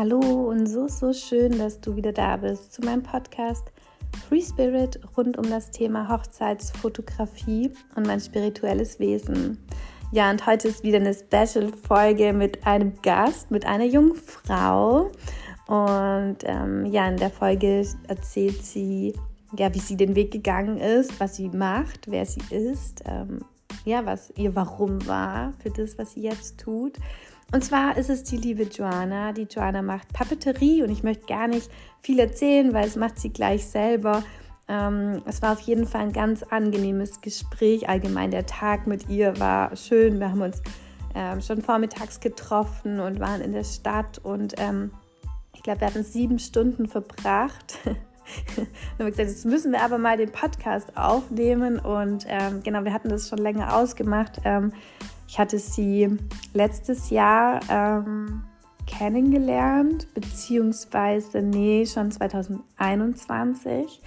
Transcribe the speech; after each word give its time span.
Hallo 0.00 0.48
und 0.48 0.66
so, 0.66 0.88
so 0.88 1.12
schön, 1.12 1.58
dass 1.58 1.78
du 1.82 1.94
wieder 1.94 2.14
da 2.14 2.38
bist 2.38 2.72
zu 2.72 2.80
meinem 2.80 3.02
Podcast 3.02 3.70
Free 4.26 4.40
Spirit 4.40 4.98
rund 5.14 5.36
um 5.36 5.50
das 5.50 5.72
Thema 5.72 6.08
Hochzeitsfotografie 6.08 7.70
und 7.96 8.06
mein 8.06 8.18
spirituelles 8.18 8.98
Wesen. 8.98 9.58
Ja, 10.10 10.30
und 10.30 10.46
heute 10.46 10.68
ist 10.68 10.84
wieder 10.84 10.96
eine 10.96 11.12
Special-Folge 11.12 12.32
mit 12.32 12.66
einem 12.66 12.94
Gast, 13.02 13.50
mit 13.50 13.66
einer 13.66 13.84
jungen 13.84 14.14
Frau. 14.14 15.10
Und 15.66 16.38
ähm, 16.44 16.86
ja, 16.86 17.06
in 17.06 17.18
der 17.18 17.28
Folge 17.28 17.86
erzählt 18.08 18.64
sie, 18.64 19.12
ja, 19.54 19.74
wie 19.74 19.80
sie 19.80 19.98
den 19.98 20.14
Weg 20.14 20.30
gegangen 20.30 20.78
ist, 20.78 21.20
was 21.20 21.36
sie 21.36 21.50
macht, 21.50 22.10
wer 22.10 22.24
sie 22.24 22.42
ist, 22.48 23.02
ähm, 23.04 23.40
ja, 23.84 24.06
was 24.06 24.32
ihr 24.38 24.56
Warum 24.56 25.06
war 25.06 25.52
für 25.62 25.68
das, 25.68 25.98
was 25.98 26.12
sie 26.12 26.22
jetzt 26.22 26.58
tut. 26.58 26.96
Und 27.52 27.64
zwar 27.64 27.96
ist 27.96 28.10
es 28.10 28.22
die 28.22 28.36
liebe 28.36 28.62
Joanna. 28.64 29.32
Die 29.32 29.48
Joanna 29.50 29.82
macht 29.82 30.12
Papeterie 30.12 30.82
und 30.82 30.90
ich 30.90 31.02
möchte 31.02 31.26
gar 31.26 31.48
nicht 31.48 31.70
viel 32.00 32.20
erzählen, 32.20 32.72
weil 32.72 32.86
es 32.86 32.96
macht 32.96 33.18
sie 33.18 33.30
gleich 33.30 33.66
selber. 33.66 34.22
Ähm, 34.68 35.22
es 35.26 35.42
war 35.42 35.52
auf 35.52 35.60
jeden 35.60 35.86
Fall 35.86 36.02
ein 36.02 36.12
ganz 36.12 36.44
angenehmes 36.44 37.20
Gespräch. 37.20 37.88
Allgemein 37.88 38.30
der 38.30 38.46
Tag 38.46 38.86
mit 38.86 39.08
ihr 39.08 39.38
war 39.40 39.74
schön. 39.74 40.20
Wir 40.20 40.30
haben 40.30 40.42
uns 40.42 40.62
ähm, 41.16 41.40
schon 41.40 41.60
vormittags 41.60 42.20
getroffen 42.20 43.00
und 43.00 43.18
waren 43.18 43.40
in 43.40 43.52
der 43.52 43.64
Stadt 43.64 44.18
und 44.18 44.54
ähm, 44.58 44.92
ich 45.54 45.64
glaube, 45.64 45.80
wir 45.80 45.88
hatten 45.88 46.04
sieben 46.04 46.38
Stunden 46.38 46.86
verbracht. 46.86 47.78
dann 47.84 48.66
haben 48.66 48.98
wir 48.98 49.10
gesagt, 49.10 49.28
jetzt 49.28 49.44
müssen 49.44 49.72
wir 49.72 49.82
aber 49.82 49.98
mal 49.98 50.16
den 50.16 50.30
Podcast 50.30 50.96
aufnehmen 50.96 51.80
und 51.80 52.24
ähm, 52.28 52.62
genau, 52.62 52.84
wir 52.84 52.92
hatten 52.92 53.08
das 53.08 53.28
schon 53.28 53.38
länger 53.38 53.74
ausgemacht 53.74 54.40
ähm, 54.44 54.72
ich 55.30 55.38
hatte 55.38 55.60
sie 55.60 56.18
letztes 56.54 57.10
Jahr 57.10 57.60
ähm, 57.68 58.42
kennengelernt, 58.84 60.12
beziehungsweise, 60.12 61.40
nee, 61.40 61.86
schon 61.86 62.10
2021. 62.10 64.02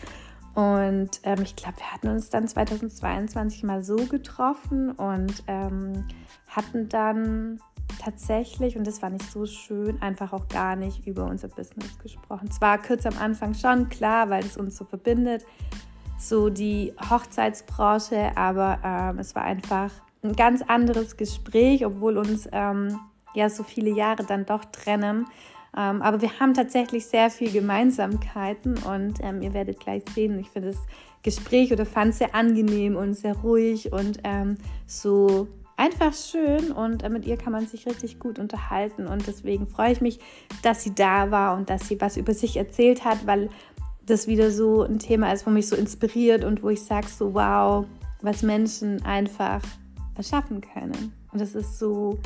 Und 0.53 1.21
ähm, 1.23 1.41
ich 1.41 1.55
glaube, 1.55 1.77
wir 1.77 1.93
hatten 1.93 2.09
uns 2.09 2.29
dann 2.29 2.45
2022 2.45 3.63
mal 3.63 3.81
so 3.85 3.95
getroffen 3.95 4.91
und 4.91 5.45
ähm, 5.47 6.05
hatten 6.49 6.89
dann 6.89 7.61
tatsächlich, 8.03 8.75
und 8.75 8.85
das 8.85 9.01
war 9.01 9.09
nicht 9.09 9.31
so 9.31 9.45
schön, 9.45 10.01
einfach 10.01 10.33
auch 10.33 10.49
gar 10.49 10.75
nicht 10.75 11.07
über 11.07 11.23
unser 11.23 11.47
Business 11.47 11.97
gesprochen. 11.99 12.51
Zwar 12.51 12.79
kurz 12.79 13.05
am 13.05 13.17
Anfang 13.17 13.53
schon, 13.53 13.87
klar, 13.87 14.29
weil 14.29 14.43
es 14.43 14.57
uns 14.57 14.75
so 14.75 14.83
verbindet, 14.83 15.45
so 16.19 16.49
die 16.49 16.93
Hochzeitsbranche, 17.09 18.35
aber 18.35 18.79
ähm, 18.83 19.19
es 19.19 19.33
war 19.35 19.43
einfach 19.43 19.89
ein 20.23 20.35
ganz 20.35 20.61
anderes 20.61 21.17
Gespräch, 21.17 21.85
obwohl 21.85 22.17
uns 22.17 22.47
ähm, 22.51 22.99
ja 23.33 23.49
so 23.49 23.63
viele 23.63 23.91
Jahre 23.91 24.23
dann 24.23 24.45
doch 24.45 24.65
trennen. 24.65 25.25
Ähm, 25.75 26.01
aber 26.01 26.21
wir 26.21 26.39
haben 26.39 26.53
tatsächlich 26.53 27.05
sehr 27.07 27.29
viel 27.29 27.51
Gemeinsamkeiten 27.51 28.77
und 28.83 29.19
ähm, 29.21 29.41
ihr 29.41 29.53
werdet 29.53 29.79
gleich 29.79 30.03
sehen, 30.13 30.37
ich 30.39 30.49
finde 30.49 30.69
das 30.69 30.79
Gespräch 31.23 31.71
oder 31.71 31.85
fand 31.85 32.11
es 32.11 32.19
sehr 32.19 32.35
angenehm 32.35 32.95
und 32.95 33.15
sehr 33.15 33.35
ruhig 33.37 33.91
und 33.91 34.19
ähm, 34.23 34.57
so 34.85 35.47
einfach 35.75 36.13
schön 36.13 36.71
und 36.71 37.01
äh, 37.01 37.09
mit 37.09 37.25
ihr 37.25 37.37
kann 37.37 37.53
man 37.53 37.65
sich 37.65 37.87
richtig 37.87 38.19
gut 38.19 38.37
unterhalten 38.37 39.07
und 39.07 39.25
deswegen 39.25 39.67
freue 39.67 39.93
ich 39.93 40.01
mich, 40.01 40.19
dass 40.61 40.83
sie 40.83 40.93
da 40.93 41.31
war 41.31 41.57
und 41.57 41.71
dass 41.71 41.87
sie 41.87 41.99
was 41.99 42.17
über 42.17 42.35
sich 42.35 42.57
erzählt 42.57 43.03
hat, 43.03 43.25
weil 43.25 43.49
das 44.05 44.27
wieder 44.27 44.51
so 44.51 44.83
ein 44.83 44.99
Thema 44.99 45.31
ist, 45.33 45.47
wo 45.47 45.49
mich 45.49 45.67
so 45.67 45.75
inspiriert 45.75 46.43
und 46.43 46.61
wo 46.61 46.69
ich 46.69 46.83
sage 46.83 47.07
so 47.07 47.33
wow, 47.33 47.85
was 48.21 48.43
Menschen 48.43 49.03
einfach 49.03 49.61
erschaffen 50.15 50.61
können. 50.61 51.13
Und 51.31 51.41
das 51.41 51.55
ist 51.55 51.79
so 51.79 52.19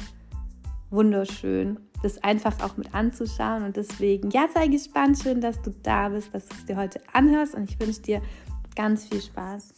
wunderschön, 0.90 1.80
das 2.02 2.24
einfach 2.24 2.62
auch 2.62 2.78
mit 2.78 2.94
anzuschauen. 2.94 3.64
Und 3.64 3.78
deswegen, 3.78 4.30
ja, 4.32 4.48
sei 4.54 4.68
gespannt, 4.68 5.20
schön, 5.22 5.42
dass 5.42 5.62
du 5.62 5.72
da 5.84 6.10
bist, 6.10 6.34
dass 6.34 6.48
du 6.48 6.56
es 6.56 6.66
dir 6.66 6.78
heute 6.78 7.02
anhörst. 7.14 7.56
Und 7.56 7.70
ich 7.70 7.80
wünsche 7.80 8.02
dir 8.02 8.22
ganz 8.76 9.06
viel 9.06 9.22
Spaß. 9.22 9.74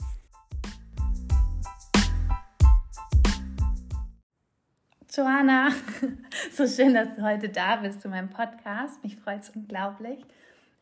Joanna, 5.16 5.70
so 6.54 6.68
schön, 6.68 6.94
dass 6.94 7.16
du 7.16 7.24
heute 7.24 7.50
da 7.50 7.78
bist 7.78 8.02
zu 8.02 8.10
meinem 8.10 8.30
Podcast. 8.30 9.04
Mich 9.04 9.18
freut 9.18 9.42
es 9.42 9.50
unglaublich. 9.50 10.24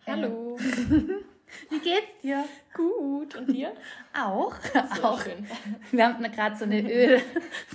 Hallo. 0.06 0.58
Wie 1.70 1.80
geht's 1.80 2.18
dir? 2.22 2.46
Gut. 2.74 3.36
Und 3.36 3.48
dir? 3.48 3.74
Auch. 4.14 4.56
Sehr 4.56 4.84
auch. 5.04 5.22
Schön. 5.22 5.46
Wir 5.92 6.08
haben 6.08 6.24
gerade 6.32 6.56
so 6.56 6.66
eine 6.66 6.82
Öl, 6.82 7.22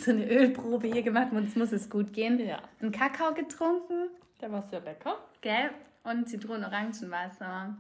so 0.01 0.11
eine 0.11 0.27
Ölprobe 0.27 0.89
hier 0.89 1.03
gemacht. 1.03 1.33
Uns 1.33 1.57
muss 1.57 1.73
es 1.73 1.89
gut 1.89 2.13
gehen. 2.13 2.39
Ja. 2.39 2.61
Einen 2.81 2.93
Kakao 2.93 3.35
getrunken. 3.35 4.09
Der 4.41 4.53
war 4.53 4.63
sehr 4.63 4.81
lecker. 4.81 5.19
Gell? 5.41 5.71
Und 6.05 6.29
Zitronen-Orangenwasser. 6.29 7.77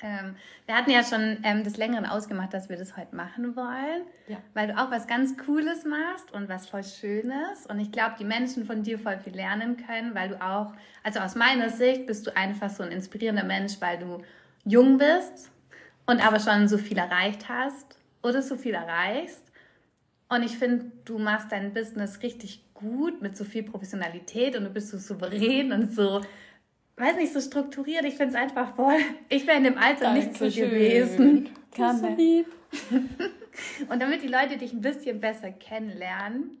Ähm, 0.00 0.36
wir 0.66 0.76
hatten 0.76 0.90
ja 0.90 1.02
schon 1.02 1.38
ähm, 1.42 1.64
des 1.64 1.76
Längeren 1.76 2.06
ausgemacht, 2.06 2.54
dass 2.54 2.68
wir 2.68 2.76
das 2.76 2.96
heute 2.96 3.16
machen 3.16 3.56
wollen, 3.56 4.02
ja. 4.28 4.36
weil 4.54 4.68
du 4.68 4.78
auch 4.78 4.92
was 4.92 5.08
ganz 5.08 5.36
Cooles 5.36 5.84
machst 5.84 6.32
und 6.32 6.48
was 6.48 6.68
voll 6.68 6.84
Schönes. 6.84 7.66
Und 7.66 7.80
ich 7.80 7.90
glaube, 7.90 8.14
die 8.18 8.24
Menschen 8.24 8.64
von 8.64 8.84
dir 8.84 8.98
voll 8.98 9.18
viel 9.18 9.34
lernen 9.34 9.76
können, 9.76 10.14
weil 10.14 10.28
du 10.28 10.40
auch, 10.40 10.72
also 11.02 11.18
aus 11.18 11.34
meiner 11.34 11.70
Sicht 11.70 12.06
bist 12.06 12.26
du 12.26 12.36
einfach 12.36 12.70
so 12.70 12.84
ein 12.84 12.92
inspirierender 12.92 13.44
Mensch, 13.44 13.80
weil 13.80 13.98
du 13.98 14.22
jung 14.64 14.98
bist 14.98 15.50
und 16.06 16.24
aber 16.26 16.40
schon 16.40 16.68
so 16.68 16.78
viel 16.78 16.98
erreicht 16.98 17.48
hast 17.48 17.98
oder 18.22 18.42
so 18.42 18.56
viel 18.56 18.74
erreichst. 18.74 19.44
Und 20.28 20.42
ich 20.42 20.58
finde, 20.58 20.92
du 21.04 21.18
machst 21.18 21.52
dein 21.52 21.72
Business 21.72 22.22
richtig 22.22 22.62
gut 22.74 23.22
mit 23.22 23.36
so 23.36 23.44
viel 23.44 23.62
Professionalität 23.62 24.56
und 24.56 24.64
du 24.64 24.70
bist 24.70 24.88
so 24.88 24.98
souverän 24.98 25.72
und 25.72 25.92
so, 25.92 26.20
weiß 26.96 27.16
nicht, 27.16 27.32
so 27.32 27.40
strukturiert. 27.40 28.04
Ich 28.04 28.14
finde 28.14 28.34
es 28.34 28.40
einfach 28.40 28.74
voll. 28.76 28.98
Ich 29.28 29.46
wäre 29.46 29.58
in 29.58 29.64
dem 29.64 29.78
Alter 29.78 30.12
Danke 30.12 30.26
nicht 30.26 30.36
so 30.36 30.44
gewesen. 30.44 31.48
Kann 31.74 31.98
so 31.98 32.08
lieb. 32.08 32.46
und 33.88 34.02
damit 34.02 34.22
die 34.22 34.28
Leute 34.28 34.58
dich 34.58 34.72
ein 34.72 34.80
bisschen 34.80 35.20
besser 35.20 35.50
kennenlernen, 35.50 36.58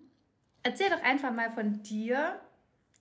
erzähl 0.62 0.88
doch 0.88 1.02
einfach 1.02 1.32
mal 1.32 1.50
von 1.50 1.82
dir. 1.82 2.40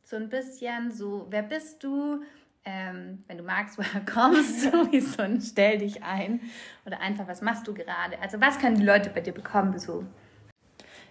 So 0.03 0.15
ein 0.15 0.29
bisschen 0.29 0.91
so, 0.91 1.27
wer 1.29 1.43
bist 1.43 1.83
du? 1.83 2.21
Ähm, 2.67 3.23
wenn 3.27 3.37
du 3.37 3.43
magst, 3.43 3.77
woher 3.77 4.01
kommst 4.01 4.65
du, 4.65 4.91
wie 4.91 5.41
Stell 5.41 5.77
dich 5.79 6.03
ein 6.03 6.41
oder 6.85 6.99
einfach, 6.99 7.27
was 7.27 7.41
machst 7.41 7.67
du 7.67 7.73
gerade? 7.73 8.19
Also 8.21 8.39
was 8.41 8.59
können 8.59 8.77
die 8.77 8.85
Leute 8.85 9.09
bei 9.09 9.21
dir 9.21 9.33
bekommen? 9.33 9.79
So? 9.79 10.03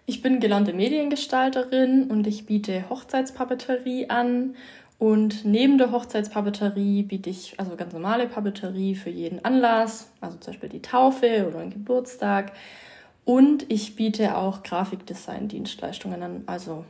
Ich 0.05 0.23
bin 0.23 0.39
gelernte 0.39 0.73
Mediengestalterin 0.73 2.11
und 2.11 2.27
ich 2.27 2.47
biete 2.47 2.89
Hochzeitspapeterie 2.91 4.11
an. 4.11 4.55
Und 4.99 5.45
neben 5.45 5.77
der 5.77 5.91
Hochzeitspapeterie 5.91 7.03
biete 7.03 7.29
ich 7.29 7.59
also 7.59 7.77
ganz 7.77 7.93
normale 7.93 8.29
Papeterie 8.29 8.95
für 8.95 9.11
jeden 9.11 9.45
Anlass, 9.45 10.11
also 10.23 10.39
zum 10.39 10.53
Beispiel 10.53 10.71
die 10.71 10.81
Taufe 10.81 11.47
oder 11.47 11.59
einen 11.59 11.71
Geburtstag. 11.71 12.53
Und 13.25 13.71
ich 13.71 13.97
biete 13.97 14.37
auch 14.37 14.63
Grafikdesign-Dienstleistungen 14.63 16.23
an, 16.23 16.45
also 16.47 16.85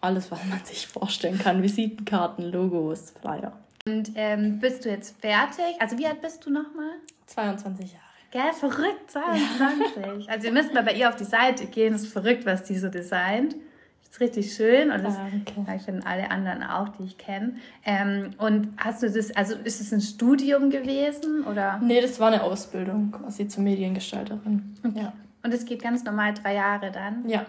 alles, 0.00 0.30
was 0.30 0.42
man 0.46 0.64
sich 0.64 0.86
vorstellen 0.86 1.38
kann: 1.38 1.62
Visitenkarten, 1.62 2.50
Logos, 2.50 3.12
Flyer. 3.20 3.52
Und 3.86 4.12
ähm, 4.14 4.58
bist 4.58 4.84
du 4.84 4.90
jetzt 4.90 5.20
fertig? 5.20 5.64
Also 5.78 5.96
wie 5.98 6.06
alt 6.06 6.20
bist 6.20 6.44
du 6.44 6.50
nochmal? 6.50 6.92
22 7.26 7.92
Jahre. 7.92 8.04
Gell, 8.30 8.52
verrückt, 8.52 9.10
22. 9.10 10.26
Ja. 10.26 10.32
Also 10.32 10.46
ihr 10.46 10.52
müsst 10.52 10.72
mal 10.72 10.82
bei 10.84 10.92
ihr 10.92 11.08
auf 11.08 11.16
die 11.16 11.24
Seite 11.24 11.66
gehen. 11.66 11.94
Es 11.94 12.02
ist 12.02 12.12
verrückt, 12.12 12.46
was 12.46 12.62
die 12.64 12.78
so 12.78 12.88
designt. 12.88 13.56
Das 14.02 14.10
ist 14.10 14.20
richtig 14.20 14.54
schön 14.54 14.90
und 14.90 15.04
das 15.04 15.14
okay. 15.14 15.76
ich 15.76 15.82
finde 15.82 16.04
alle 16.04 16.30
anderen 16.30 16.62
auch, 16.62 16.88
die 16.90 17.04
ich 17.04 17.16
kenne. 17.16 17.56
Ähm, 17.84 18.30
und 18.38 18.68
hast 18.76 19.02
du 19.02 19.10
das, 19.10 19.34
also 19.36 19.54
ist 19.54 19.80
es 19.80 19.92
ein 19.92 20.00
Studium 20.00 20.70
gewesen 20.70 21.44
oder? 21.44 21.78
Nee, 21.78 22.00
das 22.00 22.18
war 22.18 22.28
eine 22.28 22.42
Ausbildung 22.42 23.12
quasi 23.12 23.46
zur 23.48 23.62
Mediengestalterin. 23.62 24.76
Okay. 24.84 25.00
Ja. 25.02 25.12
Und 25.42 25.54
es 25.54 25.64
geht 25.64 25.82
ganz 25.82 26.04
normal 26.04 26.34
drei 26.34 26.54
Jahre 26.54 26.90
dann? 26.90 27.28
Ja, 27.28 27.46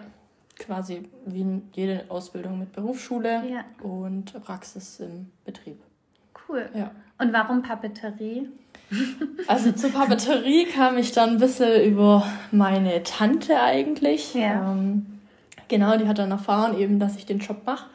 quasi 0.58 1.02
wie 1.26 1.62
jede 1.72 2.04
Ausbildung 2.08 2.58
mit 2.58 2.72
Berufsschule 2.72 3.42
ja. 3.48 3.64
und 3.82 4.32
Praxis 4.44 5.00
im 5.00 5.30
Betrieb 5.44 5.80
cool. 6.48 6.68
Ja. 6.74 6.90
Und 7.18 7.32
warum 7.32 7.62
Papeterie? 7.62 8.48
Also 9.46 9.72
zur 9.72 9.90
Papeterie 9.90 10.66
kam 10.66 10.98
ich 10.98 11.12
dann 11.12 11.30
ein 11.30 11.38
bisschen 11.38 11.82
über 11.90 12.26
meine 12.50 13.02
Tante 13.02 13.60
eigentlich. 13.60 14.34
Ja. 14.34 14.70
Ähm, 14.70 15.06
genau, 15.68 15.96
die 15.96 16.06
hat 16.06 16.18
dann 16.18 16.30
erfahren 16.30 16.78
eben, 16.78 16.98
dass 16.98 17.16
ich 17.16 17.24
den 17.24 17.38
Job 17.38 17.62
mache 17.64 17.86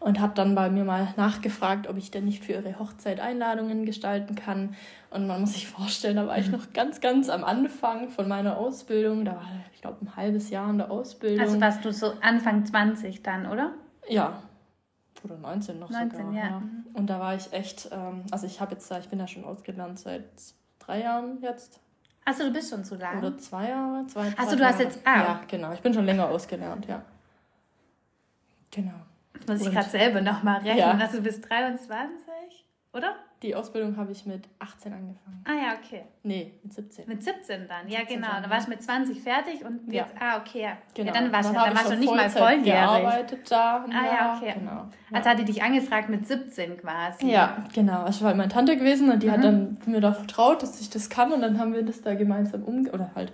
und 0.00 0.18
hat 0.18 0.38
dann 0.38 0.54
bei 0.54 0.68
mir 0.70 0.84
mal 0.84 1.08
nachgefragt, 1.16 1.88
ob 1.88 1.96
ich 1.96 2.10
denn 2.10 2.24
nicht 2.24 2.44
für 2.44 2.52
ihre 2.52 2.78
Hochzeit 2.78 3.20
Einladungen 3.20 3.86
gestalten 3.86 4.34
kann. 4.34 4.74
Und 5.10 5.26
man 5.26 5.40
muss 5.40 5.52
sich 5.52 5.68
vorstellen, 5.68 6.16
da 6.16 6.26
war 6.26 6.38
ich 6.38 6.50
noch 6.50 6.72
ganz, 6.72 7.00
ganz 7.00 7.28
am 7.28 7.44
Anfang 7.44 8.08
von 8.08 8.26
meiner 8.26 8.56
Ausbildung. 8.56 9.24
Da 9.24 9.32
war 9.32 9.46
ich 9.72 9.80
glaube 9.80 9.98
ein 10.02 10.16
halbes 10.16 10.50
Jahr 10.50 10.68
in 10.70 10.78
der 10.78 10.90
Ausbildung. 10.90 11.40
Also 11.40 11.60
warst 11.60 11.84
du 11.84 11.92
so 11.92 12.12
Anfang 12.20 12.64
20 12.64 13.22
dann, 13.22 13.46
oder? 13.46 13.72
Ja, 14.08 14.42
oder 15.24 15.36
19 15.36 15.78
noch 15.78 15.90
19, 15.90 16.10
sogar. 16.10 16.32
Ja. 16.32 16.48
ja. 16.48 16.62
Und 16.94 17.08
da 17.08 17.20
war 17.20 17.34
ich 17.34 17.52
echt, 17.52 17.88
ähm, 17.92 18.24
also 18.30 18.46
ich 18.46 18.60
habe 18.60 18.72
jetzt 18.72 18.90
da, 18.90 18.98
ich 18.98 19.08
bin 19.08 19.18
ja 19.18 19.26
schon 19.26 19.44
ausgelernt 19.44 19.98
seit 19.98 20.24
drei 20.78 21.02
Jahren 21.02 21.40
jetzt. 21.42 21.80
Achso, 22.24 22.44
du 22.44 22.52
bist 22.52 22.70
schon 22.70 22.84
zu 22.84 22.96
lang. 22.96 23.18
Oder 23.18 23.38
zwei 23.38 23.68
Jahre, 23.68 24.06
zwei 24.06 24.32
Achso, 24.36 24.56
du 24.56 24.64
hast 24.64 24.80
jetzt, 24.80 25.00
ah. 25.04 25.22
Ja, 25.22 25.40
genau, 25.48 25.72
ich 25.72 25.80
bin 25.80 25.94
schon 25.94 26.04
länger 26.04 26.28
ausgelernt, 26.28 26.86
ja. 26.86 27.02
Genau. 28.70 29.00
Das 29.46 29.58
muss 29.58 29.68
ich 29.68 29.74
gerade 29.74 29.88
selber 29.88 30.20
nochmal 30.20 30.58
rechnen. 30.60 30.78
Ja. 30.78 30.90
Also 30.92 31.16
du 31.16 31.22
bist 31.22 31.48
23? 31.48 32.64
oder? 32.92 33.16
Die 33.42 33.54
Ausbildung 33.54 33.96
habe 33.96 34.12
ich 34.12 34.26
mit 34.26 34.42
18 34.58 34.92
angefangen. 34.92 35.44
Ah 35.46 35.52
ja, 35.52 35.78
okay. 35.82 36.02
Nee, 36.22 36.52
mit 36.62 36.74
17. 36.74 37.08
Mit 37.08 37.22
17 37.22 37.66
dann, 37.66 37.88
ja 37.88 38.00
genau. 38.06 38.28
Dann 38.42 38.50
warst 38.50 38.66
du 38.66 38.70
mit 38.70 38.82
20 38.82 39.18
fertig 39.18 39.64
und 39.64 39.90
jetzt, 39.90 40.12
ja. 40.14 40.20
ah 40.20 40.36
okay, 40.38 40.62
ja. 40.62 40.72
Genau. 40.94 41.06
Ja, 41.06 41.20
dann 41.20 41.32
warst 41.32 41.48
dann 41.48 41.54
du 41.54 41.60
dann 41.62 41.74
warst 41.74 41.90
du 41.90 41.96
nicht 41.96 42.14
mal 42.14 42.28
volljährig. 42.28 42.64
gearbeitet 42.64 43.50
da. 43.50 43.86
Ah 43.88 44.04
ja, 44.04 44.36
okay. 44.36 44.54
Genau. 44.58 44.88
Also 45.10 45.30
hat 45.30 45.38
die 45.38 45.46
dich 45.46 45.62
angefragt 45.62 46.10
mit 46.10 46.28
17 46.28 46.76
quasi. 46.76 47.30
Ja, 47.30 47.64
genau. 47.74 48.04
Es 48.06 48.20
war 48.20 48.28
halt 48.28 48.36
meine 48.36 48.50
Tante 48.50 48.76
gewesen 48.76 49.10
und 49.10 49.22
die 49.22 49.28
mhm. 49.28 49.32
hat 49.32 49.44
dann 49.44 49.78
mir 49.86 50.02
da 50.02 50.12
vertraut, 50.12 50.62
dass 50.62 50.78
ich 50.80 50.90
das 50.90 51.08
kann 51.08 51.32
und 51.32 51.40
dann 51.40 51.58
haben 51.58 51.72
wir 51.72 51.82
das 51.82 52.02
da 52.02 52.14
gemeinsam 52.14 52.62
umge... 52.62 52.92
oder 52.92 53.10
halt 53.14 53.32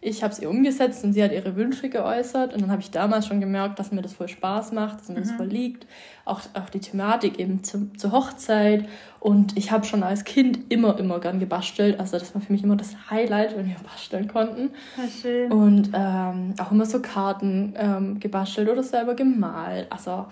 ich 0.00 0.22
habe 0.22 0.32
es 0.32 0.38
ihr 0.38 0.48
umgesetzt 0.48 1.02
und 1.04 1.12
sie 1.12 1.22
hat 1.22 1.32
ihre 1.32 1.56
Wünsche 1.56 1.88
geäußert. 1.88 2.54
Und 2.54 2.62
dann 2.62 2.70
habe 2.70 2.80
ich 2.80 2.90
damals 2.90 3.26
schon 3.26 3.40
gemerkt, 3.40 3.78
dass 3.78 3.90
mir 3.90 4.02
das 4.02 4.12
voll 4.12 4.28
Spaß 4.28 4.72
macht, 4.72 5.00
dass 5.00 5.08
mir 5.08 5.16
mhm. 5.16 5.22
das 5.22 5.32
voll 5.32 5.46
liegt. 5.46 5.86
Auch, 6.24 6.40
auch 6.54 6.70
die 6.70 6.78
Thematik 6.78 7.38
eben 7.38 7.64
zu, 7.64 7.90
zur 7.96 8.12
Hochzeit. 8.12 8.88
Und 9.18 9.56
ich 9.56 9.72
habe 9.72 9.84
schon 9.84 10.04
als 10.04 10.24
Kind 10.24 10.70
immer, 10.70 10.98
immer 10.98 11.18
gern 11.18 11.40
gebastelt. 11.40 11.98
Also 11.98 12.18
das 12.18 12.34
war 12.34 12.40
für 12.40 12.52
mich 12.52 12.62
immer 12.62 12.76
das 12.76 13.10
Highlight, 13.10 13.56
wenn 13.56 13.66
wir 13.66 13.76
basteln 13.82 14.28
konnten. 14.28 14.70
Ja, 14.96 15.08
schön. 15.08 15.50
Und 15.50 15.90
ähm, 15.92 16.54
auch 16.58 16.70
immer 16.70 16.86
so 16.86 17.00
Karten 17.00 17.74
ähm, 17.76 18.20
gebastelt 18.20 18.68
oder 18.68 18.84
selber 18.84 19.14
gemalt. 19.14 19.90
Also 19.90 20.26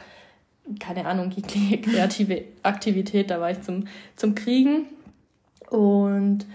keine 0.78 1.06
Ahnung, 1.06 1.30
jegliche 1.30 1.78
kreative 1.90 2.44
Aktivität, 2.62 3.30
da 3.30 3.40
war 3.40 3.50
ich 3.50 3.62
zum, 3.62 3.86
zum 4.14 4.34
Kriegen. 4.34 4.86
Und 5.70 6.46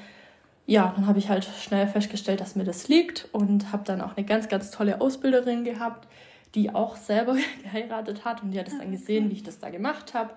ja, 0.65 0.93
dann 0.95 1.07
habe 1.07 1.19
ich 1.19 1.29
halt 1.29 1.45
schnell 1.45 1.87
festgestellt, 1.87 2.39
dass 2.39 2.55
mir 2.55 2.63
das 2.63 2.87
liegt 2.87 3.27
und 3.31 3.71
habe 3.71 3.83
dann 3.83 4.01
auch 4.01 4.15
eine 4.15 4.25
ganz, 4.25 4.47
ganz 4.47 4.71
tolle 4.71 5.01
Ausbilderin 5.01 5.63
gehabt, 5.63 6.07
die 6.55 6.73
auch 6.73 6.95
selber 6.95 7.35
geheiratet 7.63 8.25
hat 8.25 8.43
und 8.43 8.51
die 8.51 8.59
hat 8.59 8.67
es 8.67 8.77
dann 8.77 8.87
ah, 8.87 8.91
gesehen, 8.91 9.29
wie 9.29 9.35
ich 9.35 9.43
das 9.43 9.59
da 9.59 9.69
gemacht 9.69 10.13
habe 10.13 10.33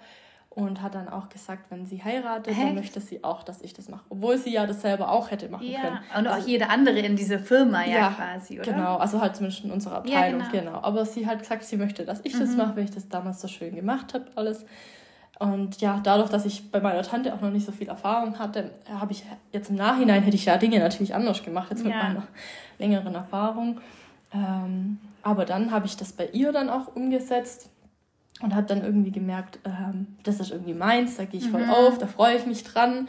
und 0.54 0.82
hat 0.82 0.94
dann 0.94 1.08
auch 1.08 1.28
gesagt, 1.28 1.70
wenn 1.70 1.84
sie 1.84 2.02
heiratet, 2.02 2.48
Echt? 2.48 2.62
dann 2.62 2.74
möchte 2.74 3.00
sie 3.00 3.24
auch, 3.24 3.42
dass 3.42 3.60
ich 3.62 3.74
das 3.74 3.88
mache. 3.88 4.04
Obwohl 4.08 4.38
sie 4.38 4.52
ja 4.52 4.66
das 4.66 4.82
selber 4.82 5.10
auch 5.10 5.30
hätte 5.30 5.48
machen 5.48 5.66
ja. 5.66 5.80
können. 5.80 5.98
Und 6.16 6.26
also, 6.26 6.42
auch 6.42 6.46
jede 6.46 6.68
andere 6.68 7.00
in 7.00 7.16
dieser 7.16 7.40
Firma 7.40 7.84
ja, 7.84 7.98
ja, 7.98 8.10
quasi, 8.10 8.60
oder? 8.60 8.72
Genau, 8.72 8.96
also 8.96 9.20
halt 9.20 9.34
zumindest 9.36 9.64
in 9.64 9.72
unserer 9.72 9.96
Abteilung, 9.96 10.40
ja, 10.40 10.48
genau. 10.48 10.70
genau. 10.70 10.82
Aber 10.82 11.04
sie 11.04 11.26
hat 11.26 11.40
gesagt, 11.40 11.64
sie 11.64 11.76
möchte, 11.76 12.04
dass 12.04 12.20
ich 12.22 12.34
mhm. 12.34 12.40
das 12.40 12.56
mache, 12.56 12.76
weil 12.76 12.84
ich 12.84 12.92
das 12.92 13.08
damals 13.08 13.40
so 13.40 13.48
schön 13.48 13.74
gemacht 13.74 14.14
habe, 14.14 14.26
alles. 14.36 14.64
Und 15.38 15.80
ja, 15.80 16.00
dadurch, 16.02 16.30
dass 16.30 16.44
ich 16.46 16.70
bei 16.70 16.80
meiner 16.80 17.02
Tante 17.02 17.34
auch 17.34 17.40
noch 17.40 17.50
nicht 17.50 17.66
so 17.66 17.72
viel 17.72 17.88
Erfahrung 17.88 18.38
hatte, 18.38 18.70
habe 18.88 19.12
ich 19.12 19.24
jetzt 19.52 19.70
im 19.70 19.76
Nachhinein 19.76 20.22
hätte 20.22 20.36
ich 20.36 20.44
ja 20.44 20.56
Dinge 20.56 20.78
natürlich 20.78 21.14
anders 21.14 21.42
gemacht, 21.42 21.70
jetzt 21.70 21.82
mit 21.82 21.92
ja. 21.92 22.04
meiner 22.04 22.22
längeren 22.78 23.14
Erfahrung. 23.14 23.80
Ähm, 24.32 24.98
aber 25.22 25.44
dann 25.44 25.70
habe 25.72 25.86
ich 25.86 25.96
das 25.96 26.12
bei 26.12 26.28
ihr 26.28 26.52
dann 26.52 26.70
auch 26.70 26.94
umgesetzt 26.94 27.70
und 28.42 28.54
habe 28.54 28.66
dann 28.66 28.82
irgendwie 28.82 29.10
gemerkt, 29.10 29.58
ähm, 29.64 30.16
das 30.22 30.38
ist 30.38 30.50
irgendwie 30.50 30.74
meins, 30.74 31.16
da 31.16 31.24
gehe 31.24 31.40
ich 31.40 31.48
voll 31.48 31.64
mhm. 31.64 31.70
auf, 31.70 31.98
da 31.98 32.06
freue 32.06 32.36
ich 32.36 32.46
mich 32.46 32.62
dran. 32.62 33.08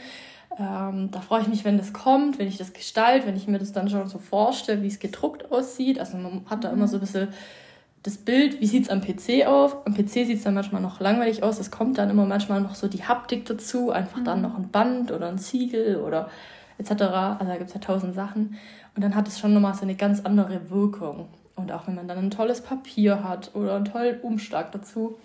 Ähm, 0.57 1.09
da 1.11 1.19
freue 1.19 1.41
ich 1.41 1.47
mich, 1.47 1.65
wenn 1.65 1.77
das 1.77 1.91
kommt, 1.91 2.39
wenn 2.39 2.47
ich 2.47 2.57
das 2.57 2.71
gestalte, 2.71 3.27
wenn 3.27 3.35
ich 3.35 3.47
mir 3.47 3.59
das 3.59 3.73
dann 3.73 3.89
schon 3.89 4.07
so 4.07 4.19
vorstelle, 4.19 4.81
wie 4.81 4.87
es 4.87 4.99
gedruckt 4.99 5.51
aussieht. 5.51 5.99
Also 5.99 6.17
man 6.17 6.45
hat 6.49 6.63
da 6.63 6.69
immer 6.69 6.87
so 6.87 6.97
ein 6.97 7.01
bisschen 7.01 7.27
das 8.05 8.17
Bild, 8.17 8.61
wie 8.61 8.67
sieht 8.67 8.83
es 8.83 8.89
am 8.89 9.01
PC 9.01 9.47
aus? 9.47 9.75
Am 9.83 9.95
PC 9.95 10.09
sieht 10.09 10.37
es 10.37 10.43
dann 10.43 10.53
manchmal 10.53 10.79
noch 10.79 10.99
langweilig 10.99 11.41
aus. 11.41 11.59
Es 11.59 11.71
kommt 11.71 11.97
dann 11.97 12.11
immer 12.11 12.27
manchmal 12.27 12.61
noch 12.61 12.75
so 12.75 12.87
die 12.87 13.03
Haptik 13.03 13.45
dazu, 13.45 13.89
einfach 13.89 14.19
mhm. 14.19 14.25
dann 14.25 14.41
noch 14.43 14.55
ein 14.55 14.69
Band 14.69 15.11
oder 15.11 15.27
ein 15.27 15.39
Ziegel 15.39 15.97
oder 15.97 16.29
etc. 16.77 16.91
Also 16.91 17.45
da 17.45 17.57
gibt 17.57 17.69
es 17.69 17.73
ja 17.73 17.81
tausend 17.81 18.13
Sachen. 18.13 18.57
Und 18.95 19.03
dann 19.03 19.15
hat 19.15 19.27
es 19.27 19.39
schon 19.39 19.55
nochmal 19.55 19.73
so 19.73 19.81
eine 19.81 19.95
ganz 19.95 20.21
andere 20.23 20.69
Wirkung. 20.69 21.29
Und 21.55 21.71
auch 21.71 21.87
wenn 21.87 21.95
man 21.95 22.07
dann 22.07 22.19
ein 22.19 22.29
tolles 22.29 22.61
Papier 22.61 23.23
hat 23.23 23.55
oder 23.55 23.75
einen 23.75 23.85
tollen 23.85 24.21
Umschlag 24.21 24.71
dazu. 24.71 25.17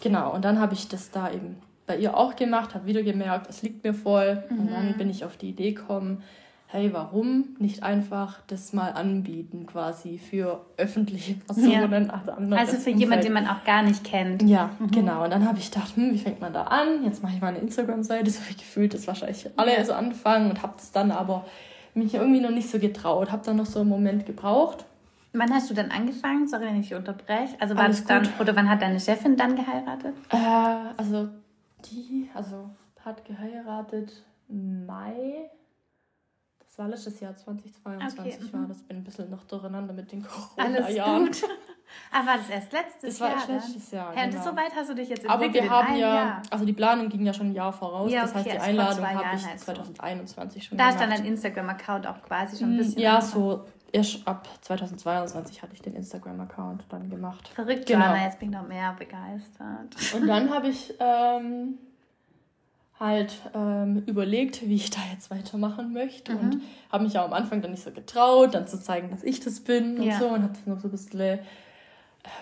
Genau, 0.00 0.32
und 0.32 0.46
dann 0.46 0.58
habe 0.58 0.72
ich 0.72 0.88
das 0.88 1.10
da 1.10 1.30
eben 1.30 1.56
bei 1.86 1.98
ihr 1.98 2.16
auch 2.16 2.36
gemacht, 2.36 2.74
habe 2.74 2.86
wieder 2.86 3.02
gemerkt, 3.02 3.50
es 3.50 3.60
liegt 3.60 3.84
mir 3.84 3.92
voll. 3.92 4.42
Mhm. 4.48 4.60
Und 4.60 4.70
dann 4.70 4.92
mhm. 4.92 4.96
bin 4.96 5.10
ich 5.10 5.26
auf 5.26 5.36
die 5.36 5.50
Idee 5.50 5.72
gekommen, 5.72 6.22
hey, 6.74 6.92
warum 6.92 7.54
nicht 7.60 7.84
einfach 7.84 8.40
das 8.48 8.72
mal 8.72 8.90
anbieten 8.90 9.64
quasi 9.64 10.18
für 10.18 10.66
öffentliche 10.76 11.34
Personen? 11.34 11.70
Ja. 11.70 12.22
Also, 12.26 12.54
also 12.56 12.76
für 12.78 12.90
jemanden, 12.90 13.26
den 13.26 13.32
man 13.32 13.46
auch 13.46 13.62
gar 13.64 13.82
nicht 13.84 14.02
kennt. 14.02 14.42
Ja, 14.42 14.70
mhm. 14.80 14.90
genau. 14.90 15.22
Und 15.22 15.30
dann 15.30 15.46
habe 15.46 15.58
ich 15.58 15.70
gedacht, 15.70 15.96
hm, 15.96 16.12
wie 16.12 16.18
fängt 16.18 16.40
man 16.40 16.52
da 16.52 16.64
an? 16.64 17.04
Jetzt 17.04 17.22
mache 17.22 17.34
ich 17.34 17.40
mal 17.40 17.48
eine 17.48 17.58
Instagram-Seite, 17.58 18.28
so 18.28 18.40
wie 18.48 18.54
gefühlt 18.54 18.92
das 18.92 19.06
wahrscheinlich 19.06 19.48
alle 19.56 19.72
ja. 19.72 19.84
so 19.84 19.92
anfangen 19.92 20.50
und 20.50 20.62
habe 20.62 20.74
das 20.76 20.90
dann 20.90 21.12
aber 21.12 21.44
mich 21.94 22.14
irgendwie 22.14 22.40
noch 22.40 22.50
nicht 22.50 22.68
so 22.68 22.80
getraut, 22.80 23.30
habe 23.30 23.44
dann 23.46 23.56
noch 23.56 23.66
so 23.66 23.80
einen 23.80 23.88
Moment 23.88 24.26
gebraucht. 24.26 24.84
Wann 25.32 25.52
hast 25.52 25.70
du 25.70 25.74
dann 25.74 25.92
angefangen? 25.92 26.48
Sorry, 26.48 26.64
wenn 26.64 26.80
ich 26.80 26.88
dich 26.88 26.96
unterbreche. 26.96 27.54
Also 27.60 27.76
war 27.76 27.86
das 27.86 28.04
dann, 28.04 28.28
oder 28.40 28.56
wann 28.56 28.68
hat 28.68 28.82
deine 28.82 28.98
Chefin 28.98 29.36
dann 29.36 29.54
geheiratet? 29.54 30.14
Äh, 30.30 30.36
also 30.96 31.28
die, 31.90 32.28
also 32.34 32.70
hat 33.04 33.24
geheiratet 33.24 34.24
Mai 34.48 35.50
das 36.74 36.78
war 36.80 36.88
letztes 36.88 37.20
Jahr 37.20 37.36
2022 37.36 38.18
okay. 38.18 38.52
war 38.52 38.60
mhm. 38.62 38.68
das. 38.68 38.82
Bin 38.82 38.96
ein 38.96 39.04
bisschen 39.04 39.30
noch 39.30 39.44
durcheinander 39.44 39.94
mit 39.94 40.10
den 40.10 40.24
Corona-Jahren. 40.26 41.22
Alles 41.22 41.40
gut. 41.40 41.50
Aber 42.10 42.26
war 42.26 42.36
das 42.38 42.50
erst 42.50 42.72
letztes 42.72 43.18
Jahr? 43.20 43.30
Das 43.30 43.48
war 43.48 43.54
erst 43.54 43.66
letztes 43.66 43.90
Jahr, 43.92 44.16
ja, 44.16 44.26
genau. 44.26 44.42
so 44.42 44.56
weit 44.56 44.74
hast 44.74 44.90
du 44.90 44.94
dich 44.94 45.08
jetzt 45.08 45.24
entwickelt 45.24 45.70
Aber 45.70 45.70
wir 45.70 45.70
haben 45.70 45.94
ja, 45.94 46.14
Jahr. 46.14 46.42
also 46.50 46.64
die 46.64 46.72
Planung 46.72 47.08
ging 47.08 47.24
ja 47.24 47.32
schon 47.32 47.50
ein 47.50 47.54
Jahr 47.54 47.72
voraus. 47.72 48.10
Ja, 48.10 48.22
okay, 48.22 48.26
das 48.26 48.34
heißt, 48.34 48.46
die 48.46 48.50
also 48.58 48.64
Einladung 48.64 49.06
habe 49.06 49.36
ich 49.36 49.46
halt 49.46 49.60
2021 49.60 50.62
so. 50.62 50.68
schon 50.68 50.78
Da 50.78 50.88
ist 50.88 50.98
dann 50.98 51.10
dein 51.10 51.24
Instagram-Account 51.24 52.08
auch 52.08 52.20
quasi 52.22 52.56
schon 52.56 52.70
ein 52.70 52.78
hm, 52.78 52.78
bisschen 52.78 53.00
Ja, 53.00 53.20
so 53.20 53.64
erst 53.92 54.26
ab 54.26 54.48
2022 54.62 55.62
hatte 55.62 55.74
ich 55.74 55.82
den 55.82 55.94
Instagram-Account 55.94 56.86
dann 56.88 57.08
gemacht. 57.08 57.46
Verrückt, 57.54 57.86
genau. 57.86 58.06
Joanna, 58.06 58.24
jetzt 58.24 58.40
bin 58.40 58.48
ich 58.48 58.56
noch 58.56 58.66
mehr 58.66 58.96
begeistert. 58.98 59.94
Und 60.12 60.26
dann 60.26 60.52
habe 60.52 60.66
ich... 60.70 60.92
Ähm, 60.98 61.78
halt 63.00 63.34
ähm, 63.54 64.02
überlegt, 64.06 64.62
wie 64.62 64.76
ich 64.76 64.90
da 64.90 65.00
jetzt 65.12 65.30
weitermachen 65.30 65.92
möchte 65.92 66.32
mhm. 66.32 66.38
und 66.38 66.62
habe 66.90 67.04
mich 67.04 67.18
auch 67.18 67.24
am 67.24 67.32
Anfang 67.32 67.60
dann 67.60 67.72
nicht 67.72 67.82
so 67.82 67.90
getraut, 67.90 68.54
dann 68.54 68.66
zu 68.66 68.80
zeigen, 68.80 69.10
dass 69.10 69.22
ich 69.24 69.40
das 69.40 69.60
bin 69.60 70.00
ja. 70.02 70.14
und 70.14 70.20
so 70.20 70.28
und 70.28 70.42
habe 70.42 70.52
das 70.52 70.66
noch 70.66 70.80
so 70.80 70.88
ein 70.88 70.92
bisschen 70.92 71.38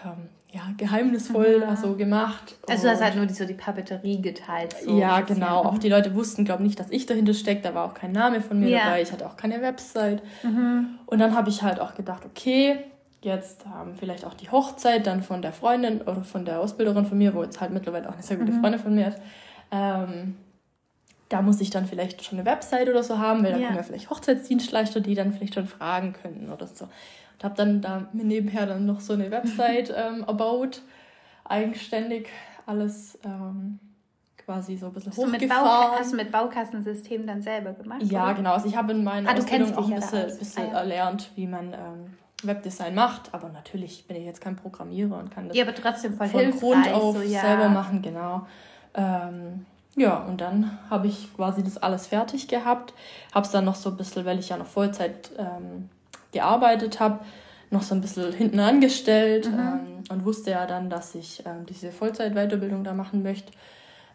ähm, 0.05 0.29
ja, 0.53 0.63
geheimnisvoll 0.77 1.61
mhm. 1.61 1.71
also 1.71 1.97
gemacht. 1.97 2.57
Also 2.69 2.85
du 2.85 2.91
hast 2.91 3.03
halt 3.03 3.17
nur 3.17 3.25
die, 3.25 3.33
so 3.33 3.47
die 3.47 3.55
Papeterie 3.55 4.21
geteilt. 4.21 4.77
So 4.85 4.99
ja, 4.99 5.23
genau. 5.23 5.65
Auch 5.65 5.79
die 5.79 5.89
Leute 5.89 6.15
wussten, 6.15 6.45
glaube 6.45 6.63
ich, 6.63 6.69
nicht, 6.69 6.81
dass 6.81 6.91
ich 6.91 7.07
dahinter 7.07 7.33
stecke. 7.33 7.63
Da 7.63 7.75
war 7.75 7.87
auch 7.87 7.95
kein 7.95 8.13
Name 8.13 8.43
von 8.43 8.61
mir 8.61 8.69
ja. 8.69 8.85
dabei. 8.85 9.03
Ich 9.03 9.13
hatte 9.13 9.27
auch 9.27 9.39
keine 9.39 9.63
Website. 9.63 10.23
Mhm. 10.43 10.99
Und 11.07 11.19
dann 11.19 11.35
habe 11.35 11.49
ich 11.49 11.63
halt 11.63 11.81
auch 11.81 11.95
gedacht, 11.95 12.27
okay, 12.27 12.77
jetzt 13.23 13.65
ähm, 13.65 13.95
vielleicht 13.97 14.27
auch 14.27 14.35
die 14.35 14.51
Hochzeit 14.51 15.07
dann 15.07 15.23
von 15.23 15.41
der 15.41 15.53
Freundin 15.53 16.03
oder 16.03 16.23
von 16.23 16.45
der 16.45 16.61
Ausbilderin 16.61 17.07
von 17.07 17.17
mir, 17.17 17.35
wo 17.35 17.43
jetzt 17.43 17.61
halt 17.61 17.73
mittlerweile 17.73 18.11
auch 18.11 18.15
eine 18.15 18.23
sehr 18.23 18.37
gute 18.37 18.53
mhm. 18.53 18.61
Freundin 18.61 18.81
von 18.81 18.95
mir 18.95 19.09
ist. 19.09 19.19
Ähm, 19.71 20.37
da 21.33 21.41
muss 21.41 21.61
ich 21.61 21.71
dann 21.71 21.87
vielleicht 21.87 22.23
schon 22.25 22.39
eine 22.39 22.47
Website 22.47 22.89
oder 22.89 23.03
so 23.03 23.19
haben, 23.19 23.43
weil 23.43 23.53
da 23.53 23.59
ja. 23.59 23.67
kommen 23.67 23.79
ja 23.79 23.83
vielleicht 23.83 24.11
Hochzeitsdienstleister, 24.11 25.01
die 25.01 25.15
dann 25.15 25.33
vielleicht 25.33 25.55
schon 25.55 25.67
fragen 25.67 26.13
können 26.13 26.51
oder 26.53 26.67
so. 26.67 26.85
Und 26.85 27.45
habe 27.45 27.55
dann 27.57 27.81
da 27.81 28.07
mir 28.13 28.25
nebenher 28.25 28.67
dann 28.67 28.85
noch 28.85 29.01
so 29.01 29.15
eine 29.15 29.31
Website 29.31 29.93
ähm, 29.97 30.25
erbaut, 30.27 30.83
eigenständig 31.45 32.29
alles 32.67 33.19
ähm, 33.25 33.79
quasi 34.45 34.77
so 34.77 34.87
ein 34.87 34.93
bisschen 34.93 35.13
hochgefahren. 35.13 35.41
Mit 35.41 35.49
Bau, 35.49 35.99
hast 35.99 36.13
du 36.13 36.17
mit 36.17 36.31
Baukastensystem 36.31 37.27
dann 37.27 37.41
selber 37.41 37.73
gemacht? 37.73 38.03
Ja, 38.03 38.27
oder? 38.27 38.35
genau. 38.35 38.53
Also 38.53 38.69
ich 38.69 38.77
habe 38.77 38.93
in 38.93 39.03
meiner 39.03 39.31
ah, 39.31 39.35
Ausbildung 39.35 39.75
auch 39.75 39.89
ein 39.89 39.95
bisschen, 39.95 40.39
bisschen 40.39 40.65
ah, 40.65 40.73
ja. 40.73 40.79
erlernt, 40.81 41.31
wie 41.35 41.47
man 41.47 41.73
ähm, 41.73 42.17
Webdesign 42.43 42.95
macht, 42.95 43.33
aber 43.33 43.49
natürlich 43.49 44.07
bin 44.07 44.19
ich 44.19 44.25
jetzt 44.25 44.43
kein 44.43 44.57
Programmierer 44.57 45.19
und 45.19 45.31
kann 45.31 45.49
das 45.49 45.57
ja, 45.57 45.65
aber 45.65 45.75
trotzdem 45.75 46.13
voll 46.13 46.29
von 46.29 46.51
Grund 46.51 46.93
auf 46.93 47.17
so, 47.17 47.23
ja. 47.23 47.41
selber 47.41 47.71
machen, 47.71 48.03
genau. 48.03 48.47
Ähm, 48.95 49.65
ja, 49.97 50.17
und 50.17 50.41
dann 50.41 50.79
habe 50.89 51.07
ich 51.07 51.35
quasi 51.37 51.63
das 51.63 51.77
alles 51.79 52.07
fertig 52.07 52.49
gehabt. 52.49 52.95
Habe 53.35 53.45
es 53.45 53.53
dann 53.53 53.65
noch 53.65 53.75
so 53.75 53.91
ein 53.91 53.97
bisschen, 53.97 54.25
weil 54.25 54.39
ich 54.39 54.49
ja 54.49 54.57
noch 54.57 54.67
Vollzeit 54.67 55.31
ähm, 55.39 55.91
gearbeitet 56.33 56.99
habe, 56.99 57.21
noch 57.71 57.83
so 57.83 57.95
ein 57.95 58.01
bisschen 58.01 58.33
hinten 58.33 58.61
angestellt 58.61 59.51
mhm. 59.51 59.59
ähm, 59.59 60.05
und 60.11 60.25
wusste 60.25 60.53
ja 60.53 60.67
dann, 60.67 60.89
dass 60.89 61.15
ich 61.15 61.45
ähm, 61.47 61.67
diese 61.67 61.93
Vollzeit-Weiterbildung 61.93 62.85
da 62.85 62.95
machen 62.95 63.23
möchte. 63.23 63.53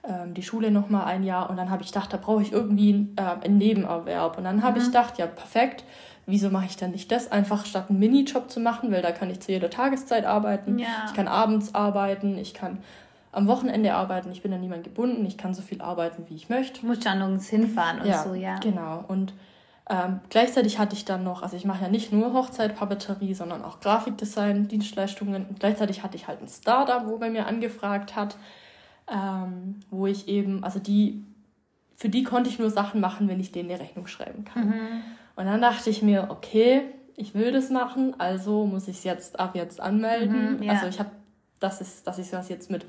Ähm, 0.03 0.33
die 0.33 0.43
Schule 0.43 0.71
noch 0.71 0.89
mal 0.89 1.03
ein 1.05 1.23
Jahr 1.23 1.49
und 1.49 1.57
dann 1.57 1.69
habe 1.69 1.83
ich 1.83 1.89
gedacht, 1.91 2.11
da 2.11 2.17
brauche 2.17 2.41
ich 2.41 2.51
irgendwie 2.51 3.09
äh, 3.15 3.45
einen 3.45 3.57
Nebenerwerb. 3.57 4.37
Und 4.37 4.45
dann 4.45 4.63
habe 4.63 4.79
mhm. 4.79 4.81
ich 4.81 4.87
gedacht, 4.87 5.19
ja, 5.19 5.27
perfekt, 5.27 5.83
wieso 6.25 6.49
mache 6.49 6.65
ich 6.65 6.77
dann 6.77 6.91
nicht 6.91 7.11
das 7.11 7.31
einfach 7.31 7.65
statt 7.65 7.85
einen 7.89 7.99
Minijob 7.99 8.49
zu 8.49 8.59
machen, 8.59 8.91
weil 8.91 9.03
da 9.03 9.11
kann 9.11 9.29
ich 9.29 9.41
zu 9.41 9.51
jeder 9.51 9.69
Tageszeit 9.69 10.25
arbeiten. 10.25 10.79
Ja. 10.79 11.05
Ich 11.05 11.13
kann 11.13 11.27
abends 11.27 11.75
arbeiten, 11.75 12.37
ich 12.37 12.53
kann 12.53 12.79
am 13.31 13.47
Wochenende 13.47 13.93
arbeiten. 13.93 14.31
Ich 14.31 14.41
bin 14.41 14.53
an 14.53 14.61
niemand 14.61 14.83
gebunden. 14.83 15.25
Ich 15.25 15.37
kann 15.37 15.53
so 15.53 15.61
viel 15.61 15.81
arbeiten, 15.81 16.25
wie 16.29 16.35
ich 16.35 16.49
möchte. 16.49 16.81
Du 16.81 16.87
musst 16.87 17.03
ja 17.03 17.15
nirgends 17.15 17.49
hinfahren 17.49 18.01
und 18.01 18.07
ja, 18.07 18.23
so, 18.23 18.33
ja. 18.33 18.57
Genau. 18.59 19.03
Und 19.07 19.33
ähm, 19.89 20.19
gleichzeitig 20.29 20.79
hatte 20.79 20.95
ich 20.95 21.05
dann 21.05 21.23
noch, 21.23 21.43
also 21.43 21.55
ich 21.55 21.65
mache 21.65 21.83
ja 21.83 21.89
nicht 21.89 22.11
nur 22.11 22.33
Hochzeit, 22.33 22.75
Papeterie, 22.75 23.33
sondern 23.33 23.63
auch 23.63 23.79
Grafikdesign, 23.79 24.67
Dienstleistungen. 24.67 25.45
Und 25.45 25.59
gleichzeitig 25.59 26.03
hatte 26.03 26.17
ich 26.17 26.27
halt 26.27 26.41
ein 26.41 26.47
Startup, 26.47 27.05
wo 27.05 27.17
bei 27.17 27.29
mir 27.29 27.47
angefragt 27.47 28.15
hat, 28.15 28.35
ähm, 29.09 29.79
wo 29.89 30.07
ich 30.07 30.27
eben, 30.27 30.63
also 30.63 30.79
die, 30.79 31.23
für 31.95 32.09
die 32.09 32.23
konnte 32.23 32.49
ich 32.49 32.59
nur 32.59 32.69
Sachen 32.69 32.99
machen, 32.99 33.29
wenn 33.29 33.39
ich 33.39 33.51
denen 33.51 33.69
eine 33.69 33.79
Rechnung 33.79 34.07
schreiben 34.07 34.43
kann. 34.43 34.67
Mhm. 34.67 35.01
Und 35.37 35.45
dann 35.45 35.61
dachte 35.61 35.89
ich 35.89 36.01
mir, 36.01 36.27
okay, 36.29 36.81
ich 37.15 37.33
will 37.33 37.51
das 37.51 37.69
machen, 37.69 38.13
also 38.19 38.65
muss 38.65 38.87
ich 38.87 38.97
es 38.97 39.03
jetzt 39.03 39.39
ab 39.39 39.55
jetzt 39.55 39.79
anmelden. 39.79 40.57
Mhm, 40.57 40.63
ja. 40.63 40.73
Also 40.73 40.87
ich 40.87 40.99
habe, 40.99 41.11
das 41.59 41.79
ist, 41.79 42.05
dass 42.05 42.19
ich 42.19 42.29
das 42.29 42.49
jetzt 42.49 42.69
mit 42.69 42.85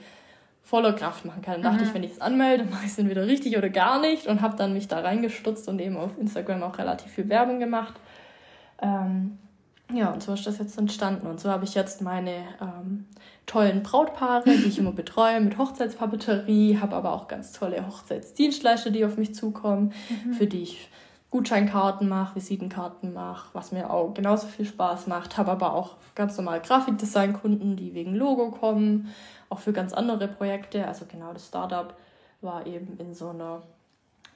voller 0.68 0.92
Kraft 0.92 1.24
machen 1.24 1.40
kann. 1.40 1.62
Dann 1.62 1.72
dachte 1.72 1.84
ich, 1.84 1.94
wenn 1.94 2.02
ich 2.02 2.12
es 2.12 2.20
anmelde, 2.20 2.64
mache 2.64 2.84
ich 2.84 2.90
es 2.90 2.98
entweder 2.98 3.26
richtig 3.26 3.56
oder 3.56 3.70
gar 3.70 3.98
nicht 4.00 4.26
und 4.26 4.42
habe 4.42 4.54
dann 4.54 4.74
mich 4.74 4.86
da 4.86 5.00
reingestutzt 5.00 5.66
und 5.66 5.80
eben 5.80 5.96
auf 5.96 6.18
Instagram 6.18 6.62
auch 6.62 6.76
relativ 6.76 7.10
viel 7.10 7.30
Werbung 7.30 7.58
gemacht. 7.58 7.94
Ähm, 8.82 9.38
ja, 9.94 10.12
und 10.12 10.22
so 10.22 10.34
ist 10.34 10.46
das 10.46 10.58
jetzt 10.58 10.76
entstanden. 10.76 11.26
Und 11.26 11.40
so 11.40 11.48
habe 11.48 11.64
ich 11.64 11.74
jetzt 11.74 12.02
meine 12.02 12.44
ähm, 12.60 13.06
tollen 13.46 13.82
Brautpaare, 13.82 14.44
die 14.44 14.68
ich 14.68 14.78
immer 14.78 14.92
betreue 14.92 15.40
mit 15.40 15.56
Hochzeitspapeterie, 15.56 16.78
habe 16.78 16.96
aber 16.96 17.14
auch 17.14 17.28
ganz 17.28 17.52
tolle 17.52 17.86
Hochzeitsdienstleister, 17.86 18.90
die 18.90 19.06
auf 19.06 19.16
mich 19.16 19.34
zukommen, 19.34 19.94
mhm. 20.26 20.34
für 20.34 20.46
die 20.46 20.64
ich 20.64 20.90
Gutscheinkarten 21.30 22.08
mache, 22.08 22.36
Visitenkarten 22.36 23.14
mache, 23.14 23.48
was 23.54 23.72
mir 23.72 23.90
auch 23.90 24.12
genauso 24.12 24.46
viel 24.46 24.66
Spaß 24.66 25.06
macht. 25.06 25.38
Habe 25.38 25.52
aber 25.52 25.72
auch 25.72 25.96
ganz 26.14 26.36
normal 26.36 26.60
Grafikdesign-Kunden, 26.60 27.76
die 27.76 27.94
wegen 27.94 28.14
Logo 28.14 28.50
kommen, 28.50 29.08
auch 29.48 29.58
für 29.58 29.72
ganz 29.72 29.92
andere 29.92 30.28
Projekte. 30.28 30.86
Also 30.86 31.06
genau 31.06 31.32
das 31.32 31.46
Startup 31.46 31.94
war 32.40 32.66
eben 32.66 32.98
in 32.98 33.14
so 33.14 33.30
einer, 33.30 33.62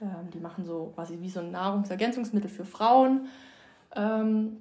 ähm, 0.00 0.30
die 0.32 0.40
machen 0.40 0.64
so 0.64 0.92
quasi 0.94 1.20
wie 1.20 1.30
so 1.30 1.40
ein 1.40 1.50
Nahrungsergänzungsmittel 1.50 2.50
für 2.50 2.64
Frauen. 2.64 3.28
Ähm, 3.94 4.56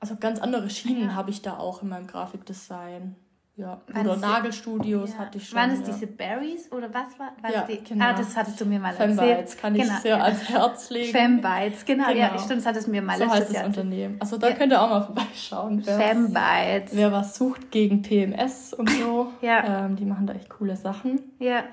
also 0.00 0.16
ganz 0.16 0.40
andere 0.40 0.68
Schienen 0.68 1.10
ja. 1.10 1.14
habe 1.14 1.30
ich 1.30 1.42
da 1.42 1.58
auch 1.58 1.82
in 1.82 1.88
meinem 1.88 2.06
Grafikdesign. 2.06 3.14
Ja, 3.54 3.82
waren 3.88 4.06
oder 4.06 4.16
Nagelstudios 4.16 5.12
ja. 5.12 5.18
hatte 5.18 5.36
ich 5.36 5.46
schon. 5.46 5.58
Waren 5.58 5.70
es 5.72 5.80
ja. 5.80 5.86
diese 5.92 6.06
Berries 6.06 6.72
oder 6.72 6.88
was 6.94 7.18
war, 7.18 7.32
war 7.42 7.52
ja, 7.52 7.66
die? 7.66 7.84
Genau. 7.84 8.02
Ah, 8.02 8.14
das 8.14 8.34
hattest 8.34 8.58
du 8.58 8.64
mir 8.64 8.80
mal 8.80 8.96
erzählt. 8.96 9.18
Fembites 9.18 9.56
kann 9.58 9.74
ich 9.74 9.82
genau, 9.82 10.00
sehr 10.00 10.16
ja. 10.16 10.24
ans 10.24 10.48
Herz 10.48 10.90
legen. 10.90 11.12
Fembites, 11.12 11.84
genau, 11.84 12.06
genau. 12.06 12.18
ja, 12.18 12.38
stimmt, 12.38 12.60
das 12.60 12.66
hattest 12.66 12.86
du 12.86 12.92
mir 12.92 13.02
mal 13.02 13.18
so 13.18 13.28
heißt 13.28 13.48
das 13.48 13.52
Jahr 13.52 13.66
Unternehmen. 13.66 14.16
Also 14.20 14.38
da 14.38 14.52
könnt 14.52 14.72
ihr 14.72 14.80
auch 14.80 14.88
mal 14.88 15.02
vorbeischauen. 15.04 15.82
Fembites. 15.82 16.96
Wer 16.96 17.12
was 17.12 17.36
sucht 17.36 17.70
gegen 17.70 18.00
PMS 18.00 18.72
und 18.72 18.88
so, 18.88 19.32
ja. 19.42 19.84
Ähm, 19.84 19.96
die 19.96 20.06
machen 20.06 20.26
da 20.26 20.32
echt 20.32 20.48
coole 20.48 20.76
Sachen. 20.76 21.20
Ja. 21.38 21.64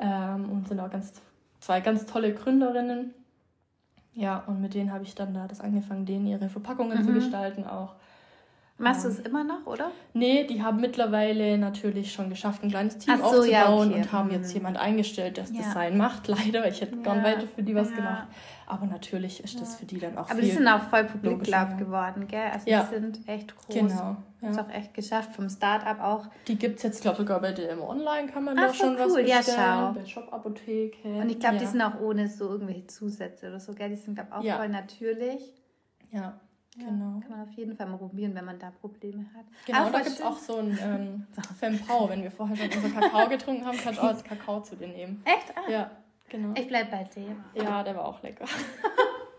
Ähm, 0.00 0.50
und 0.50 0.66
sind 0.66 0.80
auch 0.80 0.90
ganz, 0.90 1.12
zwei 1.60 1.80
ganz 1.80 2.06
tolle 2.06 2.32
Gründerinnen. 2.32 3.12
Ja, 4.14 4.42
und 4.46 4.62
mit 4.62 4.72
denen 4.72 4.92
habe 4.92 5.04
ich 5.04 5.14
dann 5.14 5.34
da 5.34 5.46
das 5.46 5.60
angefangen, 5.60 6.06
denen 6.06 6.26
ihre 6.26 6.48
Verpackungen 6.48 7.02
mhm. 7.02 7.04
zu 7.04 7.12
gestalten 7.12 7.64
auch. 7.66 7.96
Machst 8.80 9.04
du 9.04 9.08
es 9.08 9.18
immer 9.18 9.42
noch, 9.42 9.66
oder? 9.66 9.90
Nee, 10.14 10.44
die 10.44 10.62
haben 10.62 10.80
mittlerweile 10.80 11.58
natürlich 11.58 12.12
schon 12.12 12.30
geschafft, 12.30 12.62
ein 12.62 12.70
kleines 12.70 12.98
Team 12.98 13.16
so, 13.18 13.24
aufzubauen 13.24 13.50
ja, 13.50 13.74
okay. 13.74 13.94
und 13.94 14.12
haben 14.12 14.30
jetzt 14.30 14.50
mhm. 14.50 14.54
jemand 14.54 14.76
eingestellt, 14.76 15.36
der 15.36 15.44
das 15.44 15.52
ja. 15.52 15.62
Design 15.62 15.98
macht. 15.98 16.28
Leider, 16.28 16.66
ich 16.68 16.80
hätte 16.80 16.94
ja. 16.94 17.02
gern 17.02 17.24
weiter 17.24 17.48
für 17.48 17.64
die 17.64 17.74
was 17.74 17.92
gemacht. 17.92 18.28
Aber 18.66 18.86
natürlich 18.86 19.42
ist 19.42 19.60
das 19.60 19.76
für 19.76 19.86
die 19.86 19.98
dann 19.98 20.16
auch 20.16 20.30
Aber 20.30 20.40
die 20.40 20.50
sind 20.50 20.68
auch 20.68 20.82
voll 20.82 21.04
publik 21.04 21.42
geworden, 21.42 22.28
gell? 22.28 22.50
Also 22.52 22.66
die 22.66 22.94
sind 22.94 23.28
echt 23.28 23.56
groß. 23.56 23.74
Genau. 23.74 24.16
Ja. 24.40 24.50
Ist 24.50 24.60
auch 24.60 24.70
echt 24.70 24.94
geschafft, 24.94 25.34
vom 25.34 25.48
Start-up 25.48 26.00
auch. 26.00 26.26
Die 26.46 26.56
gibt 26.56 26.76
es 26.76 26.84
jetzt, 26.84 27.02
glaube 27.02 27.14
ich, 27.14 27.18
sogar 27.20 27.40
bei 27.40 27.50
DM 27.50 27.80
Online 27.80 28.28
kann 28.28 28.44
man 28.44 28.56
Ach, 28.56 28.68
da 28.68 28.74
schon 28.74 28.90
cool. 28.90 28.98
was 28.98 29.14
bestellen. 29.14 29.28
Ja, 29.28 29.92
schau. 29.92 29.98
Bei 29.98 30.06
Shop-Apotheke. 30.06 31.08
Und 31.08 31.30
ich 31.30 31.40
glaube, 31.40 31.56
die 31.56 31.66
sind 31.66 31.82
auch 31.82 31.98
ohne 32.00 32.28
so 32.28 32.48
irgendwelche 32.48 32.86
Zusätze 32.86 33.48
oder 33.48 33.58
so, 33.58 33.74
gell? 33.74 33.88
Die 33.88 33.96
sind, 33.96 34.14
glaube 34.14 34.30
ich, 34.44 34.52
auch 34.52 34.58
voll 34.58 34.68
natürlich. 34.68 35.42
Ja. 36.12 36.38
Genau. 36.78 37.20
kann 37.20 37.30
man 37.30 37.42
auf 37.42 37.50
jeden 37.52 37.76
Fall 37.76 37.86
mal 37.86 37.98
probieren, 37.98 38.34
wenn 38.34 38.44
man 38.44 38.58
da 38.58 38.70
Probleme 38.70 39.24
hat. 39.34 39.44
Genau, 39.66 39.78
Aber 39.78 39.90
da 39.90 39.98
gibt 39.98 40.16
es 40.16 40.22
auch 40.22 40.38
so 40.38 40.58
ein 40.58 40.78
ähm, 40.82 41.26
Fempau. 41.58 42.08
Wenn 42.08 42.22
wir 42.22 42.30
vorher 42.30 42.56
schon 42.56 42.84
unser 42.84 43.00
Kakao 43.00 43.28
getrunken 43.28 43.64
haben, 43.64 43.76
kannst 43.76 43.98
du 43.98 44.04
auch 44.04 44.12
das 44.12 44.24
Kakao 44.24 44.60
zu 44.60 44.76
dir 44.76 44.88
nehmen. 44.88 45.22
Echt? 45.24 45.56
Ah. 45.56 45.70
Ja, 45.70 45.90
genau. 46.28 46.54
Ich 46.56 46.68
bleib 46.68 46.90
bei 46.90 47.04
dem. 47.04 47.42
Ja, 47.54 47.82
der 47.82 47.96
war 47.96 48.04
auch 48.06 48.22
lecker. 48.22 48.44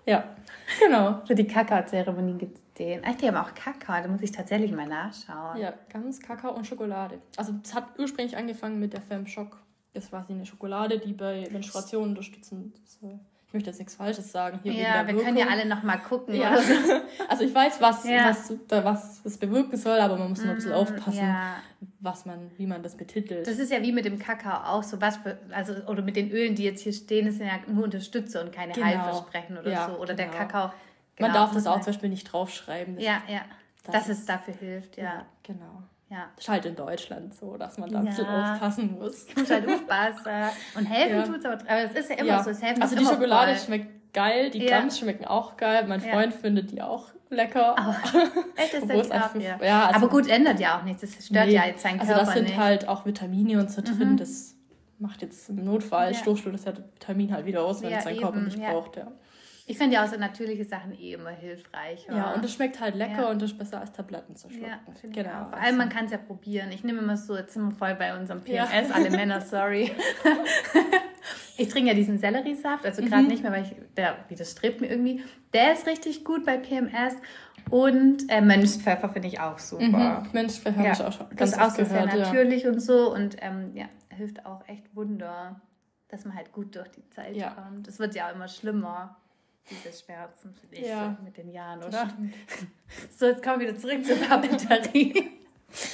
ja, 0.06 0.36
genau. 0.80 1.22
Für 1.26 1.36
die 1.36 1.48
Kakaozeremonie 1.48 2.38
gibt 2.38 2.58
es 2.58 2.74
den. 2.74 3.02
Ach, 3.06 3.16
die 3.16 3.28
haben 3.28 3.38
auch 3.38 3.54
Kakao, 3.54 4.02
da 4.04 4.08
muss 4.08 4.22
ich 4.22 4.32
tatsächlich 4.32 4.72
mal 4.72 4.88
nachschauen. 4.88 5.58
Ja, 5.58 5.74
ganz 5.92 6.20
Kakao 6.20 6.54
und 6.54 6.68
Schokolade. 6.68 7.20
Also 7.38 7.54
es 7.64 7.74
hat 7.74 7.98
ursprünglich 7.98 8.36
angefangen 8.36 8.80
mit 8.80 8.94
der 8.94 9.02
Fem 9.02 9.26
Schock. 9.28 9.58
Das 9.94 10.12
war 10.12 10.24
sie 10.26 10.34
eine 10.34 10.46
Schokolade, 10.46 11.00
die 11.00 11.14
bei 11.14 11.48
Menstruation 11.52 12.10
unterstützend 12.10 12.78
soll 12.86 13.20
ich 13.50 13.54
möchte 13.56 13.72
jetzt 13.72 13.80
nichts 13.80 13.96
Falsches 13.96 14.32
sagen. 14.32 14.60
Hier 14.62 14.74
ja, 14.74 15.08
wir 15.08 15.24
können 15.24 15.36
ja 15.36 15.48
alle 15.48 15.66
nochmal 15.66 15.98
gucken. 15.98 16.36
Ja. 16.36 16.56
So. 16.56 16.72
Also 17.28 17.44
ich 17.44 17.54
weiß, 17.54 17.82
was, 17.82 18.08
ja. 18.08 18.30
was, 18.30 18.54
was 18.70 19.26
es 19.26 19.38
bewirken 19.40 19.76
soll, 19.76 20.00
aber 20.00 20.18
man 20.18 20.30
muss 20.30 20.40
nur 20.42 20.52
ein 20.52 20.56
bisschen 20.56 20.72
mhm, 20.72 20.78
aufpassen, 20.78 21.18
ja. 21.18 21.56
was 22.00 22.28
man, 22.28 22.52
wie 22.58 22.68
man 22.68 22.84
das 22.84 22.96
betitelt. 22.96 23.48
Das 23.48 23.58
ist 23.58 23.72
ja 23.72 23.82
wie 23.82 23.92
mit 23.92 24.06
dem 24.06 24.20
Kakao 24.20 24.78
auch 24.78 24.84
so 24.84 25.02
was 25.02 25.18
für, 25.18 25.40
also 25.50 25.74
oder 25.88 26.04
mit 26.04 26.16
den 26.16 26.30
Ölen, 26.30 26.54
die 26.54 26.64
jetzt 26.64 26.82
hier 26.82 26.94
stehen, 26.94 27.26
das 27.26 27.36
sind 27.38 27.48
ja 27.48 27.60
nur 27.66 27.86
Unterstützer 27.86 28.42
und 28.42 28.52
keine 28.52 28.74
genau. 28.74 28.86
Heilversprechen 28.86 29.58
oder 29.58 29.72
ja, 29.72 29.88
so. 29.88 29.94
Oder 29.94 30.14
genau. 30.14 30.30
der 30.30 30.40
Kakao. 30.40 30.72
Genau, 31.16 31.28
man 31.30 31.34
darf 31.34 31.54
das 31.54 31.66
auch 31.66 31.82
zum 31.82 31.88
Beispiel 31.88 32.10
nicht 32.10 32.26
draufschreiben. 32.26 33.00
ja, 33.00 33.24
ja. 33.28 33.42
Dass 33.84 34.08
das 34.08 34.20
es 34.20 34.26
dafür 34.26 34.54
hilft, 34.54 34.98
ja. 34.98 35.26
Genau. 35.42 35.84
Ja. 36.10 36.30
Das 36.36 36.46
ist 36.46 36.50
halt 36.50 36.66
in 36.66 36.76
Deutschland 36.76 37.36
so, 37.36 37.56
dass 37.56 37.78
man 37.78 37.90
da 37.90 37.96
ja. 37.96 38.00
ein 38.00 38.06
bisschen 38.08 38.26
aufpassen 38.26 38.98
muss. 38.98 39.28
Du 39.28 39.40
musst 39.40 39.52
halt 39.52 39.68
aufpassen. 39.68 40.32
Und 40.76 40.86
helfen 40.86 41.18
ja. 41.18 41.24
tut's, 41.24 41.46
aber, 41.46 41.58
aber 41.62 41.82
es 41.84 41.92
ist 41.92 42.10
ja 42.10 42.16
immer 42.16 42.28
ja. 42.28 42.44
so. 42.44 42.50
Es 42.50 42.62
helfen 42.62 42.82
also 42.82 42.96
die 42.96 43.06
Schokolade 43.06 43.56
voll. 43.56 43.66
schmeckt 43.66 44.14
geil, 44.14 44.50
die 44.50 44.66
ja. 44.66 44.80
Gums 44.80 45.00
schmecken 45.00 45.26
auch 45.26 45.56
geil. 45.56 45.86
Mein 45.88 46.02
Freund 46.02 46.34
findet 46.34 46.72
die 46.72 46.82
auch 46.82 47.10
lecker. 47.30 47.76
Das 48.56 48.84
ist 48.84 49.12
auch, 49.12 49.36
ja. 49.36 49.58
ja 49.62 49.86
also, 49.88 49.98
aber 49.98 50.10
gut, 50.10 50.28
ändert 50.28 50.60
ja 50.60 50.80
auch 50.80 50.84
nichts. 50.84 51.02
Das 51.02 51.26
stört 51.26 51.48
nee, 51.48 51.54
ja 51.54 51.66
jetzt 51.66 51.82
seinen 51.82 52.00
Körper 52.00 52.14
Also 52.14 52.26
das 52.26 52.34
sind 52.34 52.46
nicht. 52.46 52.58
halt 52.58 52.88
auch 52.88 53.06
Vitamine 53.06 53.60
und 53.60 53.72
so 53.72 53.82
drin. 53.82 54.14
Mhm. 54.14 54.18
Das 54.18 54.56
macht 54.98 55.22
jetzt 55.22 55.50
im 55.50 55.64
Notfall, 55.64 56.12
ja. 56.12 56.18
stoßt 56.18 56.46
du 56.46 56.52
das 56.52 56.66
Vitamin 56.66 57.34
halt 57.34 57.46
wieder 57.46 57.64
aus, 57.64 57.82
wenn 57.82 57.94
es 57.94 58.04
dein 58.04 58.18
Körper 58.18 58.40
nicht 58.40 58.60
braucht. 58.60 58.98
Ja. 58.98 59.08
Ich 59.70 59.78
finde 59.78 59.94
ja 59.94 60.04
auch 60.04 60.08
so 60.08 60.18
natürliche 60.18 60.66
Sachen 60.66 61.00
eh 61.00 61.14
immer 61.14 61.30
hilfreich. 61.30 62.08
Ja, 62.10 62.34
und 62.34 62.44
es 62.44 62.56
schmeckt 62.56 62.80
halt 62.80 62.96
lecker 62.96 63.22
ja. 63.22 63.30
und 63.30 63.40
es 63.44 63.52
ist 63.52 63.58
besser 63.60 63.80
als 63.80 63.92
Tabletten 63.92 64.36
zu 64.36 64.50
schlucken. 64.50 64.66
Ja, 64.68 65.10
genau. 65.12 65.50
Vor 65.52 65.60
allem, 65.60 65.78
man 65.78 65.90
kann 65.90 66.06
es 66.06 66.12
ja 66.12 66.18
probieren. 66.18 66.72
Ich 66.72 66.84
nehme 66.84 66.98
immer 66.98 67.16
so, 67.16 67.38
jetzt 67.38 67.54
sind 67.54 67.66
wir 67.66 67.72
voll 67.72 67.94
bei 67.94 68.18
unserem 68.18 68.42
PMS, 68.42 68.90
ja. 68.90 68.96
alle 68.96 69.12
Männer, 69.12 69.42
sorry. 69.46 69.92
ich 71.58 71.70
trinke 71.70 71.90
ja 71.90 71.94
diesen 71.94 72.18
Selleriesaft, 72.18 72.84
also 72.84 73.04
gerade 73.04 73.22
mhm. 73.22 73.28
nicht 73.28 73.44
mehr, 73.44 73.52
weil 73.52 73.62
ich, 73.62 73.76
der 73.96 74.16
widerstrebt 74.28 74.82
mir 74.82 74.88
irgendwie. 74.88 75.24
Der 75.54 75.74
ist 75.74 75.86
richtig 75.86 76.26
gut 76.26 76.48
bei 76.48 76.58
PMS. 76.58 77.18
Und 77.70 78.28
äh, 78.28 78.42
Mönchspfeffer 78.42 79.10
finde 79.10 79.28
ich 79.28 79.40
auch 79.40 79.60
super. 79.60 80.24
Mhm. 80.24 80.30
Mönchspfeffer 80.34 80.82
ja, 80.82 80.90
habe 80.90 80.94
ich 80.96 81.08
auch 81.08 81.14
schon 81.16 81.30
ganz 81.30 81.40
Das 81.40 81.50
ist 81.52 81.60
auch 81.60 81.70
so 81.70 81.84
gehört, 81.84 82.12
sehr 82.12 82.22
natürlich 82.22 82.66
und 82.66 82.80
so 82.80 83.14
und 83.14 83.38
ähm, 83.42 83.76
ja, 83.76 83.86
hilft 84.10 84.48
auch 84.48 84.68
echt 84.68 84.96
Wunder, 84.96 85.62
dass 86.08 86.26
man 86.26 86.36
halt 86.36 86.52
gut 86.54 86.76
durch 86.76 86.90
die 86.90 87.08
Zeit 87.12 87.36
kommt. 87.56 87.88
Es 87.88 88.00
wird 88.00 88.16
ja 88.16 88.30
auch 88.30 88.34
immer 88.34 88.48
schlimmer 88.48 89.16
diese 89.70 89.94
Schmerzen, 89.94 90.54
finde 90.54 90.76
ich, 90.76 90.88
ja. 90.88 91.16
so 91.18 91.24
mit 91.24 91.38
den 91.38 91.52
Jahren, 91.52 91.84
oder? 91.84 92.10
so, 93.18 93.28
jetzt 93.28 93.44
kommen 93.44 93.60
wir 93.60 93.70
wieder 93.70 93.80
zurück 93.80 94.06
zur 94.06 94.18
Papeterie. 94.18 95.32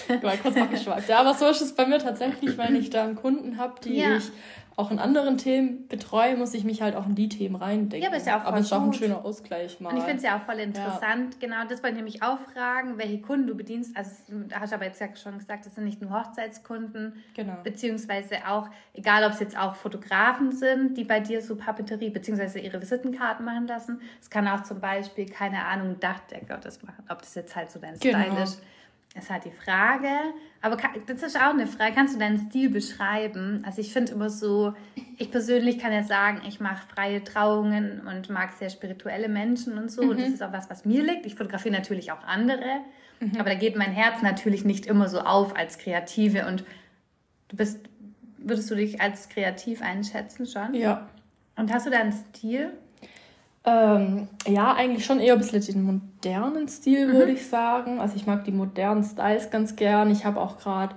Ich 0.07 0.23
war 0.23 0.37
kurz 0.37 0.55
abgeschweift. 0.55 1.09
Ja, 1.09 1.19
aber 1.19 1.33
so 1.33 1.47
ist 1.47 1.61
es 1.61 1.75
bei 1.75 1.85
mir 1.85 1.99
tatsächlich, 1.99 2.57
wenn 2.57 2.75
ich 2.75 2.89
da 2.89 3.03
einen 3.03 3.15
Kunden 3.15 3.57
habe, 3.57 3.79
die 3.81 3.97
ja. 3.97 4.17
ich 4.17 4.31
auch 4.77 4.91
in 4.91 4.99
anderen 4.99 5.37
Themen 5.37 5.87
betreue, 5.87 6.35
muss 6.35 6.53
ich 6.53 6.65
mich 6.65 6.81
halt 6.81 6.95
auch 6.95 7.05
in 7.05 7.15
die 7.15 7.29
Themen 7.29 7.55
reindenken. 7.55 8.01
Ja, 8.01 8.09
aber 8.09 8.17
ist 8.17 8.27
ja 8.27 8.37
auch 8.37 8.41
voll 8.41 8.49
Aber 8.49 8.59
es 8.59 8.65
ist 8.65 8.73
auch 8.73 8.83
ein 8.83 8.93
schöner 8.93 9.23
Ausgleich 9.23 9.79
mal. 9.79 9.91
Und 9.91 9.97
ich 9.97 10.03
finde 10.03 10.17
es 10.17 10.23
ja 10.23 10.37
auch 10.37 10.41
voll 10.41 10.59
interessant. 10.59 11.35
Ja. 11.35 11.39
Genau, 11.47 11.63
das 11.63 11.81
wollte 11.81 11.91
ich 11.91 12.03
nämlich 12.03 12.23
auch 12.23 12.39
fragen, 12.53 12.97
welche 12.97 13.21
Kunden 13.21 13.47
du 13.47 13.55
bedienst. 13.55 13.95
Also, 13.95 14.11
da 14.49 14.59
hast 14.59 14.71
du 14.71 14.75
aber 14.75 14.85
jetzt 14.85 14.99
ja 14.99 15.07
schon 15.15 15.37
gesagt, 15.37 15.65
das 15.65 15.75
sind 15.75 15.85
nicht 15.85 16.01
nur 16.01 16.11
Hochzeitskunden. 16.11 17.13
Genau. 17.33 17.55
Beziehungsweise 17.63 18.47
auch, 18.47 18.67
egal 18.93 19.23
ob 19.23 19.31
es 19.31 19.39
jetzt 19.39 19.57
auch 19.57 19.75
Fotografen 19.75 20.51
sind, 20.51 20.97
die 20.97 21.05
bei 21.05 21.21
dir 21.21 21.41
so 21.41 21.55
Papeterie, 21.55 22.09
beziehungsweise 22.09 22.59
ihre 22.59 22.81
Visitenkarten 22.81 23.45
machen 23.45 23.67
lassen. 23.67 24.01
Es 24.21 24.29
kann 24.29 24.45
auch 24.47 24.63
zum 24.63 24.81
Beispiel, 24.81 25.25
keine 25.25 25.63
Ahnung, 25.65 26.01
Dachdecker 26.01 26.57
das 26.57 26.83
machen. 26.83 27.05
Ob 27.07 27.21
das 27.21 27.33
jetzt 27.35 27.55
halt 27.55 27.71
so 27.71 27.79
dein 27.79 27.97
genau. 27.97 28.19
Style 28.19 28.43
ist 28.43 28.61
ist 29.15 29.29
halt 29.29 29.45
die 29.45 29.51
Frage. 29.51 30.09
Aber 30.61 30.77
das 31.05 31.23
ist 31.23 31.37
auch 31.37 31.53
eine 31.53 31.67
Frage. 31.67 31.95
Kannst 31.95 32.15
du 32.15 32.19
deinen 32.19 32.37
Stil 32.49 32.69
beschreiben? 32.69 33.63
Also 33.65 33.81
ich 33.81 33.93
finde 33.93 34.11
immer 34.11 34.29
so, 34.29 34.73
ich 35.17 35.31
persönlich 35.31 35.79
kann 35.79 35.93
ja 35.93 36.03
sagen, 36.03 36.41
ich 36.47 36.59
mache 36.59 36.85
freie 36.93 37.23
Trauungen 37.23 38.01
und 38.07 38.29
mag 38.29 38.53
sehr 38.53 38.69
spirituelle 38.69 39.29
Menschen 39.29 39.77
und 39.77 39.89
so. 39.89 40.03
Mhm. 40.03 40.09
Und 40.09 40.19
das 40.21 40.29
ist 40.29 40.43
auch 40.43 40.51
was, 40.51 40.69
was 40.69 40.85
mir 40.85 41.03
liegt. 41.03 41.25
Ich 41.25 41.35
fotografiere 41.35 41.73
natürlich 41.73 42.11
auch 42.11 42.23
andere. 42.25 42.81
Mhm. 43.19 43.39
Aber 43.39 43.49
da 43.49 43.55
geht 43.55 43.75
mein 43.75 43.91
Herz 43.91 44.21
natürlich 44.21 44.65
nicht 44.65 44.85
immer 44.85 45.07
so 45.07 45.19
auf 45.19 45.55
als 45.55 45.77
Kreative. 45.77 46.47
Und 46.47 46.65
du 47.47 47.57
bist, 47.57 47.79
würdest 48.37 48.69
du 48.69 48.75
dich 48.75 49.01
als 49.01 49.29
kreativ 49.29 49.81
einschätzen 49.81 50.45
schon? 50.45 50.73
Ja. 50.73 51.07
Und 51.55 51.73
hast 51.73 51.85
du 51.85 51.89
da 51.89 51.99
einen 51.99 52.11
Stil? 52.11 52.71
Ähm, 53.65 54.27
ja, 54.47 54.73
eigentlich 54.73 55.05
schon 55.05 55.19
eher 55.19 55.33
ein 55.33 55.39
bisschen 55.39 55.61
den 55.61 55.83
modernen 55.83 56.67
Stil, 56.67 57.07
mhm. 57.07 57.13
würde 57.13 57.31
ich 57.31 57.47
sagen. 57.47 57.99
Also 57.99 58.15
ich 58.15 58.27
mag 58.27 58.43
die 58.45 58.51
modernen 58.51 59.03
Styles 59.03 59.49
ganz 59.49 59.75
gern. 59.75 60.11
Ich 60.11 60.25
habe 60.25 60.39
auch 60.39 60.59
gerade 60.59 60.95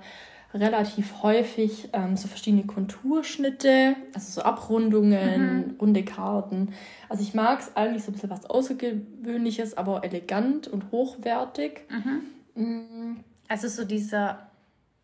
relativ 0.53 1.21
häufig 1.21 1.89
ähm, 1.93 2.17
so 2.17 2.27
verschiedene 2.27 2.65
Konturschnitte, 2.65 3.95
also 4.13 4.31
so 4.31 4.41
Abrundungen, 4.41 5.67
mhm. 5.67 5.75
runde 5.79 6.03
Karten. 6.03 6.73
Also 7.07 7.23
ich 7.23 7.33
mag 7.33 7.59
es 7.59 7.75
eigentlich 7.75 8.03
so 8.03 8.11
ein 8.11 8.13
bisschen 8.13 8.31
was 8.31 8.49
Außergewöhnliches, 8.49 9.77
aber 9.77 10.03
elegant 10.03 10.67
und 10.67 10.91
hochwertig. 10.91 11.81
Mhm. 11.89 12.21
Mhm. 12.55 13.17
Also 13.47 13.67
so 13.67 13.83
dieser, 13.83 14.49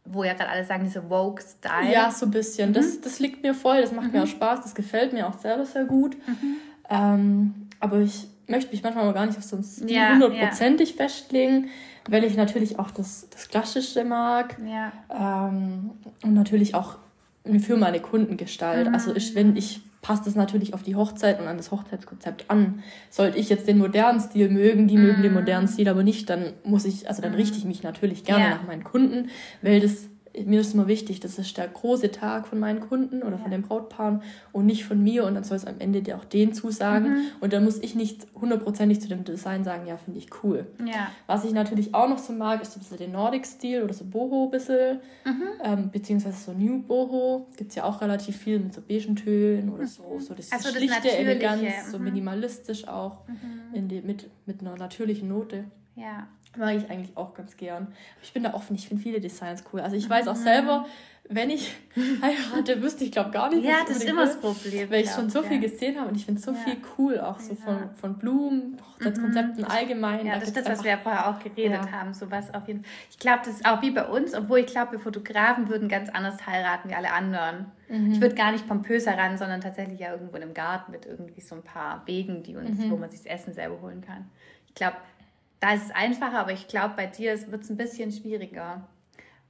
wo 0.04 0.24
ja 0.24 0.34
gerade 0.34 0.50
alle 0.50 0.66
sagen, 0.66 0.84
dieser 0.84 1.04
Vogue-Style. 1.04 1.92
Ja, 1.92 2.10
so 2.10 2.26
ein 2.26 2.32
bisschen. 2.32 2.74
Das, 2.74 2.98
mhm. 2.98 3.02
das 3.04 3.20
liegt 3.20 3.44
mir 3.44 3.54
voll, 3.54 3.82
das 3.82 3.92
macht 3.92 4.14
mir 4.14 4.22
auch 4.22 4.28
mhm. 4.28 4.32
Spaß, 4.32 4.62
das 4.62 4.74
gefällt 4.74 5.14
mir 5.14 5.28
auch 5.28 5.38
selber 5.38 5.66
sehr 5.66 5.86
gut. 5.86 6.18
Mhm. 6.90 6.96
Ähm, 6.98 7.54
aber 7.80 8.00
ich 8.00 8.28
möchte 8.48 8.72
mich 8.72 8.84
manchmal 8.84 9.12
gar 9.14 9.26
nicht 9.26 9.38
auf 9.38 9.44
so 9.44 9.56
einen 9.56 9.66
Stil 9.66 10.10
hundertprozentig 10.14 10.90
ja, 10.92 10.96
ja. 10.96 11.04
festlegen, 11.04 11.70
weil 12.10 12.24
ich 12.24 12.36
natürlich 12.36 12.80
auch 12.80 12.92
das, 12.92 13.28
das 13.30 13.48
Klassische 13.48 14.04
mag. 14.04 14.58
Ja. 14.66 14.92
Ähm, 15.50 15.92
und 16.24 16.34
natürlich 16.34 16.76
auch 16.76 16.98
für 17.60 17.78
meine 17.78 18.00
Kunden 18.00 18.38
gestalte. 18.38 18.90
Mhm. 18.90 18.96
Also 18.96 19.16
ich, 19.16 19.36
wenn 19.36 19.56
ich 19.56 19.82
passt 20.06 20.28
es 20.28 20.36
natürlich 20.36 20.76
auf 20.76 20.84
die 20.84 20.96
Hochzeit 20.96 21.40
und 21.40 21.48
an 21.48 21.58
das 21.58 21.72
Hochzeitskonzept 21.72 22.52
an. 22.52 22.84
Sollte 23.10 23.40
ich 23.40 23.50
jetzt 23.50 23.68
den 23.68 23.80
modernen 23.80 24.20
Stil 24.20 24.50
mögen, 24.50 24.88
die 24.88 24.98
mm. 24.98 25.02
mögen 25.02 25.22
den 25.24 25.32
mhm. 25.32 25.40
modernen 25.40 25.68
Stil 25.68 25.90
aber 25.90 26.04
nicht, 26.04 26.30
dann 26.30 26.54
muss 26.64 26.86
ich, 26.86 27.10
also 27.10 27.24
dann 27.24 27.34
richte 27.34 27.58
ich 27.58 27.66
mich 27.66 27.82
natürlich 27.82 28.24
gerne 28.24 28.44
yeah. 28.44 28.56
nach 28.56 28.68
meinen 28.68 28.84
Kunden, 28.84 29.30
weil 29.64 29.80
das 29.80 30.06
mir 30.46 30.62
ist 30.62 30.74
immer 30.74 30.88
wichtig, 30.88 31.20
das 31.20 31.38
ist 31.40 31.58
der 31.58 31.68
große 31.68 32.12
Tag 32.12 32.48
von 32.48 32.60
meinen 32.60 32.82
Kunden 32.82 33.22
oder 33.22 33.34
ja. 33.34 33.38
von 33.38 33.52
den 33.52 33.62
Brautpaaren 33.62 34.22
und 34.52 34.66
nicht 34.66 34.86
von 34.86 35.02
mir 35.02 35.26
und 35.26 35.36
dann 35.36 35.44
soll 35.44 35.58
es 35.58 35.66
am 35.66 35.80
Ende 35.80 36.02
dir 36.02 36.18
auch 36.18 36.26
denen 36.26 36.54
zusagen 36.54 37.10
mhm. 37.10 37.22
und 37.40 37.54
dann 37.54 37.64
muss 37.64 37.78
ich 37.80 37.96
nicht 37.96 38.28
hundertprozentig 38.40 39.02
zu 39.02 39.08
dem 39.08 39.24
Design 39.24 39.64
sagen, 39.64 39.88
ja, 39.88 39.98
finde 39.98 40.20
ich 40.20 40.30
cool. 40.44 40.68
Ja. 40.86 41.12
Was 41.28 41.46
ich 41.46 41.54
natürlich 41.54 41.94
auch 41.94 42.10
noch 42.10 42.18
so 42.18 42.34
mag, 42.34 42.62
ist 42.62 42.74
so 42.74 42.80
ein 42.80 42.84
bisschen 42.84 42.98
den 42.98 43.12
Nordic-Stil 43.12 43.84
oder 43.84 43.94
so 43.94 44.06
Boho 44.06 44.46
ein 44.46 44.52
bisschen, 44.52 45.00
mhm. 45.26 45.44
ähm, 45.64 45.90
beziehungsweise 45.92 46.38
so 46.38 46.52
New 46.52 46.82
Boho, 46.82 47.48
gibt 47.58 47.70
es 47.70 47.76
ja 47.76 47.84
auch 47.84 48.02
relativ 48.02 48.38
viel 48.38 48.60
mit 48.60 48.74
so 48.74 48.82
beigen 48.82 49.16
Tönen 49.16 49.70
oder 49.70 49.88
so, 49.88 50.20
so 50.20 50.34
das, 50.34 50.52
also 50.52 50.70
das 50.70 50.78
schlichte 50.78 51.12
Eleganz, 51.12 51.62
mhm. 51.62 51.92
so 51.92 52.00
minimalistisch 52.00 52.88
auch, 52.88 53.28
mhm. 53.28 53.76
in 53.76 53.88
die, 53.88 54.02
mit, 54.02 54.30
mit 54.46 54.62
einer 54.62 54.76
natürlichen 54.76 55.30
Note. 55.30 55.66
Ja. 55.96 56.28
Mag 56.58 56.76
ich 56.76 56.90
eigentlich 56.90 57.16
auch 57.16 57.34
ganz 57.34 57.58
gern. 57.58 57.88
Ich 58.22 58.34
bin 58.34 58.44
da 58.44 58.54
offen, 58.54 58.76
ich 58.76 58.88
finde 58.88 59.04
viele 59.04 59.20
Designs 59.20 59.64
cool. 59.72 59.82
Also 59.82 59.96
ich 59.96 60.10
weiß 60.10 60.28
auch 60.28 60.36
mhm. 60.36 60.44
selber, 60.44 60.86
wenn 61.28 61.50
ich 61.50 61.76
heirate, 62.22 62.82
wüsste 62.82 63.04
ich 63.04 63.12
glaube 63.12 63.32
gar 63.32 63.50
nicht. 63.50 63.64
Ja, 63.64 63.80
das 63.88 63.98
ist 63.98 64.04
immer 64.04 64.26
das 64.26 64.40
Problem. 64.40 64.90
Weil 64.90 65.04
ich 65.04 65.10
schon 65.10 65.30
so 65.30 65.42
ja. 65.42 65.50
viel 65.50 65.60
gesehen 65.60 65.98
habe 66.00 66.10
und 66.10 66.16
ich 66.16 66.26
finde 66.26 66.40
so 66.40 66.52
ja. 66.52 66.58
viel 66.58 66.78
cool, 66.98 67.20
auch 67.20 67.40
so 67.40 67.56
von, 67.56 67.90
von 67.96 68.18
Blumen, 68.18 68.78
Hochzeitskonzepten 68.96 69.64
mhm. 69.64 69.72
allgemein. 69.72 70.26
Ja, 70.26 70.36
das 70.36 70.50
ist 70.50 70.58
das, 70.58 70.66
was 70.68 70.84
wir 70.84 70.92
ja 70.92 70.98
vorher 70.98 71.30
auch 71.30 71.40
geredet 71.40 71.86
ja. 71.86 71.92
haben. 71.92 72.14
Sowas 72.14 72.54
auf 72.54 72.68
jeden 72.68 72.84
Fall. 72.84 72.92
Ich 73.10 73.18
glaube, 73.18 73.40
das 73.46 73.56
ist 73.56 73.66
auch 73.66 73.82
wie 73.82 73.92
bei 73.92 74.06
uns, 74.06 74.36
obwohl 74.36 74.60
ich 74.60 74.68
glaube, 74.68 74.94
wir 74.94 75.00
Fotografen 75.00 75.68
würden 75.68 75.90
ganz 75.90 76.10
anders 76.10 76.46
heiraten 76.46 76.90
wie 76.90 76.94
alle 76.94 77.12
anderen. 77.12 77.66
Mhm. 77.90 78.12
Ich 78.12 78.22
würde 78.22 78.36
gar 78.36 78.52
nicht 78.52 78.68
pompös 78.68 79.08
heran, 79.08 79.38
sondern 79.38 79.62
tatsächlich 79.62 80.00
ja 80.00 80.12
irgendwo 80.12 80.36
in 80.38 80.44
einem 80.44 80.54
Garten 80.54 80.92
mit 80.92 81.06
irgendwie 81.06 81.42
so 81.42 81.56
ein 81.56 81.64
paar 81.64 82.04
Wegen, 82.06 82.44
die 82.44 82.56
uns, 82.56 82.78
mhm. 82.78 82.92
wo 82.92 82.98
man 82.98 83.10
sich 83.10 83.24
das 83.24 83.42
Essen 83.42 83.54
selber 83.54 83.82
holen 83.82 84.02
kann. 84.02 84.30
Ich 84.68 84.76
glaube, 84.76 84.98
da 85.60 85.74
ist 85.74 85.86
es 85.86 85.92
einfacher, 85.92 86.40
aber 86.40 86.52
ich 86.52 86.68
glaube, 86.68 86.94
bei 86.96 87.08
dir 87.08 87.40
wird 87.52 87.64
es 87.64 87.70
ein 87.70 87.78
bisschen 87.78 88.12
schwieriger. 88.12 88.88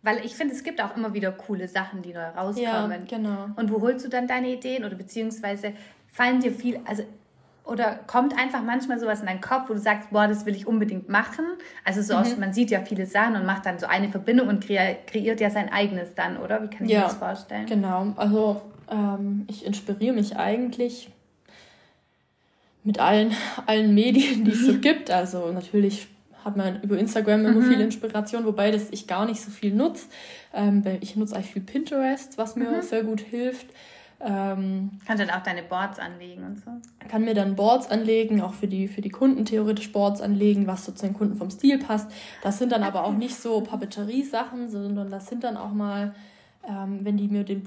Weil 0.02 0.24
ich 0.24 0.36
finde, 0.36 0.54
es 0.54 0.64
gibt 0.64 0.82
auch 0.82 0.96
immer 0.96 1.14
wieder 1.14 1.32
coole 1.32 1.68
Sachen, 1.68 2.04
die 2.04 2.14
neu 2.14 2.28
rauskommen. 2.28 3.08
Ja, 3.08 3.18
genau. 3.18 3.48
Und 3.56 3.72
wo 3.72 3.82
holst 3.82 4.06
du 4.06 4.10
dann 4.10 4.28
deine 4.28 4.50
Ideen? 4.50 4.86
Oder 4.86 4.96
beziehungsweise 4.96 5.74
fallen 6.12 6.40
dir 6.40 6.52
viel, 6.52 6.80
also 6.86 7.04
oder 7.66 8.00
kommt 8.06 8.38
einfach 8.38 8.62
manchmal 8.62 9.00
sowas 9.00 9.22
in 9.22 9.26
deinen 9.26 9.42
Kopf, 9.42 9.70
wo 9.70 9.74
du 9.74 9.80
sagst, 9.80 10.12
boah, 10.12 10.28
das 10.28 10.46
will 10.46 10.56
ich 10.56 10.68
unbedingt 10.68 11.10
machen. 11.10 11.46
Also 11.84 12.04
so 12.04 12.14
mhm. 12.14 12.20
aus, 12.20 12.38
man 12.38 12.54
sieht 12.54 12.70
ja 12.70 12.82
viele 12.82 13.08
Sachen 13.08 13.36
und 13.36 13.46
macht 13.46 13.66
dann 13.66 13.80
so 13.80 13.88
eine 13.88 14.10
Verbindung 14.10 14.48
und 14.48 14.64
kreiert, 14.64 15.08
kreiert 15.08 15.42
ja 15.42 15.50
sein 15.50 15.72
eigenes 15.72 16.14
dann, 16.14 16.38
oder? 16.38 16.62
Wie 16.62 16.68
kann 16.68 16.86
ich 16.86 16.92
ja, 16.92 17.00
mir 17.00 17.06
das 17.06 17.16
vorstellen? 17.16 17.66
Genau, 17.66 18.14
also 18.16 18.62
ähm, 18.90 19.46
ich 19.50 19.66
inspiriere 19.66 20.14
mich 20.14 20.38
eigentlich 20.38 21.12
mit 22.86 23.00
allen, 23.00 23.34
allen 23.66 23.94
Medien, 23.94 24.46
die 24.46 24.52
es 24.52 24.66
so 24.66 24.74
mhm. 24.74 24.82
gibt. 24.82 25.12
Also 25.12 25.52
natürlich 25.52 26.08
hat 26.46 26.56
man 26.56 26.82
über 26.84 26.98
Instagram 26.98 27.46
immer 27.46 27.62
mhm. 27.62 27.70
viel 27.70 27.82
Inspiration, 27.82 28.46
wobei 28.46 28.72
das 28.72 28.90
ich 28.92 29.08
gar 29.08 29.26
nicht 29.26 29.42
so 29.42 29.52
viel 29.52 29.74
nutze. 29.74 30.06
Ähm, 30.54 30.84
ich 31.02 31.16
nutze 31.16 31.36
eigentlich 31.36 31.52
viel 31.52 31.64
Pinterest, 31.64 32.38
was 32.38 32.56
mir 32.56 32.70
mhm. 32.70 32.82
sehr 32.84 33.04
gut 33.04 33.20
hilft. 33.20 33.68
Ähm, 34.22 34.92
Kannst 35.06 35.22
dann 35.22 35.30
auch 35.30 35.44
deine 35.44 35.64
Boards 35.64 36.00
anlegen 36.00 36.46
und 36.46 36.64
so? 36.64 36.72
Kann 37.10 37.26
mir 37.26 37.34
dann 37.34 37.56
Boards 37.56 37.90
anlegen, 37.90 38.42
auch 38.42 38.54
für 38.54 38.68
die, 38.68 38.88
für 38.88 39.02
die 39.02 39.10
Kunden 39.10 39.44
theoretisch 39.44 39.92
Boards 39.92 40.22
anlegen, 40.22 40.68
was 40.68 40.86
so 40.86 40.92
zu 40.92 41.06
den 41.06 41.16
Kunden 41.16 41.36
vom 41.36 41.50
Stil 41.50 41.80
passt. 41.80 42.10
Das 42.42 42.60
sind 42.60 42.72
dann 42.72 42.84
aber 42.84 43.04
auch 43.04 43.14
nicht 43.14 43.36
so 43.36 43.62
Papeterie-Sachen, 43.62 44.70
sondern 44.70 45.10
das 45.10 45.28
sind 45.28 45.44
dann 45.44 45.58
auch 45.58 45.74
mal, 45.74 46.16
ähm, 46.68 47.00
wenn 47.02 47.18
die 47.18 47.28
mir 47.28 47.44
den 47.44 47.64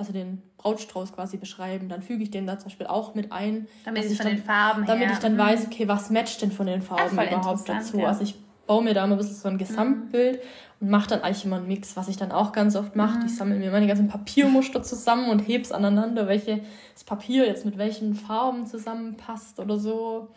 also 0.00 0.12
den 0.12 0.42
Brautstrauß 0.56 1.12
quasi 1.12 1.36
beschreiben, 1.36 1.88
dann 1.88 2.02
füge 2.02 2.22
ich 2.22 2.30
den 2.30 2.46
da 2.46 2.58
zum 2.58 2.70
Beispiel 2.70 2.86
auch 2.86 3.14
mit 3.14 3.30
ein. 3.30 3.68
Damit 3.84 4.06
ich 4.06 4.16
von 4.16 4.26
dann, 4.26 4.36
den 4.36 4.44
Farben 4.44 4.86
Damit 4.86 5.06
her. 5.06 5.12
ich 5.12 5.18
dann 5.18 5.34
mhm. 5.34 5.38
weiß, 5.38 5.66
okay, 5.66 5.86
was 5.86 6.10
matcht 6.10 6.42
denn 6.42 6.50
von 6.50 6.66
den 6.66 6.82
Farben 6.82 7.18
Ach, 7.18 7.26
überhaupt 7.26 7.68
dazu. 7.68 7.98
Ja. 7.98 8.08
Also 8.08 8.22
ich 8.22 8.34
baue 8.66 8.82
mir 8.82 8.94
da 8.94 9.04
immer 9.04 9.14
ein 9.14 9.18
bisschen 9.18 9.36
so 9.36 9.48
ein 9.48 9.58
Gesamtbild 9.58 10.36
mhm. 10.36 10.40
und 10.80 10.90
mache 10.90 11.08
dann 11.08 11.20
eigentlich 11.20 11.44
immer 11.44 11.56
einen 11.56 11.68
Mix, 11.68 11.96
was 11.96 12.08
ich 12.08 12.16
dann 12.16 12.32
auch 12.32 12.52
ganz 12.52 12.76
oft 12.76 12.96
mache. 12.96 13.18
Mhm. 13.18 13.26
Ich 13.26 13.36
sammle 13.36 13.58
mir 13.58 13.70
meine 13.70 13.86
ganzen 13.86 14.08
Papiermuster 14.08 14.82
zusammen 14.82 15.28
und 15.28 15.40
hebe 15.40 15.62
es 15.62 15.70
aneinander, 15.70 16.26
welches 16.26 17.04
Papier 17.04 17.46
jetzt 17.46 17.66
mit 17.66 17.76
welchen 17.76 18.14
Farben 18.14 18.66
zusammenpasst 18.66 19.60
oder 19.60 19.78
so. 19.78 20.28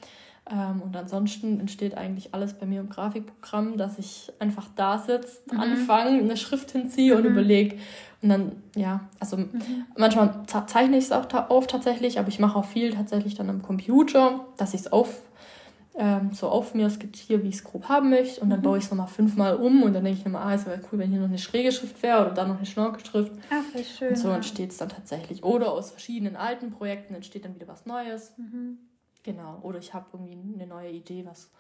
Ähm, 0.52 0.82
und 0.82 0.96
ansonsten 0.98 1.62
entsteht 1.62 1.96
eigentlich 1.98 2.34
alles 2.34 2.54
bei 2.54 2.66
mir 2.66 2.82
im 2.82 2.90
Grafikprogramm, 2.90 3.78
dass 3.78 3.98
ich 3.98 4.30
einfach 4.40 4.68
da 4.76 5.00
sitze, 5.00 5.40
mhm. 5.52 5.60
anfange, 5.60 6.20
eine 6.20 6.36
Schrift 6.36 6.72
hinziehe 6.72 7.14
mhm. 7.14 7.20
und 7.20 7.26
überlege. 7.32 7.78
Und 8.24 8.30
dann, 8.30 8.64
ja, 8.74 9.02
also 9.20 9.36
mhm. 9.36 9.86
manchmal 9.98 10.44
zeichne 10.48 10.98
ich 10.98 11.04
es 11.04 11.12
auch 11.12 11.28
auf 11.50 11.68
tatsächlich, 11.68 12.20
aber 12.20 12.30
ich 12.30 12.40
mache 12.40 12.58
auch 12.58 12.66
viel 12.66 12.94
tatsächlich 12.94 13.36
dann 13.36 13.50
am 13.50 13.62
Computer, 13.62 14.46
dass 14.56 14.74
ich 14.74 14.82
es 14.82 14.92
auf, 14.94 15.22
ähm, 15.96 16.32
so 16.32 16.48
auf 16.48 16.74
mir 16.74 16.90
skizziere, 16.90 17.44
wie 17.44 17.50
ich 17.50 17.56
es 17.56 17.64
grob 17.66 17.90
haben 17.90 18.10
möchte. 18.10 18.40
Und 18.40 18.50
dann 18.50 18.60
mhm. 18.60 18.64
baue 18.64 18.78
ich 18.78 18.86
es 18.86 18.92
nochmal 18.92 19.10
fünfmal 19.10 19.58
um 19.58 19.84
und 19.84 19.94
dann 19.94 20.06
denke 20.06 20.20
ich 20.20 20.26
nochmal, 20.26 20.48
ah, 20.48 20.56
es 20.56 20.66
wäre 20.66 20.80
cool, 20.90 21.00
wenn 21.00 21.12
hier 21.12 21.20
noch 21.20 21.28
eine 21.28 21.38
schräge 21.38 21.74
Schrift 21.74 22.02
wäre 22.02 22.22
oder 22.22 22.32
da 22.32 22.48
noch 22.48 22.56
eine 22.56 22.66
Schnorkelschrift. 22.66 23.34
Ach, 23.50 23.78
wie 23.78 23.84
schön. 23.84 24.10
Und 24.10 24.18
so 24.18 24.30
entsteht 24.30 24.72
es 24.72 24.78
dann 24.78 24.90
tatsächlich. 24.90 25.44
Oder 25.44 25.74
aus 25.74 25.92
verschiedenen 25.92 26.38
alten 26.38 26.72
Projekten 26.72 27.14
entsteht 27.14 27.44
dann 27.44 27.56
wieder 27.56 27.68
was 27.68 27.86
Neues. 27.86 28.32
Mhm. 28.38 28.78
Genau. 29.24 29.60
Oder 29.64 29.80
ich 29.80 29.94
habe 29.94 30.06
irgendwie 30.14 30.38
eine 30.56 30.68
neue 30.68 30.92
Idee 30.92 31.26
was 31.26 31.52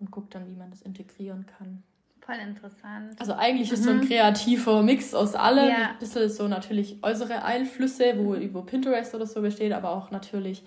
und 0.00 0.10
gucke 0.10 0.28
dann, 0.30 0.48
wie 0.48 0.56
man 0.56 0.70
das 0.70 0.82
integrieren 0.82 1.46
kann. 1.46 1.84
Voll 2.28 2.46
interessant. 2.46 3.18
Also 3.18 3.32
eigentlich 3.32 3.68
mhm. 3.70 3.74
ist 3.74 3.84
so 3.84 3.90
ein 3.90 3.96
mhm. 4.00 4.06
kreativer 4.06 4.82
Mix 4.82 5.14
aus 5.14 5.34
allem. 5.34 5.70
Ja. 5.70 5.92
Ein 5.92 5.98
bisschen 5.98 6.28
so 6.28 6.46
natürlich 6.46 7.02
äußere 7.02 7.42
Einflüsse, 7.42 8.18
wo 8.18 8.34
über 8.34 8.66
Pinterest 8.66 9.14
oder 9.14 9.24
so 9.24 9.40
besteht, 9.40 9.72
aber 9.72 9.92
auch 9.92 10.10
natürlich 10.10 10.62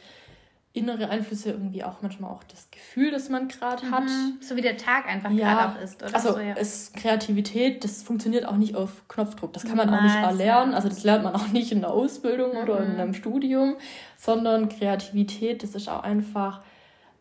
innere 0.73 1.09
Einflüsse 1.09 1.51
irgendwie 1.51 1.83
auch 1.83 2.01
manchmal 2.01 2.31
auch 2.31 2.43
das 2.45 2.71
Gefühl, 2.71 3.11
das 3.11 3.29
man 3.29 3.47
gerade 3.47 3.85
mhm. 3.85 3.91
hat. 3.91 4.03
So 4.39 4.55
wie 4.55 4.61
der 4.61 4.75
Tag 4.75 5.05
einfach 5.07 5.29
ja. 5.29 5.53
gerade 5.53 5.75
auch 5.75 5.83
ist, 5.83 6.01
oder? 6.01 6.15
Also 6.15 6.33
so, 6.33 6.39
ja. 6.39 6.55
es, 6.57 6.93
Kreativität, 6.93 7.83
das 7.83 8.01
funktioniert 8.01 8.47
auch 8.47 8.57
nicht 8.57 8.75
auf 8.75 9.07
Knopfdruck. 9.07 9.53
Das 9.53 9.63
kann 9.63 9.77
man 9.77 9.87
auch 9.93 10.01
nicht 10.01 10.15
erlernen. 10.15 10.73
Also 10.73 10.89
das 10.89 11.03
lernt 11.03 11.23
man 11.23 11.35
auch 11.35 11.49
nicht 11.49 11.71
in 11.71 11.81
der 11.81 11.91
Ausbildung 11.91 12.53
mhm. 12.53 12.63
oder 12.63 12.79
in 12.79 12.93
mhm. 12.93 12.99
einem 12.99 13.13
Studium, 13.13 13.75
sondern 14.17 14.67
Kreativität, 14.67 15.61
das 15.61 15.75
ist 15.75 15.89
auch 15.89 16.01
einfach, 16.01 16.61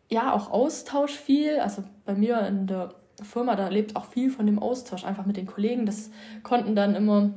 ja, 0.09 0.33
auch 0.33 0.50
Austausch 0.50 1.12
viel. 1.12 1.61
Also 1.61 1.85
bei 2.07 2.14
mir 2.14 2.40
in 2.46 2.66
der 2.66 2.94
Firma, 3.23 3.57
da 3.57 3.69
lebt 3.69 3.97
auch 3.97 4.07
viel 4.07 4.31
von 4.31 4.47
dem 4.47 4.59
Austausch 4.59 5.05
einfach 5.05 5.27
mit 5.27 5.37
den 5.37 5.47
Kollegen. 5.47 5.87
Das 5.87 6.11
konnten 6.43 6.75
dann 6.75 6.95
immer 6.95 7.31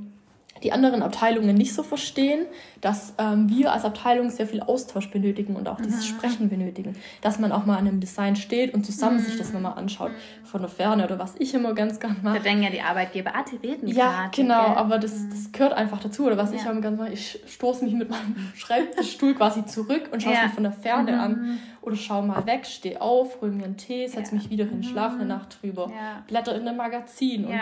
die 0.63 0.71
anderen 0.71 1.03
Abteilungen 1.03 1.55
nicht 1.55 1.73
so 1.73 1.83
verstehen, 1.83 2.45
dass 2.79 3.13
ähm, 3.17 3.49
wir 3.49 3.73
als 3.73 3.83
Abteilung 3.83 4.29
sehr 4.29 4.47
viel 4.47 4.61
Austausch 4.61 5.11
benötigen 5.11 5.55
und 5.55 5.67
auch 5.67 5.79
mhm. 5.79 5.83
dieses 5.83 6.05
Sprechen 6.05 6.49
benötigen. 6.49 6.95
Dass 7.21 7.37
man 7.37 7.51
auch 7.51 7.65
mal 7.65 7.77
an 7.77 7.87
einem 7.87 7.99
Design 7.99 8.35
steht 8.35 8.73
und 8.73 8.85
zusammen 8.85 9.17
mhm. 9.17 9.23
sich 9.23 9.37
das 9.37 9.51
nochmal 9.51 9.73
anschaut 9.73 10.11
von 10.43 10.61
der 10.61 10.69
Ferne 10.69 11.03
oder 11.05 11.19
was 11.19 11.35
ich 11.39 11.53
immer 11.53 11.73
ganz 11.73 11.99
gerne 11.99 12.15
mache. 12.21 12.37
Da 12.37 12.43
denken 12.43 12.63
ja 12.63 12.69
die 12.69 12.81
Arbeitgeber, 12.81 13.31
ah, 13.35 13.43
die 13.43 13.57
reden 13.57 13.87
Ja, 13.87 14.23
grad, 14.23 14.35
genau, 14.35 14.65
gell? 14.65 14.75
aber 14.77 14.99
das, 14.99 15.19
mhm. 15.19 15.29
das 15.31 15.51
gehört 15.51 15.73
einfach 15.73 15.99
dazu. 15.99 16.25
Oder 16.25 16.37
was 16.37 16.51
ja. 16.51 16.57
ich 16.57 16.65
immer 16.65 16.81
ganz 16.81 16.97
mache, 16.97 17.11
ich 17.11 17.39
stoße 17.45 17.83
mich 17.83 17.93
mit 17.93 18.09
meinem 18.09 18.35
Schreibtischstuhl 18.55 19.35
quasi 19.35 19.65
zurück 19.65 20.09
und 20.11 20.23
schaue 20.23 20.33
ja. 20.33 20.39
es 20.39 20.47
mir 20.47 20.53
von 20.53 20.63
der 20.63 20.73
Ferne 20.73 21.13
mhm. 21.13 21.19
an 21.19 21.59
oder 21.81 21.97
schau 21.97 22.21
mal 22.21 22.45
weg, 22.45 22.65
stehe 22.65 23.01
auf, 23.01 23.41
hol 23.41 23.51
mir 23.51 23.65
einen 23.65 23.75
Tee, 23.77 24.07
setze 24.07 24.31
ja. 24.31 24.37
mich 24.37 24.49
wieder 24.49 24.65
hin, 24.65 24.81
schlafe 24.83 25.15
eine 25.15 25.23
mhm. 25.23 25.29
Nacht 25.29 25.57
drüber, 25.61 25.91
blätter 26.27 26.55
in 26.55 26.65
einem 26.65 26.77
Magazin 26.77 27.45
und 27.45 27.59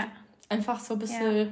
einfach 0.50 0.80
so 0.80 0.94
ein 0.94 1.00
bisschen 1.00 1.50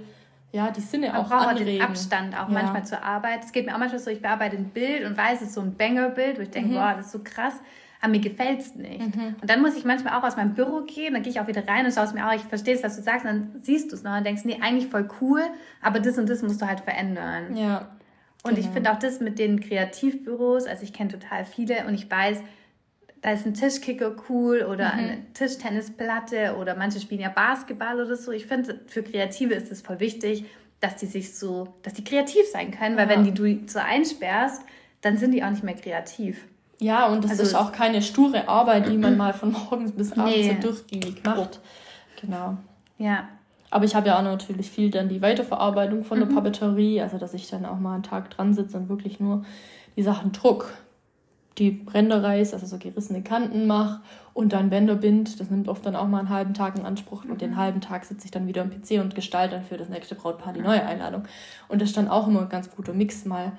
ja, 0.52 0.72
die 0.72 0.82
Sinne 0.82 1.08
Man 1.08 1.18
auch 1.18 1.30
braucht 1.30 1.48
anregen. 1.48 1.80
den 1.80 1.82
Abstand 1.82 2.34
auch 2.34 2.48
ja. 2.48 2.54
manchmal 2.54 2.86
zur 2.86 3.04
Arbeit. 3.04 3.44
Es 3.44 3.52
geht 3.52 3.66
mir 3.66 3.76
auch 3.76 3.80
manchmal 3.80 4.00
so, 4.00 4.10
ich 4.10 4.22
bearbeite 4.22 4.58
ein 4.58 4.70
Bild 4.70 5.06
und 5.06 5.16
weiß, 5.16 5.42
es 5.42 5.50
ist 5.50 5.54
so 5.54 5.62
ein 5.62 5.76
Banger-Bild, 5.76 6.38
wo 6.38 6.42
ich 6.42 6.50
denke, 6.50 6.70
mhm. 6.70 6.76
boah, 6.76 6.94
das 6.98 7.08
ist 7.08 7.12
so 7.12 7.20
krass, 7.24 7.54
aber 8.02 8.12
mir 8.12 8.22
gefällt 8.22 8.62
es 8.62 8.76
nicht. 8.76 9.16
Mhm. 9.16 9.36
Und 9.42 9.50
dann 9.50 9.62
muss 9.62 9.76
ich 9.76 9.86
manchmal 9.86 10.20
auch 10.20 10.24
aus 10.24 10.38
meinem 10.38 10.56
Büro 10.56 10.82
gehen, 10.82 11.14
dann 11.14 11.22
gehe 11.22 11.32
ich 11.32 11.40
auch 11.40 11.48
wieder 11.48 11.68
rein 11.68 11.86
und 11.86 11.94
schaue 11.94 12.06
es 12.06 12.14
mir 12.14 12.28
auch, 12.28 12.34
ich 12.34 12.42
verstehe 12.42 12.74
es, 12.74 12.84
was 12.84 12.96
du 12.96 13.04
sagst, 13.04 13.26
und 13.26 13.32
dann 13.32 13.62
siehst 13.62 13.92
du 13.92 13.96
es 13.96 14.04
noch 14.04 14.18
und 14.18 14.26
denkst, 14.26 14.44
nee, 14.46 14.60
eigentlich 14.62 14.88
voll 14.88 15.08
cool, 15.22 15.44
aber 15.82 16.00
das 16.00 16.18
und 16.18 16.28
das 16.30 16.42
musst 16.42 16.62
du 16.62 16.68
halt 16.68 16.80
verändern. 16.80 17.56
Ja. 17.56 17.90
Und 18.44 18.56
genau. 18.56 18.68
ich 18.68 18.74
finde 18.74 18.92
auch 18.92 19.00
das 19.00 19.20
mit 19.20 19.38
den 19.38 19.60
Kreativbüros, 19.60 20.66
also 20.66 20.84
ich 20.84 20.94
kenne 20.94 21.12
total 21.12 21.46
viele 21.46 21.86
und 21.86 21.94
ich 21.94 22.10
weiß, 22.10 22.42
da 23.22 23.32
ist 23.32 23.46
ein 23.46 23.54
Tischkicker 23.54 24.16
cool 24.30 24.66
oder 24.70 24.94
mhm. 24.94 25.00
eine 25.00 25.34
Tischtennisplatte 25.34 26.56
oder 26.60 26.76
manche 26.76 27.00
spielen 27.00 27.22
ja 27.22 27.30
Basketball 27.30 28.00
oder 28.00 28.16
so. 28.16 28.32
Ich 28.32 28.46
finde, 28.46 28.80
für 28.88 29.04
Kreative 29.04 29.54
ist 29.54 29.72
es 29.72 29.82
voll 29.82 30.00
wichtig, 30.00 30.46
dass 30.80 30.96
die 30.96 31.06
sich 31.06 31.36
so, 31.36 31.74
dass 31.84 31.94
die 31.94 32.04
kreativ 32.04 32.46
sein 32.52 32.72
können, 32.72 32.96
weil 32.96 33.10
ja. 33.10 33.16
wenn 33.16 33.24
die 33.26 33.34
du 33.34 33.68
so 33.68 33.80
einsperrst, 33.80 34.64
dann 35.02 35.18
sind 35.18 35.32
die 35.32 35.44
auch 35.44 35.50
nicht 35.50 35.64
mehr 35.64 35.76
kreativ. 35.76 36.46
Ja, 36.80 37.08
und 37.08 37.26
das 37.26 37.32
also 37.32 37.44
ist 37.44 37.56
auch 37.56 37.74
keine 37.74 38.02
sture 38.02 38.48
Arbeit, 38.48 38.88
die 38.88 38.98
man 38.98 39.18
mal 39.18 39.34
von 39.34 39.52
morgens 39.52 39.92
bis 39.92 40.14
abends 40.14 40.36
nee. 40.38 40.58
so 40.62 40.68
durchgängig 40.70 41.24
macht. 41.26 41.60
Genau. 42.22 42.58
Ja. 42.98 43.28
Aber 43.70 43.86
ich 43.86 43.96
habe 43.96 44.08
ja 44.08 44.18
auch 44.18 44.24
natürlich 44.24 44.72
viel 44.72 44.90
dann 44.90 45.10
die 45.10 45.22
Weiterverarbeitung 45.22 46.06
von 46.06 46.20
mhm. 46.20 46.28
der 46.28 46.36
Papeterie, 46.36 47.02
also 47.02 47.18
dass 47.18 47.34
ich 47.34 47.50
dann 47.50 47.66
auch 47.66 47.80
mal 47.80 47.96
einen 47.96 48.04
Tag 48.04 48.30
dran 48.30 48.54
sitze 48.54 48.78
und 48.78 48.88
wirklich 48.88 49.20
nur 49.20 49.44
die 49.98 50.04
Sachen 50.04 50.32
druck 50.32 50.74
die 51.58 51.86
Ränder 51.94 52.24
reiße, 52.24 52.54
also 52.54 52.66
so 52.66 52.78
gerissene 52.78 53.22
Kanten 53.22 53.68
mache 53.68 54.02
und 54.34 54.54
dann 54.54 54.70
Bänder 54.70 54.96
bind. 54.96 55.40
Das 55.40 55.50
nimmt 55.50 55.68
oft 55.68 55.86
dann 55.86 55.96
auch 55.96 56.08
mal 56.08 56.20
einen 56.20 56.30
halben 56.30 56.54
Tag 56.54 56.78
in 56.78 56.86
Anspruch 56.86 57.26
und 57.26 57.42
den 57.42 57.52
mhm. 57.52 57.58
halben 57.58 57.82
Tag 57.82 58.06
sitze 58.06 58.26
ich 58.26 58.32
dann 58.32 58.48
wieder 58.48 58.62
am 58.62 58.70
PC 58.70 59.02
und 59.02 59.16
gestalte 59.16 59.56
dann 59.56 59.64
für 59.64 59.78
das 59.78 59.90
nächste 59.90 60.16
Brautpaar 60.16 60.54
die 60.54 60.62
neue 60.62 60.86
Einladung. 60.86 61.24
Und 61.68 61.82
das 61.82 61.90
ist 61.90 61.98
dann 61.98 62.08
auch 62.08 62.28
immer 62.28 62.42
ein 62.42 62.50
ganz 62.50 62.70
guter 62.72 62.94
Mix 62.94 63.26
mal, 63.26 63.52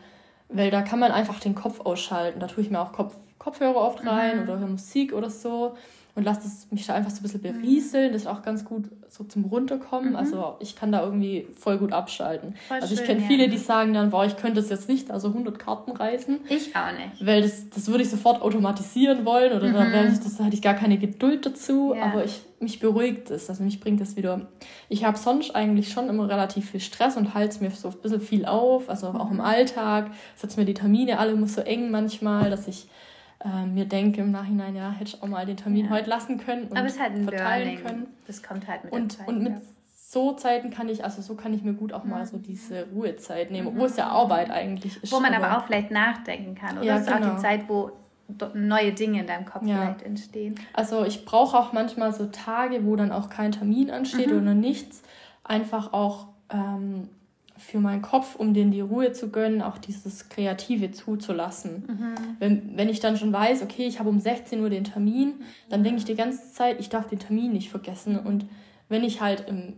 weil 0.48 0.70
da 0.70 0.82
kann 0.82 0.98
man 0.98 1.12
einfach 1.12 1.40
den 1.40 1.54
Kopf 1.54 1.80
ausschalten. 1.80 2.40
Da 2.40 2.46
tue 2.46 2.62
ich 2.64 2.70
mir 2.70 2.80
auch 2.80 2.92
Kopf, 2.92 3.16
Kopfhörer 3.38 3.76
oft 3.76 4.06
rein 4.06 4.38
mhm. 4.38 4.42
oder 4.44 4.58
höre 4.58 4.68
Musik 4.68 5.12
oder 5.12 5.28
so 5.28 5.76
und 6.14 6.24
lasse 6.24 6.48
mich 6.70 6.86
da 6.86 6.94
einfach 6.94 7.10
so 7.10 7.20
ein 7.20 7.22
bisschen 7.22 7.42
berieseln. 7.42 8.08
Mhm. 8.08 8.12
Das 8.12 8.22
ist 8.22 8.28
auch 8.28 8.42
ganz 8.42 8.64
gut 8.64 8.84
so 9.08 9.24
zum 9.24 9.44
Runterkommen. 9.44 10.10
Mhm. 10.10 10.16
Also 10.16 10.56
ich 10.60 10.76
kann 10.76 10.92
da 10.92 11.02
irgendwie 11.02 11.46
voll 11.58 11.78
gut 11.78 11.92
abschalten. 11.92 12.54
Voll 12.68 12.80
also 12.80 12.94
ich 12.94 13.04
kenne 13.04 13.20
ja. 13.22 13.26
viele, 13.26 13.48
die 13.48 13.58
sagen 13.58 13.94
dann, 13.94 14.10
boah, 14.10 14.24
ich 14.24 14.36
könnte 14.36 14.60
das 14.60 14.70
jetzt 14.70 14.88
nicht, 14.88 15.10
also 15.10 15.28
100 15.28 15.58
Karten 15.58 15.92
reißen. 15.92 16.40
Ich 16.48 16.74
auch 16.74 16.92
nicht. 16.92 17.24
Weil 17.24 17.42
das, 17.42 17.70
das 17.70 17.88
würde 17.88 18.02
ich 18.02 18.10
sofort 18.10 18.42
automatisieren 18.42 19.24
wollen 19.24 19.52
oder 19.52 19.68
mhm. 19.68 19.92
da, 19.92 20.04
ich, 20.04 20.18
das, 20.18 20.36
da 20.36 20.44
hätte 20.44 20.56
ich 20.56 20.62
gar 20.62 20.74
keine 20.74 20.98
Geduld 20.98 21.46
dazu. 21.46 21.94
Ja. 21.94 22.04
Aber 22.04 22.24
ich, 22.24 22.42
mich 22.58 22.80
beruhigt 22.80 23.30
es, 23.30 23.48
also 23.48 23.62
mich 23.62 23.80
bringt 23.80 24.00
das 24.00 24.16
wieder. 24.16 24.48
Ich 24.88 25.04
habe 25.04 25.16
sonst 25.16 25.54
eigentlich 25.54 25.92
schon 25.92 26.08
immer 26.08 26.28
relativ 26.28 26.70
viel 26.70 26.80
Stress 26.80 27.16
und 27.16 27.34
halte 27.34 27.62
mir 27.62 27.70
so 27.70 27.88
ein 27.88 27.98
bisschen 28.02 28.20
viel 28.20 28.44
auf, 28.44 28.88
also 28.88 29.08
auch 29.08 29.30
im 29.30 29.36
mhm. 29.36 29.40
Alltag. 29.42 30.10
Setze 30.36 30.58
mir 30.58 30.66
die 30.66 30.74
Termine 30.74 31.18
alle 31.18 31.32
immer 31.32 31.48
so 31.48 31.60
eng 31.60 31.90
manchmal, 31.90 32.50
dass 32.50 32.68
ich 32.68 32.88
äh, 33.44 33.66
mir 33.66 33.86
denke 33.86 34.20
im 34.20 34.30
Nachhinein, 34.30 34.76
ja, 34.76 34.90
hätte 34.90 35.16
ich 35.16 35.22
auch 35.22 35.28
mal 35.28 35.46
den 35.46 35.56
Termin 35.56 35.86
ja. 35.86 35.90
heute 35.90 36.10
lassen 36.10 36.38
können 36.38 36.64
und 36.64 36.76
Aber 36.76 36.86
es 36.86 36.94
ist 36.94 37.00
halt 37.00 37.14
ein 37.14 37.24
verteilen 37.24 37.68
Learning. 37.68 37.84
können. 37.84 38.06
Das 38.26 38.42
kommt 38.42 38.68
halt 38.68 38.84
mit 38.84 38.92
und, 38.92 39.12
der 39.12 39.18
Zeit. 39.18 39.28
Und 39.28 39.42
mit 39.42 39.52
ja. 39.52 39.60
so 39.94 40.32
Zeiten 40.32 40.70
kann 40.70 40.88
ich, 40.88 41.04
also 41.04 41.22
so 41.22 41.34
kann 41.36 41.54
ich 41.54 41.62
mir 41.62 41.72
gut 41.72 41.92
auch 41.92 42.04
mal 42.04 42.26
so 42.26 42.36
diese 42.36 42.86
Ruhezeit 42.94 43.50
nehmen, 43.50 43.76
wo 43.78 43.86
es 43.86 43.96
ja 43.96 44.08
Arbeit 44.08 44.50
eigentlich 44.50 45.02
ist. 45.02 45.12
Wo 45.12 45.20
man 45.20 45.32
aber, 45.32 45.48
aber 45.48 45.58
auch 45.58 45.66
vielleicht 45.66 45.90
nachdenken 45.90 46.54
kann. 46.54 46.76
Oder 46.78 46.86
ja, 46.86 46.96
ist 46.96 47.06
genau. 47.06 47.16
auch 47.16 47.20
die 47.20 47.28
genau. 47.28 47.40
Zeit, 47.40 47.68
wo 47.68 47.92
neue 48.54 48.92
Dinge 48.92 49.20
in 49.20 49.26
deinem 49.26 49.44
Kopf 49.46 49.64
ja. 49.64 49.80
vielleicht 49.80 50.02
entstehen. 50.02 50.54
Also 50.74 51.04
ich 51.04 51.24
brauche 51.24 51.58
auch 51.58 51.72
manchmal 51.72 52.12
so 52.12 52.26
Tage, 52.26 52.84
wo 52.84 52.94
dann 52.94 53.10
auch 53.10 53.30
kein 53.30 53.52
Termin 53.52 53.90
ansteht 53.90 54.30
mhm. 54.30 54.42
oder 54.42 54.54
nichts. 54.54 55.02
Einfach 55.44 55.92
auch 55.92 56.28
ähm, 56.52 57.08
für 57.60 57.78
meinen 57.78 58.02
Kopf, 58.02 58.36
um 58.36 58.54
den 58.54 58.70
die 58.70 58.80
Ruhe 58.80 59.12
zu 59.12 59.30
gönnen, 59.30 59.60
auch 59.60 59.78
dieses 59.78 60.28
Kreative 60.28 60.90
zuzulassen. 60.90 61.84
Mhm. 61.86 62.14
Wenn, 62.38 62.76
wenn 62.76 62.88
ich 62.88 63.00
dann 63.00 63.16
schon 63.16 63.32
weiß, 63.32 63.62
okay, 63.62 63.86
ich 63.86 63.98
habe 63.98 64.08
um 64.08 64.18
16 64.18 64.60
Uhr 64.60 64.70
den 64.70 64.84
Termin, 64.84 65.34
dann 65.68 65.84
denke 65.84 65.98
ich 65.98 66.04
die 66.04 66.14
ganze 66.14 66.52
Zeit, 66.52 66.80
ich 66.80 66.88
darf 66.88 67.06
den 67.06 67.18
Termin 67.18 67.52
nicht 67.52 67.70
vergessen. 67.70 68.18
Und 68.18 68.46
wenn 68.88 69.04
ich 69.04 69.20
halt 69.20 69.46
im, 69.46 69.74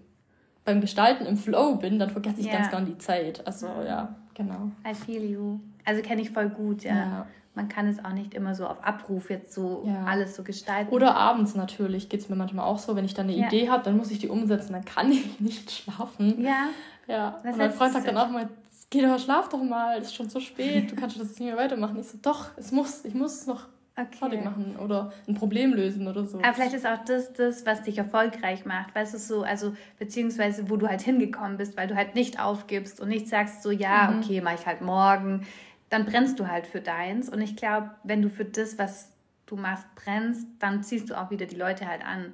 beim 0.65 0.81
Gestalten 0.81 1.27
im 1.27 1.37
Flow 1.37 1.75
bin, 1.75 1.99
dann 1.99 2.11
vergesse 2.11 2.41
ich 2.41 2.47
yeah. 2.47 2.59
ganz 2.59 2.71
gern 2.71 2.87
die 2.87 2.99
Zeit. 2.99 3.45
Also 3.47 3.67
ja, 3.67 4.15
genau. 4.35 4.71
I 4.89 4.95
feel 4.95 5.25
you. 5.25 5.59
Also 5.85 6.03
kenne 6.03 6.23
ich 6.23 6.31
voll 6.31 6.51
gut, 6.51 6.85
ja. 6.85 6.95
ja. 6.95 7.27
Man 7.55 7.69
kann 7.69 7.87
es 7.87 8.03
auch 8.03 8.13
nicht 8.13 8.33
immer 8.33 8.55
so 8.55 8.67
auf 8.67 8.83
Abruf 8.83 9.29
jetzt 9.29 9.53
so 9.53 9.85
ja. 9.87 10.05
alles 10.05 10.35
so 10.35 10.43
gestalten. 10.43 10.91
Oder 10.91 11.17
abends 11.17 11.55
natürlich 11.55 12.09
geht 12.09 12.21
es 12.21 12.31
mir 12.31 12.37
manchmal 12.37 12.65
auch 12.65 12.79
so, 12.79 12.97
wenn 12.97 13.05
ich 13.05 13.13
dann 13.13 13.29
eine 13.29 13.37
ja. 13.37 13.47
Idee 13.49 13.69
habe, 13.69 13.83
dann 13.83 13.99
muss 13.99 14.11
ich 14.11 14.21
die 14.21 14.29
umsetzen, 14.29 14.73
dann 14.73 14.87
kann 14.87 15.13
ich 15.13 15.41
nicht 15.41 15.71
schlafen. 15.71 16.43
Ja. 16.43 16.69
Ja, 17.09 17.39
Was 17.43 17.53
und 17.53 17.59
mein 17.59 17.73
Freund 17.73 17.93
sagt 17.93 18.07
dann 18.07 18.17
auch 18.17 18.31
mal, 18.31 18.49
geh 18.91 19.03
doch, 19.03 19.19
schlaf 19.19 19.49
doch 19.49 19.63
mal, 19.63 19.99
es 19.99 20.09
ist 20.09 20.15
schon 20.15 20.29
so 20.29 20.41
spät, 20.41 20.91
du 20.91 20.97
kannst 20.97 21.19
das 21.19 21.31
nicht 21.31 21.41
mehr 21.41 21.57
weitermachen. 21.57 21.99
Ich 21.99 22.09
so, 22.09 22.19
doch, 22.21 22.51
es 22.57 22.73
muss, 22.73 23.05
ich 23.05 23.15
muss 23.15 23.41
es 23.41 23.47
noch 23.47 23.67
okay. 23.97 24.17
fertig 24.17 24.45
machen 24.45 24.77
oder 24.77 25.13
ein 25.27 25.35
Problem 25.35 25.73
lösen 25.73 26.07
oder 26.09 26.25
so. 26.25 26.39
Aber 26.39 26.55
vielleicht 26.55 26.75
ist 26.75 26.87
auch 26.87 27.05
das 27.05 27.33
das, 27.33 27.67
was 27.67 27.83
dich 27.83 27.99
erfolgreich 27.99 28.65
macht, 28.65 28.95
weißt 28.95 29.15
du, 29.15 29.19
so, 29.19 29.43
also 29.43 29.75
beziehungsweise 29.99 30.71
wo 30.71 30.77
du 30.77 30.89
halt 30.89 31.03
hingekommen 31.03 31.57
bist, 31.57 31.77
weil 31.77 31.89
du 31.89 31.97
halt 31.97 32.15
nicht 32.15 32.41
aufgibst 32.41 33.01
und 33.01 33.09
nicht 33.09 33.29
sagst 33.29 33.63
so, 33.63 33.71
ja, 33.71 34.11
mhm. 34.11 34.19
okay, 34.19 34.41
mach 34.41 34.55
ich 34.55 34.67
halt 34.67 34.81
morgen, 34.81 35.47
dann 35.91 36.07
brennst 36.07 36.39
du 36.39 36.49
halt 36.49 36.67
für 36.67 36.81
deins 36.81 37.29
und 37.29 37.41
ich 37.41 37.57
glaube, 37.57 37.91
wenn 38.05 38.23
du 38.23 38.31
für 38.31 38.45
das, 38.45 38.79
was 38.79 39.11
du 39.47 39.57
machst, 39.57 39.87
brennst, 39.95 40.47
dann 40.59 40.83
ziehst 40.83 41.11
du 41.11 41.21
auch 41.21 41.31
wieder 41.31 41.47
die 41.47 41.57
Leute 41.57 41.87
halt 41.87 42.05
an. 42.05 42.33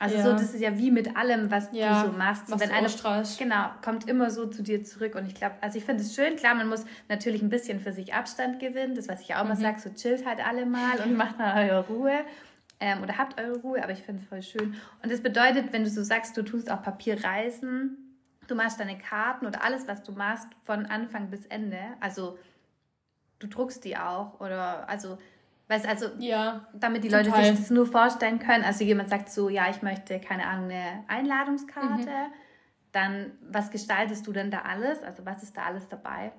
Also 0.00 0.16
ja. 0.16 0.22
so, 0.22 0.32
das 0.32 0.54
ist 0.54 0.60
ja 0.60 0.78
wie 0.78 0.92
mit 0.92 1.16
allem, 1.16 1.50
was 1.50 1.70
ja, 1.72 2.02
du 2.02 2.10
so 2.10 2.16
machst. 2.16 2.44
Was 2.48 2.60
wenn 2.60 2.70
eine 2.70 2.88
genau 3.38 3.70
kommt 3.82 4.08
immer 4.08 4.30
so 4.30 4.46
zu 4.46 4.62
dir 4.62 4.84
zurück 4.84 5.16
und 5.16 5.26
ich 5.26 5.34
glaube, 5.34 5.56
also 5.60 5.76
ich 5.76 5.84
finde 5.84 6.02
es 6.02 6.14
schön. 6.14 6.36
Klar, 6.36 6.54
man 6.54 6.68
muss 6.68 6.84
natürlich 7.08 7.42
ein 7.42 7.48
bisschen 7.48 7.80
für 7.80 7.92
sich 7.92 8.14
Abstand 8.14 8.60
gewinnen. 8.60 8.94
Das 8.94 9.08
was 9.08 9.20
ich 9.22 9.34
auch 9.34 9.42
mhm. 9.42 9.48
mal 9.48 9.56
sage, 9.56 9.80
so 9.80 9.90
chillt 9.90 10.24
halt 10.24 10.44
alle 10.46 10.66
mal 10.66 11.00
und 11.04 11.16
macht 11.16 11.38
mal 11.38 11.68
eure 11.68 11.86
Ruhe 11.88 12.20
ähm, 12.78 13.02
oder 13.02 13.18
habt 13.18 13.40
eure 13.40 13.58
Ruhe. 13.58 13.82
Aber 13.82 13.92
ich 13.92 14.02
finde 14.02 14.22
es 14.22 14.28
voll 14.28 14.42
schön. 14.42 14.76
Und 15.02 15.10
das 15.10 15.20
bedeutet, 15.20 15.72
wenn 15.72 15.82
du 15.82 15.90
so 15.90 16.04
sagst, 16.04 16.36
du 16.36 16.42
tust 16.42 16.70
auch 16.70 16.82
Papier 16.82 17.24
reißen, 17.24 17.96
du 18.46 18.54
machst 18.54 18.78
deine 18.78 18.98
Karten 18.98 19.46
oder 19.46 19.64
alles, 19.64 19.88
was 19.88 20.04
du 20.04 20.12
machst, 20.12 20.46
von 20.62 20.86
Anfang 20.86 21.28
bis 21.28 21.44
Ende. 21.46 21.80
Also 21.98 22.38
du 23.40 23.48
druckst 23.48 23.84
die 23.84 23.96
auch 23.96 24.38
oder 24.38 24.88
also 24.88 25.18
Weißt 25.68 25.86
also, 25.86 26.06
ja, 26.18 26.66
damit 26.72 27.04
die 27.04 27.10
Leute 27.10 27.30
sich 27.30 27.50
das 27.50 27.70
nur 27.70 27.86
vorstellen 27.86 28.38
können. 28.38 28.64
Also 28.64 28.84
jemand 28.84 29.10
sagt 29.10 29.28
so, 29.28 29.50
ja, 29.50 29.68
ich 29.68 29.82
möchte, 29.82 30.18
keine 30.18 30.46
Ahnung, 30.46 30.70
eine 30.70 31.04
Einladungskarte. 31.08 32.10
Mhm. 32.10 32.32
Dann, 32.92 33.32
was 33.42 33.70
gestaltest 33.70 34.26
du 34.26 34.32
denn 34.32 34.50
da 34.50 34.62
alles? 34.62 35.02
Also 35.02 35.26
was 35.26 35.42
ist 35.42 35.56
da 35.56 35.64
alles 35.64 35.86
dabei? 35.88 36.32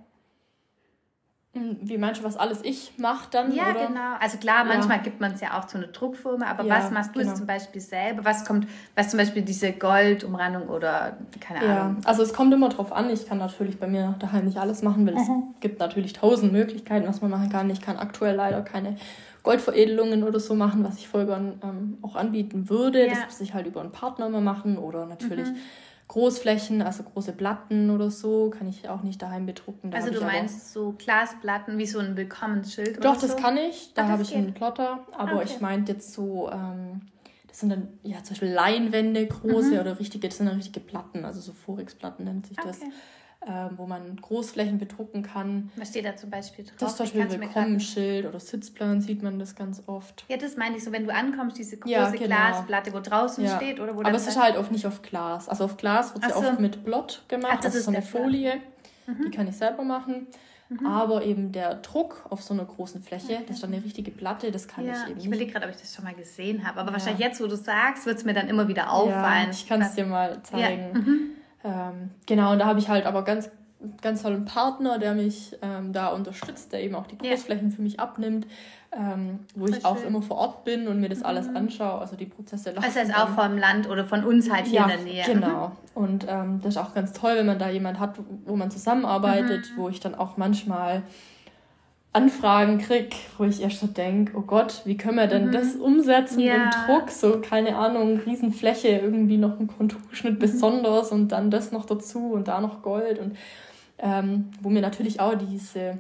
Hm, 1.54 1.78
wie 1.82 1.98
du, 1.98 2.24
was 2.24 2.38
alles 2.38 2.60
ich 2.64 2.94
mache 2.98 3.28
dann? 3.32 3.52
Ja, 3.52 3.72
oder? 3.72 3.88
genau. 3.88 4.14
Also 4.20 4.38
klar, 4.38 4.66
manchmal 4.66 4.98
ja. 4.98 5.04
gibt 5.04 5.20
man 5.20 5.32
es 5.32 5.42
ja 5.42 5.58
auch 5.58 5.66
zu 5.66 5.80
einer 5.80 5.88
Druckfirma, 5.88 6.46
aber 6.46 6.64
ja, 6.64 6.78
was 6.78 6.92
machst 6.92 7.16
du 7.16 7.22
genau. 7.22 7.34
zum 7.34 7.48
Beispiel 7.48 7.82
selber? 7.82 8.24
Was 8.24 8.46
kommt, 8.46 8.68
was 8.96 9.10
zum 9.10 9.18
Beispiel 9.18 9.42
diese 9.42 9.72
Goldumrandung 9.72 10.68
oder 10.70 11.18
keine 11.40 11.66
ja. 11.66 11.82
Ahnung? 11.82 12.02
Also 12.06 12.22
es 12.22 12.34
kommt 12.34 12.54
immer 12.54 12.70
drauf 12.70 12.92
an. 12.92 13.10
Ich 13.10 13.26
kann 13.26 13.40
natürlich 13.40 13.80
bei 13.80 13.88
mir 13.88 14.16
daheim 14.20 14.46
nicht 14.46 14.58
alles 14.58 14.84
machen, 14.84 15.08
weil 15.08 15.16
mhm. 15.16 15.20
es 15.56 15.60
gibt 15.60 15.80
natürlich 15.80 16.14
tausend 16.14 16.54
Möglichkeiten, 16.54 17.08
was 17.08 17.20
man 17.22 17.32
machen 17.32 17.50
kann. 17.50 17.68
Ich 17.72 17.82
kann 17.82 17.98
aktuell 17.98 18.36
leider 18.36 18.62
keine 18.62 18.98
Goldveredelungen 19.42 20.24
oder 20.24 20.40
so 20.40 20.54
machen, 20.54 20.84
was 20.84 21.00
ich 21.00 21.08
voll 21.08 21.26
gern 21.26 21.60
ähm, 21.64 21.98
auch 22.04 22.16
anbieten 22.16 22.70
würde. 22.70 23.08
Das 23.08 23.26
muss 23.26 23.42
ich 23.42 23.56
halt 23.56 23.66
über 23.66 23.82
einen 23.82 23.92
Partner 23.92 24.28
immer 24.28 24.42
machen 24.42 24.78
oder 24.78 25.08
natürlich. 25.08 25.50
Mhm 25.50 25.58
Großflächen, 26.10 26.82
also 26.82 27.04
große 27.04 27.34
Platten 27.34 27.91
oder 27.91 28.10
so, 28.10 28.50
kann 28.50 28.67
ich 28.67 28.89
auch 28.89 29.04
nicht 29.04 29.22
daheim 29.22 29.45
bedrucken. 29.45 29.91
Da 29.91 30.00
also 30.00 30.12
du 30.12 30.22
meinst 30.22 30.74
so 30.74 30.95
Glasplatten 30.98 31.78
wie 31.78 31.86
so 31.86 32.00
ein 32.00 32.17
Willkommensschild 32.17 32.98
oder 32.98 33.13
Doch, 33.13 33.22
das 33.22 33.38
kann 33.38 33.58
ich. 33.58 33.93
Da 33.93 34.08
habe 34.08 34.24
ich 34.24 34.36
einen 34.36 34.56
Plotter. 34.56 35.06
Aber 35.12 35.36
okay. 35.36 35.43
ich 35.45 35.62
meinte 35.62 35.91
jetzt 35.91 36.13
so, 36.13 36.50
ähm, 36.52 37.02
das 37.48 37.60
sind 37.60 37.69
dann 37.69 37.89
ja 38.02 38.24
zum 38.24 38.30
Beispiel 38.30 38.50
Leinwände 38.50 39.28
große 39.28 39.76
mhm. 39.76 39.80
oder 39.80 40.00
richtige, 40.00 40.28
das 40.28 40.38
sind 40.38 40.48
dann 40.48 40.56
richtige 40.56 40.80
Platten, 40.80 41.26
also 41.26 41.41
so 41.41 41.54
Forexplatten 41.54 42.26
nennt 42.26 42.48
sich 42.48 42.58
okay. 42.58 42.72
Äh, 43.41 43.69
wo 43.78 43.86
man 43.86 44.17
Großflächen 44.17 44.80
bedrucken 44.80 45.23
kann. 45.23 45.71
Was 45.78 45.89
steht 45.89 46.06
da 46.06 46.15
zum 46.15 46.30
Beispiel 46.30 46.65
drauf? 46.65 46.75
Das 46.78 46.91
ist 46.91 46.97
zum 46.97 47.06
Beispiel 47.06 47.39
Willkommensschild 47.39 48.25
oder 48.25 48.39
Sitzplan 48.39 49.02
sieht 49.02 49.23
man 49.23 49.39
das 49.39 49.56
ganz 49.56 49.82
oft. 49.88 50.25
Ja, 50.28 50.38
das 50.38 50.58
meine 50.58 50.78
ich 50.78 50.84
so, 50.84 50.91
wenn 50.91 51.06
du 51.06 51.13
ankommst, 51.13 51.58
diese 51.58 51.78
große 51.78 51.93
ja, 51.93 52.10
genau. 52.10 52.25
Glasplatte, 52.25 52.93
wo 52.93 52.99
draußen 52.99 53.43
ja. 53.45 53.56
steht 53.56 53.80
oder 53.80 53.95
wo 53.95 54.02
Aber 54.02 54.13
es 54.13 54.28
ist 54.28 54.39
halt 54.39 54.58
oft 54.58 54.71
nicht 54.71 54.86
auf 54.86 55.02
Glas. 55.02 55.47
Also 55.47 55.65
auf 55.65 55.78
Glas 55.78 56.13
wird 56.13 56.25
es 56.25 56.32
ja 56.32 56.36
oft 56.36 56.60
mit 56.60 56.84
Blott 56.84 57.23
gemacht. 57.28 57.54
Ach, 57.56 57.62
das, 57.62 57.73
das 57.73 57.75
ist 57.75 57.86
so 57.86 57.91
eine 57.91 58.02
Folie. 58.02 58.56
Mhm. 59.08 59.25
Die 59.25 59.32
kann 59.32 59.47
ich 59.47 59.56
selber 59.56 59.84
machen. 59.84 60.28
Mhm. 60.67 60.86
Aber 60.86 61.23
eben 61.23 61.52
der 61.52 61.75
Druck 61.75 62.25
auf 62.30 62.43
so 62.43 62.54
einer 62.54 62.65
großen 62.65 63.02
Fläche, 63.02 63.34
okay. 63.34 63.43
das 63.47 63.56
ist 63.56 63.63
dann 63.63 63.73
eine 63.73 63.84
richtige 63.84 64.12
Platte, 64.12 64.52
das 64.52 64.67
kann 64.67 64.86
ja, 64.86 64.91
ich 64.91 64.99
eben 64.99 65.08
nicht. 65.08 65.19
Ich 65.19 65.25
überlege 65.25 65.52
gerade, 65.52 65.65
ob 65.65 65.71
ich 65.71 65.80
das 65.80 65.95
schon 65.95 66.06
mal 66.06 66.13
gesehen 66.13 66.67
habe. 66.67 66.80
Aber 66.80 66.89
ja. 66.89 66.93
wahrscheinlich 66.93 67.25
jetzt, 67.25 67.41
wo 67.41 67.47
du 67.47 67.56
sagst, 67.56 68.06
wird 68.06 68.17
es 68.17 68.25
mir 68.25 68.34
dann 68.34 68.49
immer 68.49 68.67
wieder 68.67 68.91
auffallen. 68.91 69.45
Ja, 69.45 69.49
ich 69.49 69.67
kann 69.67 69.82
es 69.82 69.95
dir 69.95 70.06
mal 70.06 70.43
zeigen. 70.43 70.93
Mhm. 70.93 71.32
Ähm, 71.63 72.12
genau, 72.26 72.54
und 72.54 72.60
da 72.60 72.65
habe 72.65 72.80
ich 72.80 72.89
halt 72.89 73.06
aber 73.06 73.24
ganz, 73.24 73.50
ganz 74.02 74.22
tollen 74.22 74.45
Partner, 74.45 74.98
der 74.98 75.13
mich 75.13 75.58
ähm, 75.62 75.93
da 75.93 76.08
unterstützt, 76.08 76.74
der 76.74 76.84
eben 76.84 76.95
auch 76.95 77.08
die 77.08 77.17
Großflächen 77.17 77.69
ja. 77.69 77.76
für 77.76 77.82
mich 77.82 78.00
abnimmt, 78.00 78.48
ähm, 78.91 79.39
wo 79.56 79.67
Voll 79.67 79.78
ich 79.78 79.86
auch 79.86 80.04
immer 80.04 80.22
vor 80.22 80.38
Ort 80.38 80.63
bin 80.63 80.88
und 80.88 81.00
mir 81.00 81.10
das 81.10 81.22
alles 81.22 81.48
mhm. 81.48 81.58
anschaue, 81.58 82.00
also 82.00 82.15
die 82.15 82.26
Prozesse 82.26 82.72
laufen. 82.72 82.86
Also 82.86 83.00
ist 83.00 83.15
auch 83.15 83.30
vom 83.30 83.58
Land 83.58 83.89
oder 83.89 84.06
von 84.06 84.24
uns 84.24 84.50
halt 84.52 84.65
hier 84.65 84.80
ja, 84.80 84.84
in 84.84 84.89
der 84.89 85.00
Nähe. 85.00 85.24
genau. 85.26 85.67
Mhm. 85.67 85.74
Und 85.93 86.26
ähm, 86.28 86.60
das 86.63 86.76
ist 86.76 86.78
auch 86.78 86.93
ganz 86.93 87.13
toll, 87.13 87.34
wenn 87.36 87.45
man 87.45 87.60
da 87.60 87.69
jemand 87.69 88.00
hat, 88.00 88.15
wo 88.45 88.56
man 88.56 88.72
zusammenarbeitet, 88.72 89.72
mhm. 89.72 89.82
wo 89.82 89.89
ich 89.89 90.00
dann 90.00 90.15
auch 90.15 90.38
manchmal 90.38 91.04
Anfragen 92.12 92.80
kriege, 92.80 93.15
wo 93.38 93.43
ich 93.43 93.62
erst 93.62 93.82
so 93.82 93.88
denke, 93.88 94.36
oh 94.36 94.41
Gott, 94.41 94.82
wie 94.86 94.98
können 94.98 95.17
wir 95.17 95.28
denn 95.28 95.48
mhm. 95.48 95.52
das 95.52 95.76
umsetzen 95.76 96.39
ja. 96.39 96.56
im 96.56 96.69
Druck? 96.72 97.12
So, 97.12 97.39
keine 97.39 97.78
Ahnung, 97.78 98.19
Riesenfläche, 98.26 98.88
irgendwie 98.88 99.38
noch 99.38 99.60
ein 99.60 99.67
Konturschnitt 99.67 100.36
mhm. 100.36 100.39
besonders 100.39 101.12
und 101.12 101.28
dann 101.30 101.52
das 101.52 101.72
noch 101.72 101.86
dazu 101.86 102.32
und 102.32 102.48
da 102.48 102.62
noch 102.62 102.82
Gold 102.82 103.19
und 103.19 103.38
ähm, 104.00 104.45
wo 104.62 104.69
mir 104.69 104.82
natürlich 104.82 105.19
auch 105.19 105.36
diese 105.36 106.00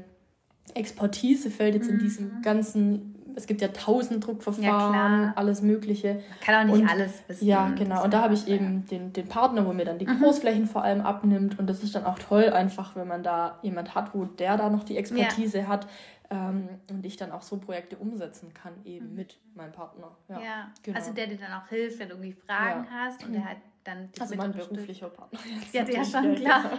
Expertise 0.73 1.51
fällt 1.51 1.75
jetzt 1.75 1.87
mhm. 1.87 1.97
in 1.97 1.99
diesem 1.99 2.41
ganzen, 2.41 3.15
es 3.35 3.47
gibt 3.47 3.61
ja 3.61 3.69
tausend 3.69 4.25
Druckverfahren, 4.25 5.23
ja, 5.23 5.33
alles 5.35 5.61
Mögliche. 5.61 6.15
Man 6.15 6.39
kann 6.41 6.55
auch 6.55 6.73
nicht 6.73 6.83
und, 6.83 6.89
alles 6.89 7.23
wissen. 7.27 7.45
Ja, 7.45 7.69
genau. 7.69 8.03
Und 8.03 8.13
da 8.13 8.21
habe 8.21 8.33
ich 8.33 8.47
eben 8.47 8.85
den, 8.85 9.13
den 9.13 9.27
Partner, 9.27 9.65
wo 9.65 9.73
mir 9.73 9.85
dann 9.85 9.99
die 9.99 10.07
mhm. 10.07 10.19
Großflächen 10.19 10.67
vor 10.67 10.83
allem 10.83 11.01
abnimmt. 11.01 11.59
Und 11.59 11.67
das 11.67 11.83
ist 11.83 11.95
dann 11.95 12.05
auch 12.05 12.19
toll, 12.19 12.49
einfach, 12.49 12.95
wenn 12.95 13.07
man 13.07 13.23
da 13.23 13.59
jemand 13.61 13.95
hat, 13.95 14.13
wo 14.13 14.25
der 14.25 14.57
da 14.57 14.69
noch 14.69 14.83
die 14.83 14.97
Expertise 14.97 15.59
ja. 15.59 15.67
hat. 15.67 15.87
Ähm, 16.31 16.69
und 16.91 17.05
ich 17.05 17.17
dann 17.17 17.31
auch 17.31 17.41
so 17.41 17.57
Projekte 17.57 17.97
umsetzen 17.97 18.53
kann, 18.53 18.73
eben 18.85 19.09
mhm. 19.09 19.15
mit 19.15 19.39
meinem 19.55 19.71
Partner. 19.71 20.15
Ja, 20.27 20.39
ja. 20.39 20.71
Genau. 20.83 20.97
also 20.97 21.11
der 21.11 21.27
dir 21.27 21.37
dann 21.37 21.53
auch 21.53 21.67
hilft, 21.67 21.99
wenn 21.99 22.09
du 22.09 22.15
irgendwie 22.15 22.33
Fragen 22.33 22.85
hast 22.91 23.25
und 23.25 23.33
der 23.33 23.45
halt 23.47 23.57
dann 23.83 24.09
Also 24.19 24.35
mein 24.35 24.51
beruflicher 24.51 25.09
Partner. 25.09 25.39
Jetzt 25.71 25.73
ja, 25.73 26.01
ja, 26.01 26.05
schon, 26.05 26.35
klar. 26.35 26.71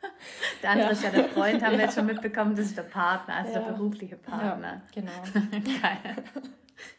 Der 0.62 0.70
andere 0.70 0.88
ja. 0.88 0.92
ist 0.92 1.02
ja 1.02 1.10
der 1.10 1.24
Freund, 1.24 1.62
haben 1.62 1.72
ja. 1.72 1.78
wir 1.78 1.84
jetzt 1.84 1.94
schon 1.94 2.06
mitbekommen, 2.06 2.56
das 2.56 2.66
ist 2.66 2.76
der 2.76 2.82
Partner, 2.82 3.36
also 3.36 3.52
ja. 3.52 3.60
der 3.60 3.72
berufliche 3.72 4.16
Partner. 4.16 4.82
Ja, 4.94 5.00
genau. 5.00 5.12
Geil. 5.82 6.16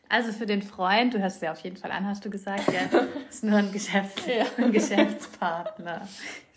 Also 0.09 0.31
für 0.31 0.45
den 0.45 0.61
Freund, 0.61 1.13
du 1.13 1.21
hast 1.21 1.41
ja 1.41 1.51
auf 1.51 1.59
jeden 1.61 1.75
Fall 1.75 1.91
an, 1.91 2.05
hast 2.05 2.23
du 2.23 2.29
gesagt, 2.29 2.71
ja, 2.71 2.99
ist 3.29 3.43
nur 3.43 3.57
ein, 3.57 3.71
Geschäfts 3.71 4.23
ein 4.57 4.71
Geschäftspartner. 4.71 6.07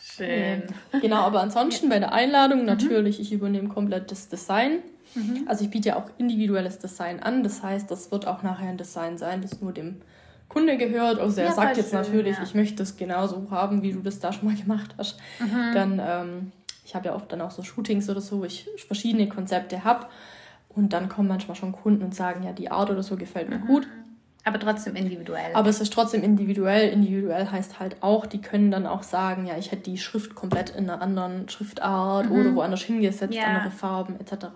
Schön. 0.01 0.63
Genau, 1.01 1.23
aber 1.23 1.41
ansonsten 1.41 1.89
bei 1.89 1.99
der 1.99 2.13
Einladung 2.13 2.61
mhm. 2.61 2.67
natürlich, 2.67 3.19
mhm. 3.19 3.23
ich 3.23 3.33
übernehme 3.33 3.69
komplett 3.69 4.11
das 4.11 4.29
Design. 4.29 4.81
Mhm. 5.15 5.45
Also 5.49 5.65
ich 5.65 5.71
biete 5.71 5.89
ja 5.89 5.97
auch 5.97 6.11
individuelles 6.19 6.79
Design 6.79 7.21
an. 7.21 7.43
Das 7.43 7.63
heißt, 7.63 7.91
das 7.91 8.13
wird 8.13 8.27
auch 8.27 8.43
nachher 8.43 8.69
ein 8.69 8.77
Design 8.77 9.19
sein, 9.19 9.43
das 9.43 9.61
nur 9.61 9.73
dem 9.73 10.01
Kunde 10.51 10.77
gehört. 10.77 11.19
Also 11.19 11.41
er 11.41 11.47
ja, 11.47 11.53
sagt 11.53 11.79
jetzt 11.79 11.91
schön, 11.91 12.01
natürlich, 12.03 12.37
ja. 12.37 12.43
ich 12.43 12.55
möchte 12.55 12.77
das 12.77 12.97
genauso 12.97 13.47
haben, 13.51 13.83
wie 13.83 13.93
du 13.93 14.01
das 14.01 14.19
da 14.19 14.33
schon 14.33 14.49
mal 14.49 14.57
gemacht 14.57 14.95
hast. 14.99 15.19
Mhm. 15.39 15.75
Dann, 15.75 16.03
ähm, 16.05 16.53
ich 16.85 16.95
habe 16.95 17.09
ja 17.09 17.15
oft 17.15 17.33
dann 17.33 17.41
auch 17.41 17.53
so 17.53 17.63
Shootings 17.63 18.11
oder 18.11 18.21
so, 18.21 18.41
wo 18.41 18.45
ich 18.45 18.69
verschiedene 18.87 19.29
Konzepte 19.29 19.85
habe. 19.85 20.07
Und 20.69 20.93
dann 20.93 21.09
kommen 21.09 21.29
manchmal 21.29 21.57
schon 21.57 21.73
Kunden 21.73 22.03
und 22.05 22.15
sagen, 22.15 22.43
ja, 22.43 22.53
die 22.53 22.71
Art 22.71 22.91
oder 22.91 23.03
so 23.03 23.17
gefällt 23.17 23.49
mir 23.49 23.59
mhm. 23.59 23.67
gut. 23.67 23.89
Aber 24.45 24.59
trotzdem 24.59 24.97
individuell. 24.97 25.55
Aber 25.55 25.69
es 25.69 25.81
ist 25.81 25.93
trotzdem 25.93 26.23
individuell. 26.23 26.89
Individuell 26.89 27.51
heißt 27.51 27.79
halt 27.79 28.03
auch, 28.03 28.27
die 28.27 28.41
können 28.41 28.71
dann 28.71 28.87
auch 28.87 29.03
sagen, 29.03 29.47
ja, 29.47 29.57
ich 29.57 29.71
hätte 29.71 29.83
die 29.83 29.99
Schrift 29.99 30.35
komplett 30.35 30.71
in 30.71 30.89
einer 30.89 31.01
anderen 31.03 31.49
Schriftart 31.49 32.27
mhm. 32.27 32.33
oder 32.33 32.55
woanders 32.55 32.83
hingesetzt, 32.83 33.35
ja. 33.35 33.45
andere 33.45 33.71
Farben 33.71 34.19
etc. 34.19 34.47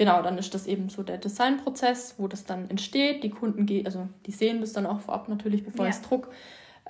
Genau, 0.00 0.22
dann 0.22 0.38
ist 0.38 0.54
das 0.54 0.66
eben 0.66 0.88
so 0.88 1.02
der 1.02 1.18
Designprozess, 1.18 2.14
wo 2.16 2.26
das 2.26 2.46
dann 2.46 2.70
entsteht. 2.70 3.22
Die 3.22 3.28
Kunden 3.28 3.66
gehen, 3.66 3.84
also 3.84 4.08
die 4.24 4.30
sehen 4.30 4.62
das 4.62 4.72
dann 4.72 4.86
auch 4.86 5.00
vorab 5.00 5.28
natürlich, 5.28 5.62
bevor 5.62 5.84
ja. 5.84 5.90
ich 5.90 5.96
es 5.96 6.00
druck. 6.00 6.30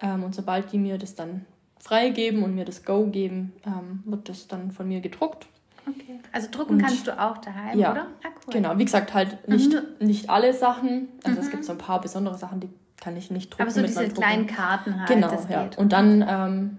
Ähm, 0.01 0.23
und 0.23 0.33
sobald 0.33 0.71
die 0.71 0.79
mir 0.79 0.97
das 0.97 1.17
dann 1.17 1.45
freigeben 1.81 2.45
und 2.45 2.55
mir 2.55 2.65
das 2.65 2.85
Go 2.85 3.09
geben, 3.09 3.53
ähm, 3.67 4.05
wird 4.05 4.29
das 4.29 4.47
dann 4.47 4.71
von 4.71 4.87
mir 4.87 5.01
gedruckt. 5.01 5.49
Okay. 5.89 6.21
Also 6.31 6.47
drucken 6.53 6.75
und, 6.75 6.83
kannst 6.83 7.05
du 7.09 7.21
auch 7.21 7.39
daheim, 7.39 7.81
ja, 7.81 7.91
oder? 7.91 8.07
Ah, 8.23 8.29
cool. 8.47 8.53
Genau, 8.53 8.79
wie 8.79 8.85
gesagt, 8.85 9.13
halt 9.13 9.49
nicht, 9.49 9.73
mhm. 9.73 10.07
nicht 10.07 10.31
alle 10.31 10.55
Sachen. 10.55 11.09
Also 11.25 11.41
mhm. 11.41 11.45
es 11.45 11.51
gibt 11.51 11.65
so 11.65 11.73
ein 11.73 11.79
paar 11.79 12.01
besondere 12.01 12.39
Sachen, 12.39 12.61
die 12.61 12.69
kann 13.01 13.17
ich 13.17 13.33
nicht 13.33 13.51
drucken. 13.51 13.63
Aber 13.63 13.73
so 13.73 13.83
diese 13.83 14.09
kleinen 14.11 14.47
Karten 14.47 15.01
halt. 15.01 15.09
Genau, 15.09 15.33
ja. 15.49 15.65
Geht. 15.65 15.79
Und 15.79 15.93
dann 15.93 16.25
ähm, 16.29 16.79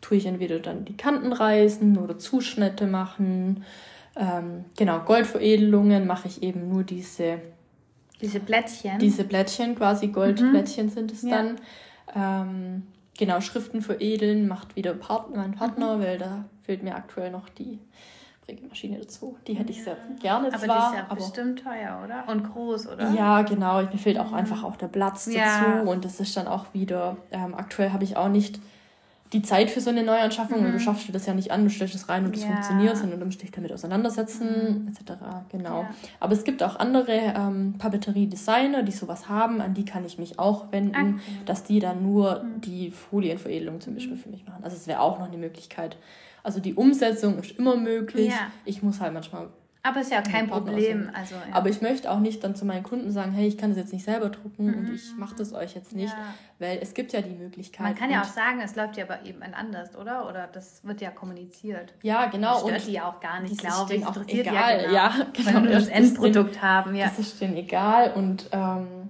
tue 0.00 0.16
ich 0.16 0.26
entweder 0.26 0.60
dann 0.60 0.84
die 0.84 0.96
Kanten 0.96 1.32
reißen 1.32 1.98
oder 1.98 2.20
Zuschnitte 2.20 2.86
machen. 2.86 3.64
Ähm, 4.16 4.64
genau, 4.76 5.00
Goldveredelungen 5.00 6.06
mache 6.06 6.28
ich 6.28 6.42
eben 6.42 6.68
nur 6.68 6.84
diese. 6.84 7.38
Diese 8.20 8.40
Blättchen. 8.40 8.98
Diese 8.98 9.24
Blättchen, 9.24 9.74
quasi 9.74 10.08
Goldblättchen 10.08 10.86
mhm. 10.86 10.90
sind 10.90 11.12
es 11.12 11.22
ja. 11.22 11.30
dann. 11.30 11.56
Ähm, 12.14 12.82
genau, 13.18 13.40
Schriften 13.40 13.82
veredeln 13.82 14.46
macht 14.46 14.76
wieder 14.76 14.94
Part 14.94 15.34
mein 15.34 15.52
Partner, 15.52 15.96
mhm. 15.96 16.02
weil 16.02 16.18
da 16.18 16.44
fehlt 16.62 16.82
mir 16.82 16.94
aktuell 16.94 17.30
noch 17.30 17.48
die 17.48 17.78
Prägemaschine 18.44 18.98
dazu. 18.98 19.36
Die 19.46 19.54
hätte 19.54 19.70
ich 19.70 19.82
sehr 19.82 19.96
gerne 20.20 20.48
aber 20.48 20.58
zwar. 20.58 20.76
Aber 20.76 20.90
die 20.90 20.94
ist 20.94 20.98
ja 20.98 21.06
aber 21.08 21.16
bestimmt 21.16 21.62
teuer, 21.62 22.02
oder? 22.04 22.28
Und 22.28 22.52
groß, 22.52 22.88
oder? 22.88 23.10
Ja, 23.12 23.42
genau. 23.42 23.82
Mir 23.82 23.98
fehlt 23.98 24.18
auch 24.18 24.30
mhm. 24.30 24.34
einfach 24.34 24.62
auch 24.62 24.76
der 24.76 24.88
Platz 24.88 25.26
ja. 25.26 25.44
dazu. 25.44 25.90
Und 25.90 26.04
das 26.04 26.20
ist 26.20 26.36
dann 26.36 26.46
auch 26.46 26.66
wieder, 26.74 27.16
ähm, 27.30 27.54
aktuell 27.54 27.92
habe 27.92 28.04
ich 28.04 28.16
auch 28.16 28.28
nicht 28.28 28.60
die 29.32 29.42
Zeit 29.42 29.70
für 29.70 29.80
so 29.80 29.90
eine 29.90 30.02
Neuanschaffung, 30.02 30.60
mhm. 30.60 30.64
weil 30.64 30.72
du 30.72 30.80
schaffst 30.80 31.08
dir 31.08 31.12
das 31.12 31.26
ja 31.26 31.34
nicht 31.34 31.50
an, 31.50 31.64
du 31.64 31.70
stellst 31.70 31.94
es 31.94 32.08
rein 32.08 32.24
und 32.26 32.36
es 32.36 32.42
ja. 32.42 32.48
funktioniert, 32.48 32.96
sondern 32.96 33.18
du 33.18 33.26
musst 33.26 33.42
dich 33.42 33.50
damit 33.50 33.72
auseinandersetzen, 33.72 34.84
mhm. 34.84 34.88
etc. 34.88 35.12
Genau. 35.50 35.82
Ja. 35.82 35.90
Aber 36.20 36.32
es 36.34 36.44
gibt 36.44 36.62
auch 36.62 36.76
andere 36.76 37.12
ähm, 37.12 37.74
Papeterie-Designer, 37.78 38.82
die 38.82 38.92
sowas 38.92 39.28
haben, 39.28 39.60
an 39.60 39.74
die 39.74 39.84
kann 39.84 40.04
ich 40.04 40.18
mich 40.18 40.38
auch 40.38 40.70
wenden, 40.70 41.14
okay. 41.14 41.20
dass 41.46 41.64
die 41.64 41.80
dann 41.80 42.02
nur 42.02 42.42
mhm. 42.42 42.60
die 42.60 42.90
Folienveredelung 42.90 43.80
zum 43.80 43.94
Beispiel 43.94 44.16
für 44.16 44.28
mich 44.28 44.46
machen. 44.46 44.62
Also 44.62 44.76
es 44.76 44.86
wäre 44.86 45.00
auch 45.00 45.18
noch 45.18 45.28
eine 45.28 45.38
Möglichkeit. 45.38 45.96
Also 46.42 46.60
die 46.60 46.74
Umsetzung 46.74 47.38
ist 47.38 47.52
immer 47.52 47.76
möglich. 47.76 48.28
Ja. 48.28 48.50
Ich 48.64 48.82
muss 48.82 49.00
halt 49.00 49.14
manchmal. 49.14 49.48
Aber 49.84 50.00
ist 50.00 50.12
ja 50.12 50.22
kein 50.22 50.48
Problem. 50.48 51.10
Also, 51.12 51.34
ja. 51.34 51.40
Aber 51.54 51.68
ich 51.68 51.80
möchte 51.82 52.08
auch 52.10 52.20
nicht 52.20 52.44
dann 52.44 52.54
zu 52.54 52.64
meinen 52.64 52.84
Kunden 52.84 53.10
sagen, 53.10 53.32
hey, 53.32 53.48
ich 53.48 53.58
kann 53.58 53.70
das 53.70 53.78
jetzt 53.78 53.92
nicht 53.92 54.04
selber 54.04 54.28
drucken 54.28 54.66
mhm. 54.66 54.78
und 54.78 54.94
ich 54.94 55.16
mache 55.16 55.34
das 55.34 55.52
euch 55.52 55.74
jetzt 55.74 55.92
nicht, 55.92 56.12
ja. 56.12 56.34
weil 56.60 56.78
es 56.80 56.94
gibt 56.94 57.12
ja 57.12 57.20
die 57.20 57.34
Möglichkeit. 57.34 57.86
Man 57.86 57.94
kann 57.96 58.10
ja 58.10 58.20
auch 58.20 58.26
sagen, 58.26 58.60
es 58.60 58.76
läuft 58.76 58.96
ja 58.96 59.04
aber 59.04 59.24
eben 59.26 59.42
anders, 59.42 59.96
oder? 59.96 60.28
Oder 60.28 60.46
das 60.46 60.84
wird 60.84 61.00
ja 61.00 61.10
kommuniziert. 61.10 61.94
Ja, 62.02 62.26
genau. 62.26 62.52
Das 62.52 62.60
stört 62.60 62.78
und 62.78 62.86
die 62.86 63.00
auch 63.00 63.20
gar 63.20 63.40
nicht, 63.40 63.58
glaube 63.58 63.94
ich. 63.94 64.06
auch 64.06 64.16
egal. 64.28 64.54
Ja, 64.54 64.78
genau. 64.78 64.94
Ja, 64.94 65.26
genau. 65.32 65.54
Wenn 65.54 65.64
wir 65.64 65.74
das 65.74 65.88
Endprodukt 65.88 66.54
den, 66.54 66.62
haben, 66.62 66.94
ja. 66.94 67.06
Das 67.06 67.18
ist 67.18 67.40
denen 67.40 67.56
egal 67.56 68.12
und 68.12 68.48
ähm, 68.52 69.01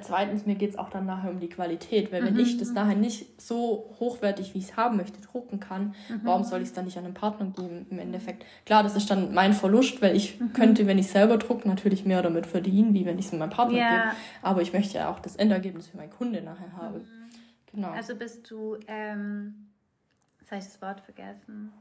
zweitens, 0.00 0.46
mir 0.46 0.54
geht 0.54 0.70
es 0.70 0.78
auch 0.78 0.88
dann 0.88 1.04
nachher 1.04 1.30
um 1.30 1.38
die 1.38 1.48
Qualität, 1.48 2.12
weil 2.12 2.22
mhm. 2.22 2.26
wenn 2.26 2.38
ich 2.38 2.56
das 2.56 2.72
nachher 2.72 2.94
nicht 2.94 3.40
so 3.40 3.94
hochwertig, 4.00 4.54
wie 4.54 4.58
ich 4.58 4.70
es 4.70 4.76
haben 4.76 4.96
möchte, 4.96 5.20
drucken 5.20 5.60
kann, 5.60 5.94
mhm. 6.08 6.20
warum 6.22 6.44
soll 6.44 6.62
ich 6.62 6.68
es 6.68 6.72
dann 6.72 6.86
nicht 6.86 6.96
an 6.96 7.04
einen 7.04 7.14
Partner 7.14 7.46
geben 7.46 7.86
im 7.90 7.98
Endeffekt? 7.98 8.46
Klar, 8.64 8.82
das 8.82 8.96
ist 8.96 9.10
dann 9.10 9.34
mein 9.34 9.52
Verlust, 9.52 10.00
weil 10.00 10.16
ich 10.16 10.40
mhm. 10.40 10.54
könnte, 10.54 10.86
wenn 10.86 10.98
ich 10.98 11.08
selber 11.08 11.36
drucke, 11.36 11.68
natürlich 11.68 12.06
mehr 12.06 12.22
damit 12.22 12.46
verdienen, 12.46 12.94
wie 12.94 13.04
wenn 13.04 13.18
ich 13.18 13.26
es 13.26 13.32
meinem 13.32 13.50
Partner 13.50 13.78
ja. 13.78 13.90
gebe. 13.90 14.16
Aber 14.40 14.62
ich 14.62 14.72
möchte 14.72 14.96
ja 14.96 15.10
auch 15.10 15.20
das 15.20 15.36
Endergebnis 15.36 15.88
für 15.88 15.98
meinen 15.98 16.10
Kunde 16.10 16.40
nachher 16.40 16.72
haben. 16.74 16.98
Mhm. 16.98 17.30
Genau. 17.72 17.90
Also 17.90 18.16
bist 18.16 18.50
du, 18.50 18.76
ähm, 18.86 19.68
jetzt 20.40 20.50
habe 20.50 20.60
ich 20.60 20.66
das 20.68 20.80
Wort 20.80 21.00
vergessen. 21.00 21.72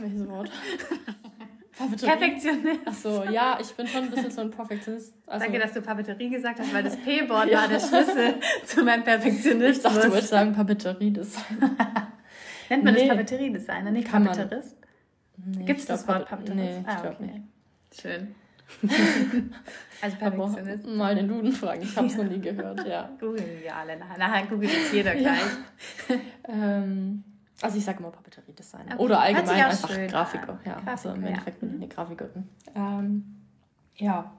Welches 0.00 0.28
Wort? 0.28 0.50
Perfektionist. 1.76 2.86
Achso, 2.86 3.24
ja, 3.24 3.58
ich 3.60 3.74
bin 3.74 3.86
schon 3.86 4.04
ein 4.04 4.10
bisschen 4.10 4.30
so 4.30 4.40
ein 4.40 4.50
Perfektionist. 4.50 5.12
Also, 5.26 5.44
Danke, 5.44 5.58
dass 5.58 5.72
du 5.72 5.82
Papeterie 5.82 6.30
gesagt 6.30 6.58
hast, 6.58 6.72
weil 6.72 6.82
das 6.82 6.96
P-Wort 6.96 7.50
ja. 7.50 7.60
war 7.60 7.68
der 7.68 7.80
Schlüssel 7.80 8.34
zu 8.64 8.82
meinem 8.82 9.04
Perfektionismus. 9.04 9.76
Ich 9.76 9.82
dachte, 9.82 10.06
du 10.06 10.12
wolltest 10.12 10.30
sagen 10.30 10.54
Papeteriedesign. 10.54 11.58
Nennt 12.70 12.84
man 12.84 12.94
nee. 12.94 13.00
das 13.00 13.08
Papeteriedesigner, 13.08 13.90
nicht 13.90 14.08
Kann 14.08 14.24
Papeterist? 14.24 14.76
Nee, 15.36 15.64
Gibt 15.64 15.80
es 15.80 15.86
das 15.86 16.08
Wort 16.08 16.26
Papeterist? 16.28 16.56
Nee, 16.56 16.80
ich 16.80 16.88
ah, 16.88 17.00
glaube 17.00 17.16
okay. 17.20 17.32
nicht. 17.32 18.00
Schön. 18.00 18.34
also 20.00 20.16
Perfektionist. 20.16 20.86
mal 20.86 21.14
den 21.14 21.28
Duden 21.28 21.52
fragen, 21.52 21.82
ich 21.82 21.94
habe 21.94 22.06
es 22.06 22.16
noch 22.16 22.24
nie 22.24 22.40
gehört, 22.40 22.86
ja. 22.86 23.10
Googeln 23.20 23.62
wir 23.62 23.76
alle 23.76 23.96
nachher. 23.98 24.18
Nachher 24.18 24.46
googelt 24.46 24.72
es 24.72 24.92
jeder 24.92 25.14
gleich. 25.14 25.40
ähm, 26.48 27.22
also 27.62 27.78
ich 27.78 27.84
sage 27.84 27.98
immer 27.98 28.10
Papeteriedesigner. 28.10 28.94
Okay. 28.94 29.02
Oder 29.02 29.20
allgemein 29.20 29.64
einfach 29.64 29.88
Grafiker. 29.88 30.58
Ja, 30.64 30.72
Grafiker, 30.74 30.90
also 30.90 31.10
im 31.10 31.24
Endeffekt 31.24 31.60
bin 31.60 31.70
ich 31.70 31.76
eine 31.76 31.88
Grafikerin. 31.88 32.48
Ähm, 32.74 33.24
ja. 33.96 34.32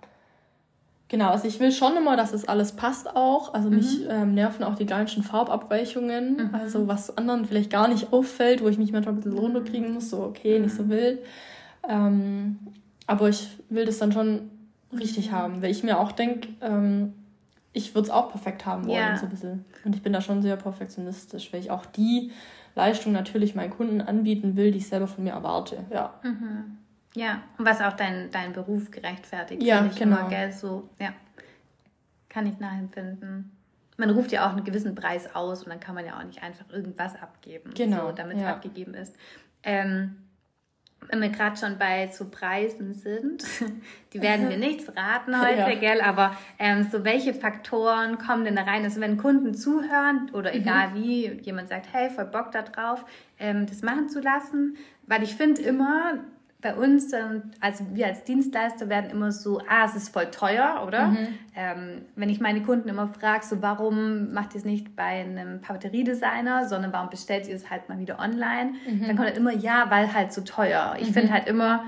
Genau, 1.10 1.30
also 1.30 1.48
ich 1.48 1.60
will 1.60 1.72
schon 1.72 1.96
immer, 1.96 2.18
dass 2.18 2.34
es 2.34 2.48
alles 2.48 2.74
passt 2.74 3.16
auch. 3.16 3.54
Also 3.54 3.70
mhm. 3.70 3.76
mich 3.78 4.06
ähm, 4.10 4.34
nerven 4.34 4.64
auch 4.64 4.76
die 4.76 4.86
kleinsten 4.86 5.24
Farbabweichungen. 5.24 6.50
Mhm. 6.50 6.56
Also 6.56 6.88
was 6.88 7.18
anderen 7.18 7.46
vielleicht 7.46 7.72
gar 7.72 7.88
nicht 7.88 8.14
auffällt, 8.14 8.62
wo 8.62 8.68
ich 8.68 8.78
mich 8.78 8.92
manchmal 8.92 9.16
ein 9.16 9.22
bisschen 9.22 9.38
runterkriegen 9.38 9.94
muss, 9.94 10.10
so 10.10 10.24
okay, 10.24 10.60
nicht 10.60 10.76
so 10.76 10.84
mhm. 10.84 10.90
wild. 10.90 11.20
Ähm, 11.88 12.60
aber 13.08 13.30
ich 13.30 13.58
will 13.70 13.86
das 13.86 13.98
dann 13.98 14.12
schon 14.12 14.52
richtig 14.92 15.32
mhm. 15.32 15.36
haben, 15.36 15.62
weil 15.62 15.72
ich 15.72 15.84
mir 15.84 16.00
auch 16.00 16.12
denke, 16.12 16.50
ähm, 16.62 17.14
ich 17.74 17.96
würde 17.96 18.08
es 18.08 18.10
auch 18.10 18.30
perfekt 18.30 18.66
haben 18.66 18.86
wollen, 18.88 18.98
ja. 18.98 19.18
so 19.18 19.26
ein 19.26 19.30
bisschen. 19.30 19.66
Und 19.86 19.96
ich 19.96 20.02
bin 20.02 20.12
da 20.12 20.20
schon 20.20 20.42
sehr 20.42 20.56
perfektionistisch, 20.56 21.54
weil 21.54 21.62
ich 21.62 21.72
auch 21.72 21.86
die 21.86 22.32
Leistung 22.78 23.12
natürlich 23.12 23.56
meinen 23.56 23.72
Kunden 23.72 24.02
anbieten 24.02 24.56
will, 24.56 24.72
die 24.72 24.78
ich 24.78 24.88
selber 24.88 25.08
von 25.08 25.24
mir 25.24 25.32
erwarte. 25.32 25.84
Ja. 25.90 26.14
Mhm. 26.24 26.78
Ja, 27.16 27.42
und 27.58 27.66
was 27.66 27.82
auch 27.82 27.94
dein, 27.94 28.30
dein 28.32 28.54
Beruf 28.54 28.92
gerechtfertigt. 28.92 29.64
Ja, 29.64 29.86
ich 29.86 29.96
genau. 29.96 30.20
Immer, 30.20 30.30
gell? 30.30 30.52
So, 30.52 30.88
ja, 31.00 31.14
kann 32.30 32.46
ich 32.46 32.60
nachempfinden. 32.60 33.52
Man 33.98 34.12
ruft 34.12 34.32
ja 34.32 34.46
auch 34.46 34.52
einen 34.52 34.64
gewissen 34.64 34.94
Preis 34.94 35.34
aus 35.36 35.64
und 35.64 35.70
dann 35.70 35.80
kann 35.80 35.96
man 35.96 36.06
ja 36.06 36.20
auch 36.20 36.24
nicht 36.24 36.44
einfach 36.44 36.70
irgendwas 36.70 37.20
abgeben, 37.20 37.72
genau, 37.74 38.10
so, 38.10 38.12
damit 38.12 38.38
es 38.38 38.44
ja. 38.44 38.52
abgegeben 38.52 38.94
ist. 38.94 39.16
Ähm, 39.64 40.18
wenn 41.10 41.22
wir 41.22 41.30
gerade 41.30 41.58
schon 41.58 41.78
bei 41.78 42.08
so 42.08 42.26
Preisen 42.30 42.94
sind, 42.94 43.44
die 44.14 44.22
werden 44.22 44.50
wir 44.50 44.58
nicht 44.58 44.82
verraten 44.82 45.40
heute, 45.40 45.60
ja. 45.60 45.76
gell? 45.76 46.02
Aber 46.02 46.36
ähm, 46.60 46.88
so 46.92 47.04
welche 47.04 47.34
Faktoren 47.34 48.18
kommen 48.18 48.46
denn 48.46 48.56
da 48.56 48.64
rein? 48.64 48.84
Also 48.84 49.00
wenn 49.00 49.18
Kunden 49.18 49.54
zuhören 49.54 50.30
oder 50.34 50.52
mhm. 50.52 50.62
egal 50.62 50.96
wie, 50.96 51.40
jemand 51.42 51.70
sagt, 51.70 51.88
hey, 51.92 52.10
voll 52.10 52.26
Bock 52.26 52.52
da 52.52 52.62
drauf, 52.62 53.06
ähm, 53.40 53.66
das 53.66 53.82
machen 53.82 54.10
zu 54.10 54.20
lassen, 54.20 54.78
weil 55.06 55.24
ich 55.24 55.36
finde 55.36 55.62
immer, 55.62 56.20
bei 56.60 56.74
uns, 56.74 57.14
also 57.60 57.86
wir 57.94 58.08
als 58.08 58.24
Dienstleister 58.24 58.90
werden 58.90 59.12
immer 59.12 59.32
so, 59.32 59.62
ah, 59.70 59.86
es 59.86 59.96
ist 59.96 60.10
voll 60.10 60.32
teuer, 60.32 60.84
oder? 60.88 61.10
Mhm. 61.10 61.28
Ähm, 61.56 62.02
wenn 62.16 62.30
ich 62.30 62.40
meine 62.40 62.64
Kunden 62.64 62.90
immer 62.90 63.08
frage, 63.08 63.46
so 63.46 63.62
warum 63.62 64.34
macht 64.34 64.56
ihr 64.56 64.60
es 64.60 64.66
nicht 64.66 64.96
bei 64.96 65.22
einem 65.22 65.62
Papeteriedesigner, 65.62 66.68
sondern 66.68 66.92
warum 66.94 67.12
bestellt 67.12 67.48
ihr 67.48 67.56
es 67.56 67.70
halt 67.70 67.90
mal 67.90 68.00
wieder 68.00 68.18
online, 68.20 68.74
mhm. 68.88 69.02
dann 69.02 69.16
kommt 69.16 69.28
halt 69.28 69.38
immer, 69.38 69.54
ja, 69.54 69.86
weil 69.90 70.12
halt 70.14 70.34
so 70.34 70.42
teuer. 70.42 70.96
Ich 71.00 71.10
mhm. 71.10 71.14
finde 71.14 71.34
halt 71.34 71.48
immer, 71.48 71.84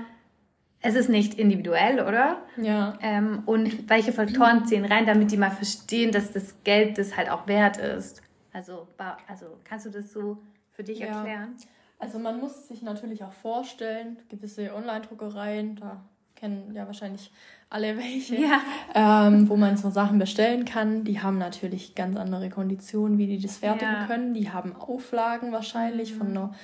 es 0.82 0.94
ist 0.94 1.08
nicht 1.08 1.34
individuell, 1.34 2.00
oder? 2.00 2.38
Ja. 2.56 2.96
Ähm, 3.02 3.42
und 3.46 3.90
welche 3.90 4.12
Faktoren 4.12 4.66
zählen 4.66 4.84
rein, 4.84 5.04
damit 5.04 5.32
die 5.32 5.36
mal 5.36 5.50
verstehen, 5.50 6.12
dass 6.12 6.32
das 6.32 6.62
Geld 6.62 6.96
das 6.96 7.16
halt 7.16 7.28
auch 7.28 7.48
wert 7.48 7.76
ist. 7.76 8.22
Also, 8.52 8.86
also 9.26 9.46
kannst 9.64 9.86
du 9.86 9.90
das 9.90 10.12
so 10.12 10.38
für 10.70 10.84
dich 10.84 11.00
ja. 11.00 11.06
erklären? 11.06 11.56
Also 12.00 12.18
man 12.18 12.40
muss 12.40 12.66
sich 12.66 12.82
natürlich 12.82 13.22
auch 13.22 13.32
vorstellen, 13.32 14.16
gewisse 14.28 14.74
Online-Druckereien, 14.74 15.76
da 15.76 16.02
kennen 16.34 16.72
ja 16.74 16.86
wahrscheinlich 16.86 17.30
alle 17.68 17.96
welche, 17.98 18.36
ja. 18.36 18.60
ähm, 18.94 19.48
wo 19.48 19.56
man 19.56 19.76
so 19.76 19.90
Sachen 19.90 20.18
bestellen 20.18 20.64
kann. 20.64 21.04
Die 21.04 21.20
haben 21.20 21.36
natürlich 21.36 21.94
ganz 21.94 22.16
andere 22.16 22.48
Konditionen, 22.48 23.18
wie 23.18 23.26
die 23.26 23.40
das 23.40 23.58
fertigen 23.58 23.92
ja. 23.92 24.06
können. 24.06 24.32
Die 24.32 24.50
haben 24.50 24.74
Auflagen 24.74 25.52
wahrscheinlich 25.52 26.14
mhm. 26.14 26.18
von 26.18 26.26
einer 26.28 26.54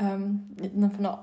ähm, 0.00 0.46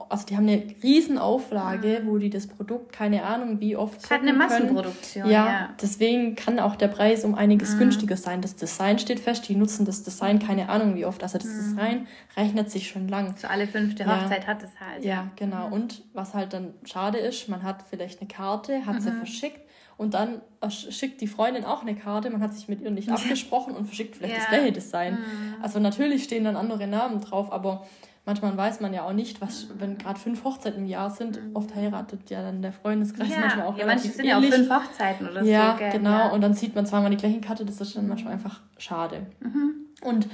also 0.10 0.26
die 0.26 0.38
haben 0.38 0.48
eine 0.48 0.64
riesen 0.84 1.18
Auflage, 1.18 2.02
mhm. 2.04 2.08
wo 2.08 2.18
die 2.18 2.30
das 2.30 2.48
Produkt, 2.48 2.92
keine 2.92 3.24
Ahnung, 3.24 3.60
wie 3.60 3.76
oft. 3.76 4.04
Es 4.04 4.12
hat 4.12 4.22
eine 4.22 4.34
Massenproduktion. 4.34 5.30
Ja, 5.30 5.46
ja, 5.46 5.70
deswegen 5.82 6.36
kann 6.36 6.60
auch 6.60 6.76
der 6.76 6.88
Preis 6.88 7.26
um 7.26 7.36
einiges 7.36 7.76
mhm. 7.76 7.80
günstiger 7.80 8.18
sein. 8.18 8.42
Das 8.42 8.56
Design 8.56 9.00
steht 9.00 9.20
fest, 9.20 9.48
die 9.50 9.56
nutzen 9.56 9.86
das 9.86 10.04
Design, 10.04 10.40
keine 10.40 10.70
Ahnung, 10.70 10.96
wie 10.96 11.06
oft. 11.06 11.24
Also 11.24 11.38
das 11.38 11.48
mhm. 11.48 11.58
Design 11.58 12.08
rechnet 12.36 12.70
sich 12.70 12.88
schon 12.88 13.08
lang. 13.08 13.36
So 13.38 13.48
alle 13.48 13.68
fünfte 13.68 14.06
Hochzeit 14.06 14.44
ja. 14.44 14.48
hat 14.48 14.64
es 14.64 14.70
halt. 14.80 15.04
Ja, 15.04 15.32
genau. 15.36 15.68
Mhm. 15.68 15.74
Und 15.74 16.04
was 16.14 16.34
halt 16.34 16.54
dann 16.54 16.74
schade 16.86 17.18
ist, 17.18 17.50
man 17.50 17.64
hat 17.64 17.84
vielleicht 17.90 18.22
eine 18.22 18.28
Karte, 18.28 18.86
hat 18.86 19.02
sie 19.02 19.12
mhm. 19.12 19.18
verschickt 19.18 19.62
und 19.98 20.14
dann 20.14 20.42
schickt 20.70 21.22
die 21.22 21.28
Freundin 21.28 21.66
auch 21.66 21.82
eine 21.82 21.96
Karte, 21.96 22.30
man 22.30 22.42
hat 22.42 22.54
sich 22.54 22.68
mit 22.68 22.82
ihr 22.82 22.92
nicht 22.92 23.10
abgesprochen 23.12 23.76
und 23.76 23.86
verschickt 23.86 24.16
vielleicht 24.16 24.36
ja. 24.36 24.40
das 24.40 24.50
gleiche 24.50 24.72
Design. 24.72 25.14
Mhm. 25.14 25.64
Also 25.64 25.80
natürlich 25.80 26.24
stehen 26.24 26.44
dann 26.44 26.56
andere 26.56 26.86
Namen 26.86 27.22
drauf, 27.22 27.52
aber 27.52 27.86
manchmal 28.28 28.56
weiß 28.56 28.82
man 28.82 28.94
ja 28.94 29.04
auch 29.04 29.14
nicht, 29.14 29.42
was, 29.42 29.68
wenn 29.80 29.98
gerade 29.98 30.20
fünf 30.20 30.44
Hochzeiten 30.44 30.82
im 30.82 30.86
Jahr 30.86 31.10
sind, 31.10 31.42
mhm. 31.42 31.56
oft 31.56 31.74
heiratet 31.74 32.30
ja 32.30 32.44
dann 32.44 32.62
der 32.62 32.74
Freundeskreis 32.74 33.30
ja. 33.30 33.40
manchmal 33.40 33.66
auch 33.66 33.78
ja, 33.78 33.86
relativ 33.86 34.14
sind 34.14 34.26
ähnlich. 34.26 34.52
ja 34.52 34.56
auch 34.56 34.60
fünf 34.60 34.70
Hochzeiten 34.70 35.30
oder 35.30 35.44
so. 35.44 35.50
Ja, 35.50 35.78
gell? 35.78 35.92
genau. 35.94 36.10
Ja. 36.10 36.32
Und 36.32 36.42
dann 36.42 36.54
sieht 36.54 36.76
man 36.76 36.86
zweimal 36.86 37.10
die 37.10 37.18
gleichen 37.18 37.42
Karte, 37.42 37.66
das 37.66 37.82
ist 37.82 37.96
dann 37.96 38.08
manchmal 38.08 38.34
einfach 38.34 38.62
schade. 38.78 39.26
Mhm. 39.40 39.88
Und 40.02 40.28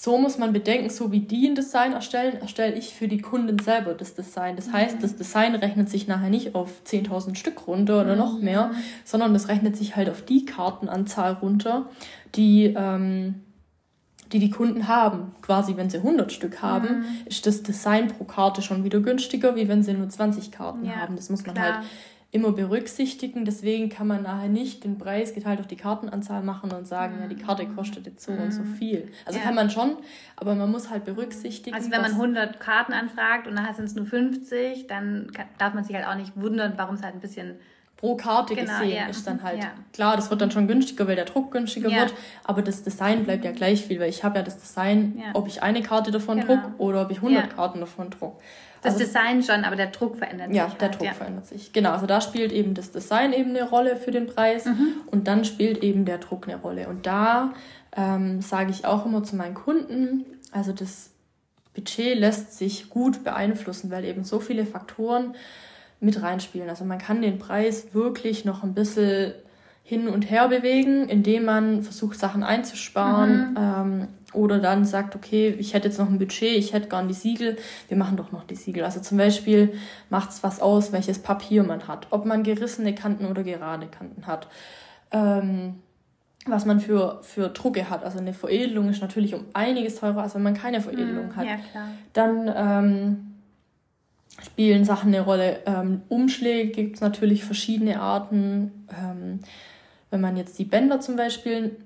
so 0.00 0.16
muss 0.16 0.38
man 0.38 0.52
bedenken, 0.52 0.90
so 0.90 1.10
wie 1.10 1.20
die 1.20 1.48
ein 1.48 1.56
Design 1.56 1.92
erstellen, 1.92 2.36
erstelle 2.40 2.76
ich 2.76 2.94
für 2.94 3.08
die 3.08 3.18
Kunden 3.18 3.58
selber 3.58 3.94
das 3.94 4.14
Design. 4.14 4.54
Das 4.54 4.72
heißt, 4.72 4.98
mhm. 4.98 5.00
das 5.00 5.16
Design 5.16 5.56
rechnet 5.56 5.88
sich 5.88 6.06
nachher 6.06 6.30
nicht 6.30 6.54
auf 6.54 6.82
10.000 6.86 7.34
Stück 7.34 7.66
runter 7.66 8.02
oder 8.02 8.14
noch 8.14 8.38
mehr, 8.38 8.70
sondern 9.04 9.32
das 9.32 9.48
rechnet 9.48 9.76
sich 9.76 9.96
halt 9.96 10.08
auf 10.08 10.22
die 10.22 10.44
Kartenanzahl 10.44 11.32
runter, 11.32 11.88
die 12.36 12.74
ähm, 12.76 13.42
die 14.32 14.38
die 14.38 14.50
Kunden 14.50 14.88
haben. 14.88 15.34
Quasi, 15.42 15.76
wenn 15.76 15.90
sie 15.90 15.98
100 15.98 16.32
Stück 16.32 16.62
haben, 16.62 17.00
mhm. 17.00 17.04
ist 17.26 17.46
das 17.46 17.62
Design 17.62 18.08
pro 18.08 18.24
Karte 18.24 18.62
schon 18.62 18.84
wieder 18.84 19.00
günstiger, 19.00 19.56
wie 19.56 19.68
wenn 19.68 19.82
sie 19.82 19.94
nur 19.94 20.08
20 20.08 20.52
Karten 20.52 20.84
ja, 20.84 20.96
haben. 20.96 21.16
Das 21.16 21.30
muss 21.30 21.46
man 21.46 21.54
klar. 21.54 21.78
halt 21.78 21.86
immer 22.30 22.52
berücksichtigen. 22.52 23.44
Deswegen 23.44 23.88
kann 23.88 24.06
man 24.06 24.22
nachher 24.22 24.48
nicht 24.48 24.84
den 24.84 24.98
Preis 24.98 25.34
geteilt 25.34 25.60
auf 25.60 25.66
die 25.66 25.76
Kartenanzahl 25.76 26.42
machen 26.42 26.72
und 26.72 26.86
sagen, 26.86 27.16
mhm. 27.16 27.22
ja, 27.22 27.28
die 27.28 27.36
Karte 27.36 27.64
mhm. 27.64 27.74
kostet 27.74 28.06
jetzt 28.06 28.24
so 28.24 28.32
mhm. 28.32 28.42
und 28.42 28.52
so 28.52 28.62
mhm. 28.62 28.74
viel. 28.74 29.10
Also 29.24 29.38
ja. 29.38 29.44
kann 29.44 29.54
man 29.54 29.70
schon, 29.70 29.96
aber 30.36 30.54
man 30.54 30.70
muss 30.70 30.90
halt 30.90 31.04
berücksichtigen. 31.04 31.74
Also 31.74 31.90
wenn 31.90 32.02
man 32.02 32.12
100 32.12 32.60
Karten 32.60 32.92
anfragt 32.92 33.46
und 33.46 33.54
nachher 33.54 33.74
sind 33.74 33.86
es 33.86 33.94
nur 33.94 34.06
50, 34.06 34.86
dann 34.86 35.32
darf 35.56 35.72
man 35.72 35.84
sich 35.84 35.96
halt 35.96 36.06
auch 36.06 36.16
nicht 36.16 36.36
wundern, 36.36 36.74
warum 36.76 36.96
es 36.96 37.02
halt 37.02 37.14
ein 37.14 37.20
bisschen 37.20 37.56
pro 37.98 38.16
Karte 38.16 38.54
genau, 38.54 38.78
gesehen 38.78 38.96
ja. 38.96 39.06
ist 39.06 39.26
dann 39.26 39.42
halt 39.42 39.62
ja. 39.62 39.70
klar, 39.92 40.16
das 40.16 40.30
wird 40.30 40.40
dann 40.40 40.50
schon 40.50 40.68
günstiger, 40.68 41.06
weil 41.06 41.16
der 41.16 41.24
Druck 41.24 41.50
günstiger 41.50 41.90
ja. 41.90 42.02
wird, 42.02 42.14
aber 42.44 42.62
das 42.62 42.84
Design 42.84 43.24
bleibt 43.24 43.44
ja 43.44 43.50
gleich 43.50 43.84
viel, 43.84 44.00
weil 44.00 44.08
ich 44.08 44.24
habe 44.24 44.38
ja 44.38 44.44
das 44.44 44.58
Design, 44.58 45.22
ob 45.34 45.48
ich 45.48 45.62
eine 45.62 45.82
Karte 45.82 46.10
davon 46.10 46.40
genau. 46.40 46.54
druck 46.54 46.62
oder 46.78 47.02
ob 47.02 47.10
ich 47.10 47.18
100 47.18 47.54
Karten 47.54 47.80
davon 47.80 48.10
druck. 48.10 48.40
Das 48.82 48.94
also, 48.94 49.04
Design 49.04 49.42
schon, 49.42 49.64
aber 49.64 49.74
der 49.74 49.88
Druck 49.88 50.16
verändert 50.16 50.48
sich. 50.48 50.56
Ja, 50.56 50.66
der 50.66 50.90
halt, 50.90 51.00
Druck 51.00 51.12
verändert 51.12 51.46
sich. 51.46 51.72
Genau, 51.72 51.90
also 51.90 52.06
da 52.06 52.20
spielt 52.20 52.52
eben 52.52 52.74
das 52.74 52.92
Design 52.92 53.32
eben 53.32 53.50
eine 53.50 53.68
Rolle 53.68 53.96
für 53.96 54.12
den 54.12 54.26
Preis 54.26 54.66
mhm. 54.66 54.94
und 55.10 55.26
dann 55.26 55.44
spielt 55.44 55.82
eben 55.82 56.04
der 56.04 56.18
Druck 56.18 56.46
eine 56.46 56.56
Rolle. 56.56 56.88
Und 56.88 57.06
da 57.06 57.52
ähm, 57.96 58.40
sage 58.40 58.70
ich 58.70 58.84
auch 58.84 59.04
immer 59.04 59.24
zu 59.24 59.34
meinen 59.34 59.54
Kunden, 59.54 60.24
also 60.52 60.72
das 60.72 61.10
Budget 61.74 62.16
lässt 62.16 62.56
sich 62.56 62.88
gut 62.88 63.24
beeinflussen, 63.24 63.90
weil 63.90 64.04
eben 64.04 64.22
so 64.22 64.38
viele 64.38 64.64
Faktoren 64.64 65.34
mit 66.00 66.22
reinspielen. 66.22 66.68
Also 66.68 66.84
man 66.84 66.98
kann 66.98 67.22
den 67.22 67.38
Preis 67.38 67.94
wirklich 67.94 68.44
noch 68.44 68.62
ein 68.62 68.74
bisschen 68.74 69.32
hin 69.82 70.08
und 70.08 70.30
her 70.30 70.48
bewegen, 70.48 71.08
indem 71.08 71.46
man 71.46 71.82
versucht, 71.82 72.18
Sachen 72.18 72.42
einzusparen 72.42 73.50
mhm. 73.50 73.56
ähm, 73.56 74.08
oder 74.34 74.58
dann 74.58 74.84
sagt, 74.84 75.16
okay, 75.16 75.54
ich 75.58 75.72
hätte 75.72 75.88
jetzt 75.88 75.98
noch 75.98 76.10
ein 76.10 76.18
Budget, 76.18 76.58
ich 76.58 76.74
hätte 76.74 76.88
gern 76.88 77.08
die 77.08 77.14
Siegel, 77.14 77.56
wir 77.88 77.96
machen 77.96 78.18
doch 78.18 78.30
noch 78.30 78.44
die 78.44 78.54
Siegel. 78.54 78.84
Also 78.84 79.00
zum 79.00 79.16
Beispiel 79.16 79.72
macht 80.10 80.30
es 80.30 80.42
was 80.42 80.60
aus, 80.60 80.92
welches 80.92 81.20
Papier 81.20 81.62
man 81.62 81.88
hat, 81.88 82.06
ob 82.10 82.26
man 82.26 82.42
gerissene 82.42 82.94
Kanten 82.94 83.24
oder 83.24 83.42
gerade 83.42 83.86
Kanten 83.86 84.26
hat. 84.26 84.48
Ähm, 85.10 85.76
was 86.50 86.64
man 86.64 86.80
für, 86.80 87.20
für 87.22 87.48
Drucke 87.48 87.90
hat. 87.90 88.04
Also 88.04 88.18
eine 88.18 88.32
Veredelung 88.32 88.88
ist 88.88 89.02
natürlich 89.02 89.34
um 89.34 89.44
einiges 89.52 89.96
teurer, 89.96 90.22
als 90.22 90.34
wenn 90.34 90.42
man 90.42 90.54
keine 90.54 90.80
Veredelung 90.80 91.28
mhm, 91.28 91.36
hat. 91.36 91.46
Ja, 91.46 91.56
klar. 91.56 91.88
Dann 92.12 92.52
ähm, 92.54 93.27
spielen 94.42 94.84
Sachen 94.84 95.08
eine 95.08 95.22
Rolle. 95.22 95.60
Ähm, 95.66 96.02
Umschläge 96.08 96.70
gibt 96.70 96.96
es 96.96 97.00
natürlich 97.00 97.44
verschiedene 97.44 98.00
Arten. 98.00 98.86
Ähm, 98.90 99.40
wenn 100.10 100.20
man 100.20 100.36
jetzt 100.36 100.58
die 100.58 100.64
Bänder 100.64 101.00
zum 101.00 101.16
Beispiel 101.16 101.76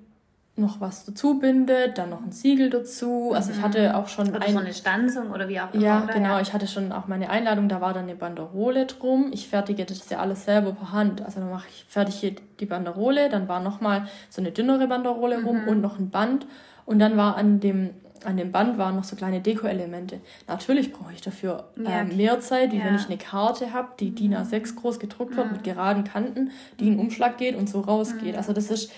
noch 0.54 0.80
was 0.82 1.06
dazu 1.06 1.38
bindet, 1.38 1.96
dann 1.96 2.10
noch 2.10 2.22
ein 2.22 2.30
Siegel 2.30 2.68
dazu. 2.68 3.32
Also 3.34 3.52
ich 3.52 3.62
hatte 3.62 3.88
mhm. 3.88 3.94
auch 3.94 4.08
schon 4.08 4.28
oder 4.28 4.42
ein, 4.42 4.52
so 4.52 4.58
eine 4.58 4.74
Stanzung 4.74 5.30
oder 5.30 5.48
wie 5.48 5.58
auch 5.58 5.72
immer. 5.72 5.82
Ja, 5.82 6.04
oder? 6.04 6.12
genau. 6.12 6.40
Ich 6.40 6.52
hatte 6.52 6.66
schon 6.66 6.92
auch 6.92 7.08
meine 7.08 7.30
Einladung, 7.30 7.70
da 7.70 7.80
war 7.80 7.94
dann 7.94 8.04
eine 8.04 8.14
Banderole 8.14 8.84
drum. 8.84 9.30
Ich 9.32 9.48
fertige 9.48 9.86
das 9.86 10.08
ja 10.10 10.18
alles 10.18 10.44
selber 10.44 10.72
per 10.72 10.92
Hand. 10.92 11.22
Also 11.22 11.40
dann 11.40 11.50
mache 11.50 11.68
ich 11.70 11.86
fertig 11.88 12.36
die 12.60 12.66
Banderole, 12.66 13.30
dann 13.30 13.48
war 13.48 13.60
nochmal 13.60 14.06
so 14.28 14.42
eine 14.42 14.52
dünnere 14.52 14.88
Banderole 14.88 15.38
mhm. 15.38 15.46
rum 15.46 15.68
und 15.68 15.80
noch 15.80 15.98
ein 15.98 16.10
Band. 16.10 16.46
Und 16.84 16.98
dann 16.98 17.16
war 17.16 17.36
an 17.36 17.60
dem 17.60 17.90
an 18.26 18.36
dem 18.36 18.52
Band 18.52 18.78
waren 18.78 18.96
noch 18.96 19.04
so 19.04 19.16
kleine 19.16 19.40
Deko-Elemente. 19.40 20.20
Natürlich 20.48 20.92
brauche 20.92 21.12
ich 21.12 21.20
dafür 21.20 21.68
ähm, 21.76 22.16
mehr 22.16 22.40
Zeit, 22.40 22.72
wie 22.72 22.78
ja. 22.78 22.84
wenn 22.84 22.96
ich 22.96 23.06
eine 23.06 23.18
Karte 23.18 23.72
habe, 23.72 23.88
die 23.98 24.14
DIN 24.14 24.34
A6 24.34 24.76
groß 24.76 24.98
gedruckt 24.98 25.36
wird, 25.36 25.46
mhm. 25.46 25.52
mit 25.52 25.64
geraden 25.64 26.04
Kanten, 26.04 26.50
die 26.78 26.88
in 26.88 26.94
den 26.94 27.00
Umschlag 27.00 27.38
geht 27.38 27.56
und 27.56 27.68
so 27.68 27.80
rausgeht. 27.80 28.32
Mhm. 28.32 28.38
Also 28.38 28.52
das 28.52 28.70
ist 28.70 28.92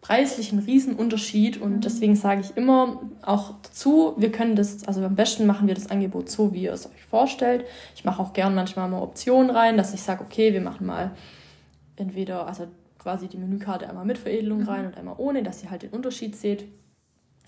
preislich 0.00 0.52
ein 0.52 0.60
Riesenunterschied 0.60 1.60
und 1.60 1.76
mhm. 1.76 1.80
deswegen 1.80 2.14
sage 2.14 2.40
ich 2.40 2.56
immer 2.56 3.02
auch 3.22 3.54
dazu, 3.62 4.14
wir 4.16 4.30
können 4.30 4.54
das, 4.54 4.86
also 4.86 5.04
am 5.04 5.16
besten 5.16 5.46
machen 5.46 5.66
wir 5.66 5.74
das 5.74 5.90
Angebot 5.90 6.30
so, 6.30 6.52
wie 6.52 6.62
ihr 6.62 6.72
es 6.72 6.86
euch 6.86 7.04
vorstellt. 7.10 7.64
Ich 7.96 8.04
mache 8.04 8.22
auch 8.22 8.32
gern 8.32 8.54
manchmal 8.54 8.88
mal 8.88 9.02
Optionen 9.02 9.50
rein, 9.50 9.76
dass 9.76 9.94
ich 9.94 10.02
sage, 10.02 10.22
okay, 10.24 10.52
wir 10.52 10.60
machen 10.60 10.86
mal 10.86 11.10
entweder, 11.96 12.46
also 12.46 12.68
quasi 12.98 13.28
die 13.28 13.36
Menükarte 13.36 13.88
einmal 13.88 14.04
mit 14.04 14.18
Veredelung 14.18 14.60
mhm. 14.60 14.68
rein 14.68 14.86
und 14.86 14.96
einmal 14.96 15.14
ohne, 15.18 15.42
dass 15.42 15.62
ihr 15.62 15.70
halt 15.70 15.82
den 15.82 15.90
Unterschied 15.90 16.36
seht. 16.36 16.66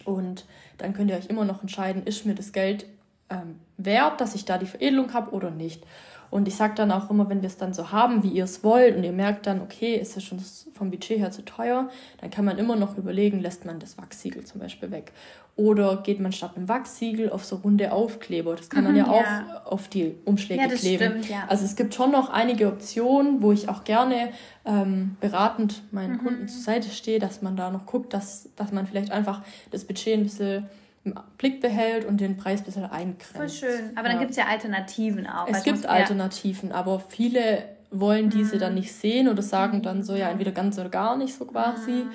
Und 0.05 0.47
dann 0.79 0.93
könnt 0.93 1.11
ihr 1.11 1.17
euch 1.17 1.27
immer 1.27 1.45
noch 1.45 1.63
entscheiden, 1.63 2.05
ist 2.05 2.27
mir 2.27 2.35
das 2.35 2.53
Geld 2.53 2.87
ähm, 3.31 3.61
wert, 3.77 4.21
dass 4.21 4.35
ich 4.35 4.45
da 4.45 4.59
die 4.59 4.67
Veredelung 4.67 5.13
habe 5.13 5.33
oder 5.33 5.51
nicht. 5.51 5.85
Und 6.31 6.49
ich 6.49 6.57
sage 6.57 6.75
dann 6.75 6.91
auch 6.91 7.11
immer, 7.11 7.29
wenn 7.29 7.43
wir 7.43 7.47
es 7.47 7.57
dann 7.57 7.73
so 7.73 7.91
haben, 7.91 8.23
wie 8.23 8.29
ihr 8.29 8.45
es 8.45 8.63
wollt, 8.63 8.97
und 8.97 9.05
ihr 9.05 9.13
merkt 9.13 9.47
dann, 9.47 9.61
okay, 9.61 9.97
ist 9.97 10.17
es 10.17 10.25
schon 10.25 10.39
vom 10.73 10.91
Budget 10.91 11.19
her 11.19 11.31
zu 11.31 11.45
teuer, 11.45 11.89
dann 12.21 12.31
kann 12.31 12.45
man 12.45 12.59
immer 12.59 12.77
noch 12.77 12.97
überlegen, 12.97 13.41
lässt 13.41 13.65
man 13.65 13.79
das 13.79 13.99
Wachssiegel 13.99 14.45
zum 14.45 14.61
Beispiel 14.61 14.91
weg. 14.91 15.13
Oder 15.57 16.03
geht 16.05 16.21
man 16.21 16.31
statt 16.31 16.53
einem 16.55 16.69
Wachssiegel 16.69 17.31
auf 17.31 17.45
so 17.45 17.57
runde 17.57 17.91
Aufkleber. 17.91 18.55
Das 18.55 18.71
kann 18.71 18.85
man 18.85 18.93
mhm, 18.93 18.99
ja, 18.99 19.07
ja, 19.07 19.63
auch 19.67 19.73
auf 19.73 19.89
die 19.89 20.15
Umschläge 20.25 20.63
ja, 20.63 20.69
kleben. 20.69 21.11
Stimmt, 21.11 21.31
ja. 21.31 21.47
Also 21.49 21.65
es 21.65 21.75
gibt 21.75 21.95
schon 21.95 22.13
noch 22.13 22.31
einige 22.31 22.69
Optionen, 22.69 23.43
wo 23.43 23.51
ich 23.51 23.69
auch 23.69 23.83
gerne 23.83 24.31
ähm, 24.65 25.17
beratend 25.21 25.83
meinen 25.91 26.19
mhm. 26.19 26.19
Kunden 26.19 26.49
zur 26.49 26.63
Seite 26.63 26.91
stehe, 26.91 27.19
dass 27.19 27.43
man 27.43 27.57
da 27.57 27.71
noch 27.71 27.87
guckt, 27.87 28.15
dass, 28.15 28.51
dass 28.55 28.71
man 28.71 28.87
vielleicht 28.87 29.11
einfach 29.11 29.43
das 29.73 29.85
Budget 29.85 30.19
ein 30.19 30.23
bisschen 30.23 30.69
im 31.05 31.15
Blick 31.39 31.61
behält 31.61 32.05
und 32.05 32.21
den 32.21 32.37
Preis 32.37 32.61
ein 32.61 32.65
bisschen 32.65 32.85
eingrenzt. 32.85 33.37
Voll 33.37 33.49
schön. 33.49 33.97
Aber 33.97 34.07
ja. 34.07 34.13
dann 34.13 34.19
gibt 34.21 34.33
es 34.33 34.37
ja 34.37 34.47
Alternativen 34.47 35.27
auch. 35.27 35.49
Es 35.49 35.63
gibt 35.63 35.87
Alternativen, 35.87 36.73
aber 36.73 37.01
viele 37.01 37.65
wollen 37.91 38.31
diese 38.31 38.57
mhm. 38.57 38.61
dann 38.61 38.75
nicht 38.75 38.93
sehen 38.93 39.29
oder 39.29 39.43
sagen 39.43 39.83
dann 39.83 40.03
so, 40.03 40.15
ja, 40.15 40.29
entweder 40.29 40.53
ganz 40.53 40.79
oder 40.79 40.89
gar 40.89 41.17
nicht 41.17 41.35
so 41.35 41.45
quasi. 41.47 41.91
Mhm. 41.91 42.11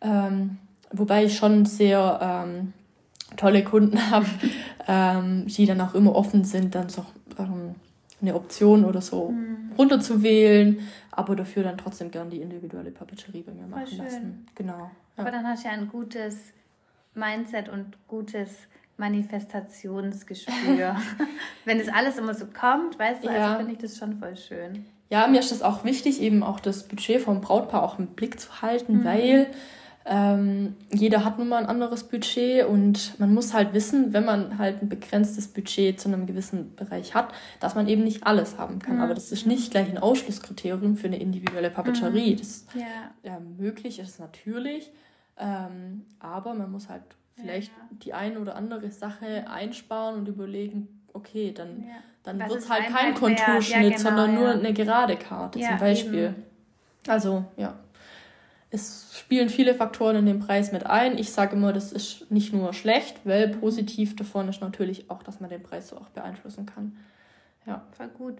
Ähm, 0.00 0.58
wobei 0.92 1.24
ich 1.24 1.36
schon 1.36 1.66
sehr 1.66 2.18
ähm, 2.22 2.72
tolle 3.36 3.64
Kunden 3.64 3.98
habe, 4.10 4.26
ähm, 4.88 5.46
die 5.46 5.66
dann 5.66 5.80
auch 5.80 5.94
immer 5.94 6.14
offen 6.14 6.44
sind, 6.44 6.74
dann 6.74 6.88
so 6.88 7.04
ähm, 7.38 7.74
eine 8.20 8.34
Option 8.34 8.84
oder 8.84 9.00
so 9.00 9.30
mhm. 9.30 9.72
runterzuwählen, 9.78 10.80
aber 11.10 11.36
dafür 11.36 11.62
dann 11.62 11.78
trotzdem 11.78 12.10
gern 12.10 12.30
die 12.30 12.40
individuelle 12.40 12.90
Papeterie 12.90 13.42
bei 13.42 13.52
mir 13.52 13.66
machen 13.66 13.98
lassen. 13.98 14.46
Genau. 14.54 14.78
Ja. 14.78 14.90
Aber 15.16 15.30
dann 15.30 15.46
hast 15.46 15.64
du 15.64 15.68
ja 15.68 15.74
ein 15.74 15.88
gutes 15.88 16.52
Mindset 17.14 17.68
und 17.68 17.96
gutes 18.08 18.50
Manifestationsgespür. 18.96 20.96
Wenn 21.64 21.80
es 21.80 21.88
alles 21.88 22.18
immer 22.18 22.34
so 22.34 22.46
kommt, 22.46 22.98
weißt 22.98 23.24
du, 23.24 23.28
also 23.28 23.40
ja. 23.40 23.46
also 23.46 23.58
finde 23.58 23.72
ich 23.72 23.78
das 23.78 23.98
schon 23.98 24.14
voll 24.14 24.36
schön. 24.36 24.84
Ja, 25.08 25.26
mir 25.26 25.40
ist 25.40 25.50
das 25.50 25.62
auch 25.62 25.84
wichtig, 25.84 26.20
eben 26.20 26.44
auch 26.44 26.60
das 26.60 26.86
Budget 26.86 27.20
vom 27.20 27.40
Brautpaar 27.40 27.82
auch 27.82 27.98
im 27.98 28.08
Blick 28.08 28.38
zu 28.38 28.62
halten, 28.62 28.98
mhm. 28.98 29.04
weil 29.04 29.46
ähm, 30.06 30.76
jeder 30.92 31.24
hat 31.24 31.38
nun 31.38 31.48
mal 31.48 31.58
ein 31.58 31.66
anderes 31.66 32.04
Budget 32.04 32.64
und 32.64 33.18
man 33.18 33.34
muss 33.34 33.52
halt 33.52 33.74
wissen, 33.74 34.12
wenn 34.12 34.24
man 34.24 34.56
halt 34.56 34.82
ein 34.82 34.88
begrenztes 34.88 35.48
Budget 35.48 36.00
zu 36.00 36.08
einem 36.08 36.26
gewissen 36.26 36.74
Bereich 36.74 37.14
hat, 37.14 37.32
dass 37.58 37.74
man 37.74 37.86
eben 37.86 38.04
nicht 38.04 38.24
alles 38.24 38.56
haben 38.56 38.78
kann. 38.78 38.96
Mhm. 38.96 39.02
Aber 39.02 39.14
das 39.14 39.30
ist 39.30 39.46
nicht 39.46 39.72
gleich 39.72 39.90
ein 39.90 39.98
Ausschlusskriterium 39.98 40.96
für 40.96 41.08
eine 41.08 41.20
individuelle 41.20 41.70
Papeterie. 41.70 42.32
Mhm. 42.32 42.38
Das 42.38 42.64
ja. 42.74 43.30
ja, 43.30 43.40
möglich 43.58 43.98
ist 43.98 44.20
natürlich, 44.20 44.90
ähm, 45.40 46.04
aber 46.18 46.54
man 46.54 46.70
muss 46.70 46.88
halt 46.88 47.02
vielleicht 47.34 47.72
ja, 47.72 47.82
ja. 47.82 47.98
die 48.04 48.12
eine 48.12 48.38
oder 48.38 48.54
andere 48.54 48.90
Sache 48.90 49.48
einsparen 49.48 50.16
und 50.16 50.28
überlegen, 50.28 51.02
okay, 51.12 51.52
dann, 51.52 51.82
ja. 51.82 51.94
dann 52.22 52.38
wird 52.38 52.58
es 52.58 52.68
halt 52.68 52.86
kein 52.88 53.14
Konturschnitt, 53.14 53.96
genau, 53.96 53.98
sondern 53.98 54.34
nur 54.34 54.50
eine 54.50 54.72
gerade 54.72 55.16
Karte 55.16 55.58
zum 55.58 55.78
Beispiel. 55.78 56.24
Eben. 56.24 56.44
Also, 57.08 57.44
ja. 57.56 57.78
es 58.70 59.18
spielen 59.18 59.48
viele 59.48 59.74
Faktoren 59.74 60.16
in 60.16 60.26
den 60.26 60.40
Preis 60.40 60.72
mit 60.72 60.84
ein. 60.86 61.16
Ich 61.16 61.32
sage 61.32 61.56
immer, 61.56 61.72
das 61.72 61.92
ist 61.92 62.30
nicht 62.30 62.52
nur 62.52 62.74
schlecht, 62.74 63.20
weil 63.24 63.48
positiv 63.48 64.16
davon 64.16 64.48
ist 64.48 64.60
natürlich 64.60 65.10
auch, 65.10 65.22
dass 65.22 65.40
man 65.40 65.48
den 65.48 65.62
Preis 65.62 65.88
so 65.88 65.96
auch 65.96 66.10
beeinflussen 66.10 66.66
kann. 66.66 66.96
Ja. 67.66 67.82
Voll 67.92 68.08
gut. 68.08 68.38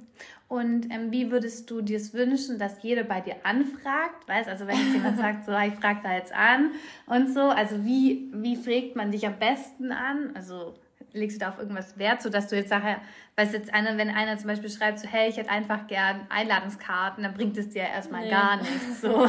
Und 0.48 0.90
ähm, 0.90 1.12
wie 1.12 1.30
würdest 1.30 1.70
du 1.70 1.82
dir 1.82 1.98
es 1.98 2.14
wünschen, 2.14 2.58
dass 2.58 2.82
jeder 2.82 3.04
bei 3.04 3.20
dir 3.20 3.36
anfragt? 3.44 4.26
Weißt 4.26 4.48
also, 4.48 4.66
wenn 4.66 4.76
jetzt 4.76 4.94
jemand 4.94 5.18
sagt, 5.18 5.44
so, 5.44 5.52
ich 5.52 5.74
frage 5.74 6.00
da 6.02 6.14
jetzt 6.14 6.32
an 6.32 6.70
und 7.06 7.32
so, 7.32 7.42
also 7.42 7.84
wie, 7.84 8.30
wie 8.32 8.56
fragt 8.56 8.96
man 8.96 9.12
dich 9.12 9.26
am 9.26 9.38
besten 9.38 9.92
an? 9.92 10.30
Also 10.34 10.74
legst 11.12 11.36
du 11.36 11.44
da 11.44 11.50
auf 11.50 11.58
irgendwas 11.58 11.98
Wert, 11.98 12.22
sodass 12.22 12.48
du 12.48 12.56
jetzt 12.56 12.70
nachher, 12.70 13.00
weißt 13.36 13.52
jetzt 13.52 13.74
einer, 13.74 13.96
wenn 13.98 14.10
einer 14.10 14.38
zum 14.38 14.46
Beispiel 14.46 14.70
schreibt, 14.70 14.98
so, 15.00 15.08
hey, 15.08 15.28
ich 15.28 15.36
hätte 15.36 15.50
einfach 15.50 15.86
gern 15.86 16.26
Einladungskarten, 16.28 17.22
dann 17.22 17.34
bringt 17.34 17.56
es 17.56 17.70
dir 17.70 17.82
erstmal 17.82 18.24
nee. 18.24 18.30
gar 18.30 18.56
nichts. 18.56 19.00
So. 19.00 19.26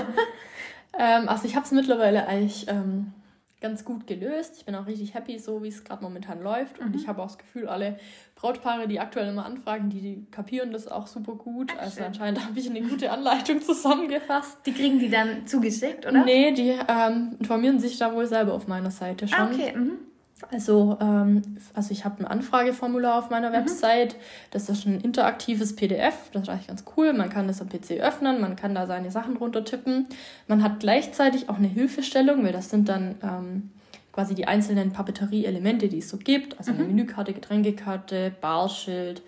ähm, 0.98 1.28
also 1.28 1.46
ich 1.46 1.56
habe 1.56 1.66
es 1.66 1.72
mittlerweile 1.72 2.28
eigentlich 2.28 2.68
ähm, 2.68 3.14
ganz 3.62 3.86
gut 3.86 4.08
gelöst. 4.08 4.56
Ich 4.58 4.66
bin 4.66 4.76
auch 4.76 4.88
richtig 4.88 5.14
happy, 5.14 5.38
so 5.38 5.64
wie 5.64 5.68
es 5.68 5.84
gerade 5.84 6.04
momentan 6.04 6.42
läuft. 6.42 6.80
Und 6.80 6.90
mhm. 6.90 6.96
ich 6.96 7.08
habe 7.08 7.22
auch 7.22 7.28
das 7.28 7.38
Gefühl, 7.38 7.68
alle 7.68 8.00
Brautpaare, 8.36 8.88
die 8.88 9.00
aktuell 9.00 9.30
immer 9.30 9.46
anfragen, 9.46 9.90
die, 9.90 10.02
die 10.02 10.26
kapieren 10.32 10.72
das 10.72 10.88
auch 10.88 11.08
super 11.08 11.36
gut. 11.36 11.72
Ach, 11.78 11.84
also 11.84 12.04
anscheinend 12.04 12.44
habe 12.46 12.60
ich 12.60 12.70
eine 12.70 12.82
gute 12.82 13.12
Anleitung 13.12 13.62
zusammengefasst. 13.62 14.58
Die 14.66 14.74
kriegen 14.74 15.00
die 15.00 15.10
dann 15.10 15.46
zugeschickt, 15.46 16.06
oder? 16.06 16.26
Nee, 16.26 16.52
die 16.52 16.76
ähm, 16.88 17.38
informieren 17.40 17.80
sich 17.80 17.98
da 17.98 18.14
wohl 18.14 18.26
selber 18.26 18.54
auf 18.54 18.68
meiner 18.68 18.92
Seite 18.92 19.28
schon. 19.28 19.40
Ah, 19.40 19.52
okay. 19.52 19.78
Mhm. 19.78 20.11
Also, 20.50 20.98
ähm, 21.00 21.42
also 21.74 21.92
ich 21.92 22.06
habe 22.06 22.20
ein 22.20 22.28
Anfrageformular 22.28 23.20
auf 23.20 23.30
meiner 23.30 23.50
mhm. 23.50 23.54
Website. 23.54 24.16
Das 24.52 24.70
ist 24.70 24.86
ein 24.86 25.02
interaktives 25.02 25.76
PDF. 25.76 26.16
Das 26.32 26.44
ist 26.44 26.50
eigentlich 26.50 26.68
ganz 26.68 26.84
cool. 26.98 27.14
Man 27.14 27.30
kann 27.30 27.48
das 27.48 27.62
am 27.62 27.70
PC 27.70 28.00
öffnen, 28.02 28.42
man 28.42 28.56
kann 28.56 28.74
da 28.74 28.88
seine 28.88 29.12
Sachen 29.12 29.38
runter 29.38 29.64
tippen. 29.64 30.08
Man 30.48 30.64
hat 30.64 30.80
gleichzeitig 30.80 31.50
auch 31.50 31.58
eine 31.58 31.68
Hilfestellung, 31.68 32.44
weil 32.44 32.54
das 32.54 32.70
sind 32.70 32.90
dann 32.90 33.16
ähm, 33.22 33.72
quasi 34.12 34.36
die 34.36 34.48
einzelnen 34.48 34.92
Papeterie-Elemente, 34.92 35.88
die 35.88 36.00
es 36.00 36.10
so 36.10 36.18
gibt. 36.18 36.58
Also 36.58 36.72
eine 36.72 36.84
mhm. 36.84 36.96
Menükarte, 36.96 37.34
Getränkekarte, 37.34 38.34
Barschild, 38.42 39.22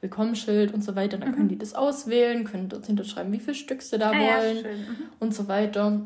Willkommensschild 0.00 0.72
und 0.72 0.82
so 0.82 0.96
weiter. 0.96 1.18
Dann 1.18 1.30
mhm. 1.30 1.34
können 1.34 1.48
die 1.48 1.58
das 1.58 1.74
auswählen, 1.74 2.44
können 2.44 2.68
dort 2.68 2.86
hinterschreiben, 2.86 3.32
wie 3.32 3.40
viele 3.40 3.54
Stück 3.54 3.82
sie 3.82 3.98
da 3.98 4.10
ah, 4.10 4.14
wollen 4.14 4.56
ja, 4.56 4.70
mhm. 4.70 4.96
und 5.20 5.34
so 5.34 5.48
weiter. 5.48 6.00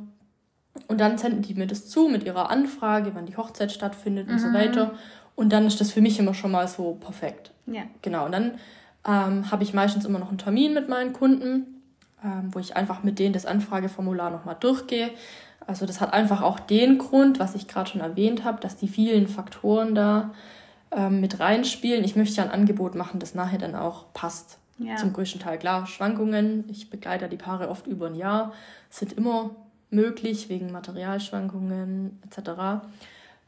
Und 0.88 1.00
dann 1.00 1.18
senden 1.18 1.42
die 1.42 1.54
mir 1.54 1.66
das 1.66 1.88
zu 1.88 2.08
mit 2.08 2.24
ihrer 2.24 2.50
Anfrage, 2.50 3.12
wann 3.14 3.26
die 3.26 3.36
Hochzeit 3.36 3.72
stattfindet 3.72 4.28
und 4.28 4.38
so 4.38 4.48
mhm. 4.48 4.54
weiter. 4.54 4.94
Und 5.34 5.52
dann 5.52 5.66
ist 5.66 5.80
das 5.80 5.92
für 5.92 6.00
mich 6.00 6.18
immer 6.18 6.34
schon 6.34 6.50
mal 6.50 6.66
so 6.66 6.94
perfekt. 6.94 7.52
Ja. 7.66 7.82
Genau. 8.02 8.26
Und 8.26 8.32
dann 8.32 8.52
ähm, 9.06 9.50
habe 9.50 9.62
ich 9.62 9.74
meistens 9.74 10.04
immer 10.04 10.18
noch 10.18 10.28
einen 10.28 10.38
Termin 10.38 10.74
mit 10.74 10.88
meinen 10.88 11.12
Kunden, 11.12 11.82
ähm, 12.24 12.50
wo 12.52 12.58
ich 12.58 12.76
einfach 12.76 13.02
mit 13.02 13.18
denen 13.18 13.34
das 13.34 13.46
Anfrageformular 13.46 14.30
nochmal 14.30 14.56
durchgehe. 14.58 15.10
Also 15.66 15.84
das 15.84 16.00
hat 16.00 16.12
einfach 16.12 16.42
auch 16.42 16.60
den 16.60 16.98
Grund, 16.98 17.38
was 17.38 17.54
ich 17.54 17.68
gerade 17.68 17.90
schon 17.90 18.00
erwähnt 18.00 18.44
habe, 18.44 18.60
dass 18.60 18.76
die 18.76 18.88
vielen 18.88 19.26
Faktoren 19.28 19.94
da 19.94 20.30
ähm, 20.90 21.20
mit 21.20 21.40
reinspielen. 21.40 22.04
Ich 22.04 22.16
möchte 22.16 22.36
ja 22.36 22.44
ein 22.44 22.50
Angebot 22.50 22.94
machen, 22.94 23.20
das 23.20 23.34
nachher 23.34 23.58
dann 23.58 23.74
auch 23.74 24.06
passt. 24.14 24.58
Ja. 24.78 24.96
Zum 24.96 25.12
größten 25.12 25.40
Teil. 25.40 25.58
Klar, 25.58 25.86
Schwankungen, 25.86 26.64
ich 26.68 26.90
begleite 26.90 27.28
die 27.28 27.38
Paare 27.38 27.68
oft 27.70 27.86
über 27.86 28.06
ein 28.06 28.14
Jahr, 28.14 28.52
sind 28.90 29.14
immer 29.14 29.50
möglich 29.96 30.48
wegen 30.48 30.70
Materialschwankungen 30.70 32.20
etc. 32.24 32.50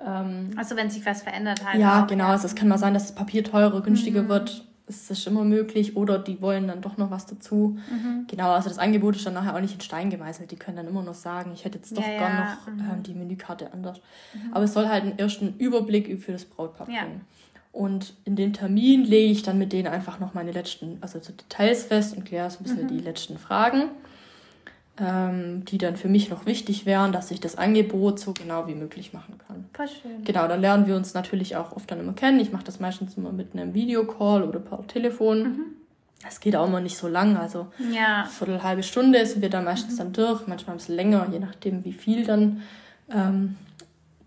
Ähm, 0.05 0.51
also 0.57 0.74
wenn 0.74 0.90
sich 0.90 1.07
was 1.07 1.22
verändert 1.22 1.64
hat. 1.64 1.78
Ja, 1.78 2.05
genau. 2.07 2.24
Ja. 2.24 2.30
Also 2.30 2.46
es 2.46 2.57
kann 2.57 2.66
mal 2.66 2.78
sein, 2.78 2.94
dass 2.94 3.07
das 3.07 3.14
Papier 3.14 3.44
teurer, 3.44 3.80
günstiger 3.82 4.22
mhm. 4.22 4.28
wird. 4.28 4.64
Es 4.88 5.11
ist 5.11 5.26
immer 5.26 5.44
möglich. 5.44 5.96
Oder 5.96 6.18
die 6.18 6.40
wollen 6.40 6.66
dann 6.66 6.80
doch 6.80 6.96
noch 6.96 7.11
was 7.11 7.26
dazu. 7.26 7.78
Mhm. 7.90 8.26
Genau, 8.26 8.53
also 8.53 8.68
das 8.68 8.78
Angebot 8.78 9.16
ist 9.16 9.26
dann 9.26 9.34
nachher 9.34 9.55
auch 9.55 9.61
nicht 9.61 9.74
in 9.74 9.80
Stein 9.82 10.09
gemeißelt. 10.09 10.51
Die 10.51 10.57
können 10.57 10.78
dann 10.78 10.88
immer 10.88 11.03
noch 11.03 11.14
sagen, 11.14 11.53
ich 11.53 11.64
hätte 11.64 11.78
jetzt 11.78 11.96
doch 11.96 12.03
ja, 12.03 12.18
gern 12.18 12.32
ja. 12.32 12.44
noch 12.55 12.72
mhm. 12.72 12.90
ähm, 12.90 13.03
die 13.03 13.14
Menükarte 13.14 13.72
anders. 13.72 14.01
Mhm. 14.32 14.55
Aber 14.55 14.64
es 14.64 14.72
soll 14.72 14.88
halt 14.88 15.05
einen 15.05 15.18
ersten 15.18 15.55
Überblick 15.59 16.18
für 16.20 16.32
das 16.32 16.46
Brautpaar 16.46 16.86
bringen. 16.86 17.20
Und 17.70 18.14
in 18.24 18.34
den 18.34 18.55
Termin 18.55 19.05
lege 19.05 19.30
ich 19.30 19.42
dann 19.42 19.59
mit 19.59 19.72
denen 19.72 19.88
einfach 19.88 20.18
noch 20.18 20.32
meine 20.32 20.53
letzten, 20.53 20.96
also 21.03 21.20
so 21.20 21.32
Details 21.32 21.84
fest 21.84 22.16
und 22.16 22.24
kläre 22.24 22.51
so 22.51 22.61
ein 22.61 22.62
bisschen 22.64 22.84
mhm. 22.84 22.88
die 22.88 22.99
letzten 22.99 23.38
Fragen 23.38 23.90
ähm, 25.01 25.64
die 25.64 25.78
dann 25.78 25.96
für 25.96 26.09
mich 26.09 26.30
noch 26.30 26.46
wichtig 26.46 26.86
wären, 26.86 27.12
dass 27.12 27.30
ich 27.30 27.40
das 27.40 27.57
Angebot 27.57 28.18
so 28.18 28.32
genau 28.32 28.66
wie 28.66 28.74
möglich 28.74 29.12
machen 29.12 29.38
kann. 29.46 29.66
Voll 29.72 29.88
schön. 29.88 30.24
Genau, 30.24 30.49
dann 30.49 30.61
lernen 30.61 30.86
wir 30.86 30.96
uns 30.96 31.14
natürlich 31.14 31.57
auch 31.57 31.72
oft 31.72 31.90
dann 31.90 32.01
immer 32.01 32.14
kennen. 32.14 32.40
Ich 32.40 32.53
mache 32.53 32.64
das 32.64 32.80
meistens 32.80 33.16
immer 33.16 33.32
mit 33.32 33.55
einem 33.55 33.74
Videocall 33.74 34.42
oder 34.42 34.59
per 34.59 34.86
Telefon. 34.86 35.42
Mhm. 35.42 35.64
Das 36.22 36.40
geht 36.40 36.57
auch 36.57 36.66
immer 36.66 36.80
nicht 36.80 36.96
so 36.96 37.07
lang, 37.07 37.36
also 37.36 37.68
ja. 37.94 38.22
eine 38.22 38.28
Viertel, 38.28 38.62
halbe 38.64 38.82
Stunde 38.82 39.24
sind 39.24 39.40
wir 39.40 39.51
da 39.51 39.62
meistens 39.62 39.94
mhm. 39.94 39.99
dann 39.99 40.12
durch, 40.14 40.46
manchmal 40.49 40.74
ein 40.74 40.78
bisschen 40.78 40.96
länger, 40.96 41.28
je 41.30 41.38
nachdem 41.38 41.84
wie 41.84 41.92
viel 41.92 42.24
dann 42.24 42.62
ähm, 43.09 43.57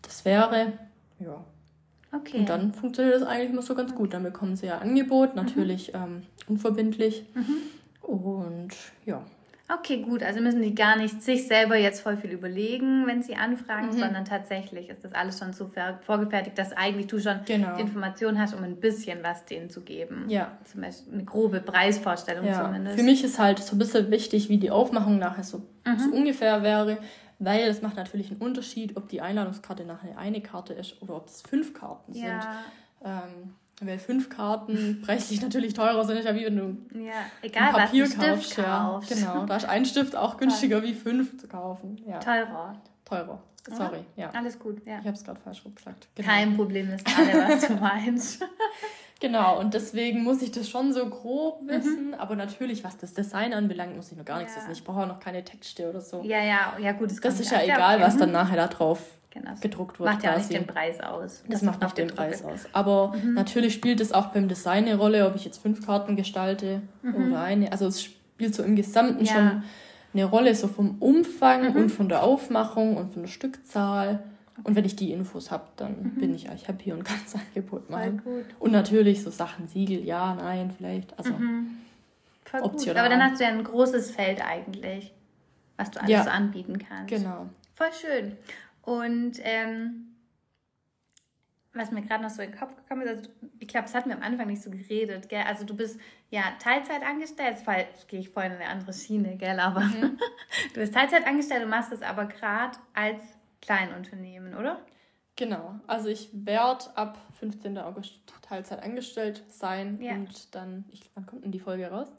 das 0.02 0.24
wäre. 0.24 0.74
Ja. 1.20 1.44
Okay. 2.14 2.40
Und 2.40 2.50
dann 2.50 2.74
funktioniert 2.74 3.16
das 3.16 3.24
eigentlich 3.24 3.52
immer 3.52 3.62
so 3.62 3.76
ganz 3.76 3.94
gut. 3.94 4.14
Dann 4.14 4.24
bekommen 4.24 4.56
sie 4.56 4.68
ja 4.68 4.78
Angebot, 4.78 5.36
natürlich 5.36 5.94
mhm. 5.94 6.00
ähm, 6.00 6.24
unverbindlich. 6.48 7.26
Mhm. 7.34 8.10
Und 8.10 8.74
ja. 9.06 9.22
Okay, 9.74 10.02
gut. 10.02 10.22
Also 10.22 10.42
müssen 10.42 10.62
die 10.62 10.76
gar 10.76 10.98
nicht 10.98 11.22
sich 11.22 11.48
selber 11.48 11.78
jetzt 11.78 12.02
voll 12.02 12.18
viel 12.18 12.32
überlegen, 12.32 13.08
wenn 13.08 13.24
sie 13.24 13.36
anfragen, 13.36 13.88
mhm. 13.88 14.00
sondern 14.00 14.26
tatsächlich 14.26 14.90
ist 14.90 15.06
das 15.06 15.14
alles 15.14 15.40
schon 15.40 15.54
so 15.54 15.70
vorgefertigt, 16.02 16.58
dass 16.58 16.74
eigentlich 16.74 17.08
du 17.08 17.20
schon 17.20 17.40
genau. 17.46 17.76
die 17.76 17.82
Information 17.82 18.40
hast, 18.40 18.54
um 18.54 18.64
ein 18.64 18.78
bisschen 18.78 19.24
was 19.24 19.46
denen 19.46 19.70
zu 19.70 19.82
geben. 19.82 20.26
Ja. 20.28 20.58
Zum 20.66 20.82
Beispiel 20.82 21.14
eine 21.14 21.24
grobe 21.24 21.62
Preisvorstellung 21.62 22.46
ja. 22.46 22.66
zumindest. 22.66 22.98
Für 22.98 23.06
mich 23.06 23.24
ist 23.24 23.40
halt 23.40 23.60
so 23.60 23.76
ein 23.76 23.80
bisschen 23.80 24.12
wichtig, 24.12 24.50
wie 24.50 24.58
die 24.58 24.72
Aufmachung 24.72 25.20
nachher 25.20 25.44
so, 25.44 25.60
mhm. 25.86 26.00
so 26.00 26.10
ungefähr 26.12 26.64
wäre, 26.64 26.98
weil 27.40 27.62
es 27.62 27.82
macht 27.82 27.96
natürlich 27.96 28.30
einen 28.30 28.42
Unterschied, 28.42 28.98
ob 28.98 29.08
die 29.08 29.22
Einladungskarte 29.22 29.86
nachher 29.86 30.18
eine 30.18 30.42
Karte 30.42 30.74
ist 30.74 31.02
oder 31.02 31.16
ob 31.16 31.28
es 31.28 31.42
fünf 31.42 31.74
Karten 31.74 32.14
ja. 32.14 32.42
sind. 32.42 32.52
Ähm, 33.06 33.54
weil 33.88 34.00
fünf 34.00 34.30
Karten 34.30 35.02
preislich 35.06 35.42
natürlich 35.42 35.74
teurer 35.74 36.04
sind, 36.04 36.24
ja 36.24 36.36
wie 36.36 36.46
wenn 36.46 36.58
du 36.58 37.00
ja, 37.04 37.14
egal, 37.42 37.70
ein 37.70 37.74
Papier 37.74 38.06
was 38.06 38.18
kaufst. 38.18 38.58
Ja. 38.58 38.90
kaufst. 38.92 39.10
Genau, 39.10 39.46
da 39.46 39.58
ist 39.58 39.66
ein 39.66 39.86
Stift 39.86 40.16
auch 40.16 40.38
günstiger 40.38 40.84
wie 40.84 40.94
fünf 40.94 41.38
zu 41.38 41.48
kaufen. 41.48 42.02
Ja. 42.06 42.20
Teurer. 42.20 42.74
Teurer. 43.06 43.42
Sorry, 43.70 44.04
ja. 44.16 44.32
Alles 44.32 44.58
gut, 44.58 44.86
ja. 44.86 45.00
Ich 45.00 45.06
habe 45.06 45.16
es 45.16 45.24
gerade 45.24 45.40
falsch 45.40 45.64
gesagt. 45.64 46.08
Genau. 46.16 46.28
Kein 46.28 46.56
Problem, 46.56 46.90
ist 46.92 47.06
alle, 47.16 47.48
was 47.48 47.68
du 47.68 47.74
meinst. 47.80 48.44
genau, 49.20 49.60
und 49.60 49.76
deswegen 49.76 50.24
muss 50.24 50.42
ich 50.42 50.52
das 50.52 50.68
schon 50.68 50.92
so 50.94 51.08
grob 51.08 51.62
mhm. 51.62 51.68
wissen. 51.68 52.08
Mhm. 52.08 52.14
Aber 52.16 52.36
natürlich, 52.36 52.84
was 52.84 52.98
das 52.98 53.14
Design 53.14 53.54
anbelangt, 53.54 53.96
muss 53.96 54.12
ich 54.12 54.18
noch 54.18 54.26
gar 54.26 54.40
nichts 54.40 54.56
wissen. 54.56 54.72
Ich 54.72 54.84
brauche 54.84 55.02
auch 55.02 55.08
noch 55.08 55.20
keine 55.20 55.44
Texte 55.44 55.88
oder 55.90 56.02
so. 56.02 56.24
Ja, 56.24 56.44
ja, 56.44 56.76
ja, 56.80 56.92
gut. 56.94 57.12
Das, 57.12 57.20
das 57.20 57.40
ist 57.40 57.52
ja 57.52 57.62
egal, 57.62 58.02
was 58.02 58.18
dann 58.18 58.32
nachher 58.32 58.58
da 58.58 58.68
drauf 58.68 59.00
genau. 59.32 59.52
gedruckt 59.60 60.00
wird. 60.00 60.10
Macht 60.10 60.24
ja 60.24 60.34
quasi. 60.34 60.54
nicht 60.54 60.62
den 60.62 60.68
Preis 60.68 61.00
aus. 61.00 61.44
Das, 61.48 61.60
das 61.60 61.62
macht 61.64 61.82
nicht 61.82 61.98
den 61.98 62.08
Preis 62.08 62.44
aus. 62.44 62.68
Aber 62.74 63.14
mhm. 63.16 63.34
natürlich 63.34 63.74
spielt 63.74 64.00
es 64.00 64.12
auch 64.12 64.28
beim 64.28 64.48
Design 64.48 64.86
eine 64.86 64.96
Rolle, 64.96 65.28
ob 65.28 65.36
ich 65.36 65.46
jetzt 65.46 65.62
fünf 65.62 65.86
Karten 65.86 66.16
gestalte 66.16 66.82
mhm. 67.02 67.16
oder 67.16 67.42
eine. 67.42 67.72
Also 67.72 67.88
es 67.88 68.04
spielt 68.04 68.54
so 68.54 68.64
im 68.64 68.76
Gesamten 68.76 69.26
ja. 69.26 69.34
schon 69.34 69.64
eine 70.14 70.26
Rolle, 70.26 70.54
so 70.54 70.68
vom 70.68 70.98
Umfang 71.00 71.72
mhm. 71.72 71.76
und 71.76 71.90
von 71.90 72.10
der 72.10 72.24
Aufmachung 72.24 72.98
und 72.98 73.14
von 73.14 73.24
der 73.24 73.30
Stückzahl. 73.30 74.24
Und 74.64 74.76
wenn 74.76 74.86
ich 74.86 74.96
die 74.96 75.12
Infos 75.12 75.50
habe, 75.50 75.64
dann 75.78 75.96
mhm. 76.04 76.20
bin 76.20 76.36
ich 76.36 76.50
eigentlich 76.50 76.68
happy 76.68 76.92
und 76.92 77.04
kann 77.04 77.18
das 77.24 77.36
Angebot 77.36 77.90
machen. 77.90 78.22
Und 78.60 78.72
natürlich 78.72 79.24
so 79.24 79.32
Sachen, 79.32 79.68
Siegel, 79.68 80.04
ja, 80.04 80.36
nein, 80.36 80.72
vielleicht. 80.76 81.18
Also 81.18 81.34
mhm. 81.34 81.78
optional. 82.62 83.06
Aber 83.06 83.10
dann 83.10 83.24
hast 83.24 83.40
du 83.40 83.44
ja 83.46 83.50
ein 83.50 83.64
großes 83.64 84.12
Feld 84.12 84.46
eigentlich, 84.46 85.14
was 85.78 85.90
du 85.90 86.00
alles 86.00 86.12
ja. 86.12 86.24
so 86.24 86.30
anbieten 86.30 86.78
kannst. 86.78 87.08
Genau. 87.08 87.48
Voll 87.74 87.88
schön. 88.00 88.38
Und 88.82 89.34
ähm, 89.44 90.16
was 91.74 91.92
mir 91.92 92.02
gerade 92.02 92.24
noch 92.24 92.30
so 92.30 92.42
in 92.42 92.52
den 92.52 92.60
Kopf 92.60 92.76
gekommen 92.76 93.04
ist, 93.04 93.10
also 93.10 93.30
ich 93.60 93.68
glaube, 93.68 93.86
das 93.86 93.96
hatten 93.96 94.10
wir 94.10 94.18
am 94.18 94.24
Anfang 94.24 94.48
nicht 94.48 94.62
so 94.62 94.70
geredet, 94.70 95.30
gell? 95.30 95.44
Also 95.48 95.66
du 95.66 95.76
bist 95.76 96.00
ja 96.30 96.44
Teilzeit 96.60 97.04
angestellt, 97.04 97.58
jetzt 97.66 98.08
gehe 98.08 98.20
ich 98.20 98.30
vorhin 98.30 98.54
in 98.54 98.58
eine 98.60 98.70
andere 98.70 98.94
Schiene, 98.94 99.38
gell? 99.38 99.60
Aber 99.60 99.82
mhm. 99.82 100.18
du 100.74 100.80
bist 100.80 100.94
Teilzeit 100.94 101.26
angestellt 101.26 101.64
und 101.64 101.70
machst 101.70 101.92
es 101.92 102.02
aber 102.02 102.26
gerade 102.26 102.78
als 102.94 103.22
Kleinunternehmen, 103.62 104.56
oder? 104.56 104.82
Genau, 105.38 105.76
also 105.88 106.10
ich 106.10 106.30
werde 106.34 106.86
ab 106.96 107.18
15. 107.40 107.78
August 107.78 108.16
Teilzeit 108.42 108.84
angestellt 108.84 109.44
sein 109.48 110.00
ja. 110.02 110.14
und 110.14 110.54
dann, 110.54 110.84
ich, 110.92 111.10
wann 111.16 111.26
kommt 111.26 111.46
denn 111.46 111.52
die 111.52 111.60
Folge 111.60 111.90
raus? 111.90 112.10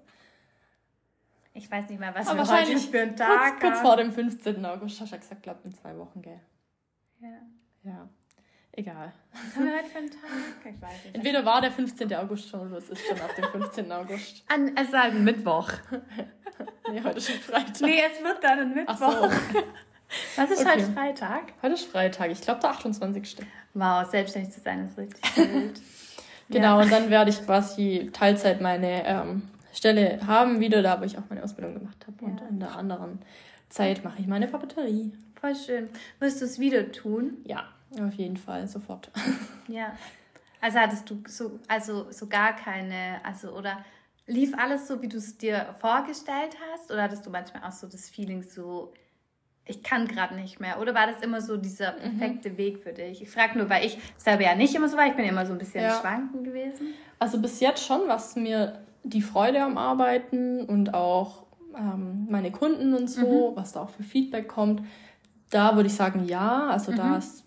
Ich 1.55 1.71
weiß 1.71 1.91
nicht 1.91 1.99
mehr, 2.01 2.15
was 2.15 2.27
Aber 2.27 2.39
wir 2.39 2.61
heute 2.61 2.79
für 2.79 3.01
einen 3.03 3.15
Tag 3.15 3.61
kurz, 3.61 3.75
kurz 3.75 3.81
vor 3.81 3.97
dem 3.99 4.11
15. 4.11 4.65
August, 4.65 5.01
hast 5.03 5.13
du 5.13 5.19
gesagt, 5.19 5.43
glaube 5.43 5.61
in 5.65 5.75
zwei 5.75 5.97
Wochen, 5.99 6.23
gell? 6.23 6.41
Ja. 7.23 7.29
Ja. 7.85 8.09
Egal. 8.73 9.12
Was 9.33 9.57
haben 9.57 9.66
wir 9.66 9.77
heute 9.77 9.89
für 9.89 9.99
einen 9.99 10.11
Tag? 10.11 10.20
Ich 10.64 10.83
weiß 10.83 11.05
nicht. 11.05 11.14
Entweder 11.14 11.45
war 11.45 11.61
der 11.61 11.70
15. 11.70 12.12
August 12.14 12.49
schon 12.49 12.68
oder 12.68 12.79
es 12.79 12.89
ist 12.89 13.07
schon 13.07 13.20
ab 13.20 13.31
dem 13.37 13.45
15. 13.45 13.93
August. 13.93 14.45
An, 14.49 14.73
es 14.77 14.89
ist 14.89 14.99
halt 14.99 15.14
ein 15.14 15.25
Mittwoch. 15.25 15.70
nee, 16.91 17.01
heute 17.03 17.18
ist 17.18 17.31
schon 17.31 17.41
Freitag. 17.41 17.81
Nee, 17.83 18.03
es 18.11 18.25
wird 18.25 18.43
dann 18.43 18.59
ein 18.59 18.75
Mittwoch. 18.75 18.97
Ach 18.99 19.31
so. 19.31 19.31
Was 20.37 20.51
ist 20.51 20.61
okay. 20.62 20.70
heute 20.73 20.93
Freitag? 20.93 21.53
Heute 21.62 21.75
ist 21.75 21.85
Freitag. 21.85 22.31
Ich 22.31 22.41
glaube, 22.41 22.61
der 22.61 22.70
28. 22.70 23.37
Wow, 23.75 24.11
selbstständig 24.11 24.53
zu 24.53 24.61
sein 24.61 24.85
ist 24.85 24.99
richtig 24.99 25.23
gut. 25.35 25.81
genau, 26.49 26.79
ja. 26.79 26.83
und 26.83 26.91
dann 26.91 27.09
werde 27.09 27.31
ich 27.31 27.45
quasi 27.45 28.11
Teilzeit 28.12 28.61
meine 28.61 29.07
ähm, 29.07 29.43
Stelle 29.73 30.27
haben 30.27 30.61
wieder, 30.61 30.83
da 30.83 31.01
wo 31.01 31.05
ich 31.05 31.16
auch 31.18 31.25
meine 31.29 31.45
Ausbildung 31.45 31.75
gemacht 31.75 32.05
habe 32.07 32.16
ja. 32.20 32.27
und 32.27 32.41
in 32.51 32.61
der 32.61 32.75
anderen 32.75 33.20
Zeit 33.68 34.03
mache 34.03 34.20
ich 34.20 34.27
meine 34.27 34.49
Papeterie. 34.49 35.12
Voll 35.43 35.57
schön. 35.57 35.88
Wirst 36.20 36.40
du 36.40 36.45
es 36.45 36.61
wieder 36.61 36.93
tun? 36.93 37.38
Ja, 37.45 37.64
auf 38.01 38.14
jeden 38.14 38.36
Fall, 38.38 38.66
sofort. 38.68 39.11
Ja. 39.68 39.97
Also 40.61 40.78
hattest 40.78 41.09
du 41.11 41.22
so, 41.26 41.59
also 41.68 42.11
so 42.11 42.26
gar 42.28 42.55
keine, 42.55 43.20
also 43.24 43.51
oder 43.57 43.78
lief 44.26 44.53
alles 44.57 44.86
so, 44.86 45.01
wie 45.03 45.09
du 45.09 45.16
es 45.16 45.36
dir 45.38 45.74
vorgestellt 45.80 46.57
hast? 46.72 46.90
Oder 46.93 47.03
hattest 47.05 47.24
du 47.26 47.30
manchmal 47.30 47.62
auch 47.64 47.72
so 47.72 47.86
das 47.88 48.09
Feeling 48.11 48.43
so, 48.43 48.93
ich 49.64 49.82
kann 49.82 50.07
gerade 50.07 50.34
nicht 50.36 50.61
mehr? 50.61 50.80
Oder 50.80 50.95
war 50.95 51.07
das 51.09 51.20
immer 51.22 51.40
so 51.40 51.57
dieser 51.57 51.93
Mhm. 51.95 52.18
perfekte 52.18 52.57
Weg 52.59 52.78
für 52.82 52.93
dich? 52.93 53.22
Ich 53.22 53.30
frage 53.30 53.59
nur, 53.59 53.68
weil 53.70 53.84
ich 53.86 53.99
selber 54.16 54.43
ja 54.45 54.55
nicht 54.55 54.74
immer 54.74 54.88
so 54.88 54.97
war. 54.97 55.07
Ich 55.07 55.14
bin 55.16 55.24
immer 55.24 55.47
so 55.47 55.53
ein 55.53 55.59
bisschen 55.59 55.84
Ja. 55.84 55.99
schwanken 56.01 56.45
gewesen. 56.45 56.95
Also 57.18 57.40
bis 57.40 57.59
jetzt 57.61 57.84
schon, 57.84 58.07
was 58.07 58.36
mir 58.36 58.84
die 59.05 59.22
Freude 59.22 59.62
am 59.62 59.78
Arbeiten 59.78 60.64
und 60.64 60.93
auch 60.95 61.47
ähm, 61.76 62.26
meine 62.30 62.53
Kunden 62.53 62.95
und 62.95 63.09
so, 63.09 63.53
was 63.57 63.72
da 63.72 63.82
auch 63.82 63.90
für 63.90 64.03
Feedback 64.05 64.47
kommt, 64.49 64.82
da 65.53 65.76
würde 65.76 65.86
ich 65.88 65.94
sagen 65.94 66.24
ja. 66.26 66.66
Also 66.68 66.90
da 66.92 67.16
ist, 67.16 67.44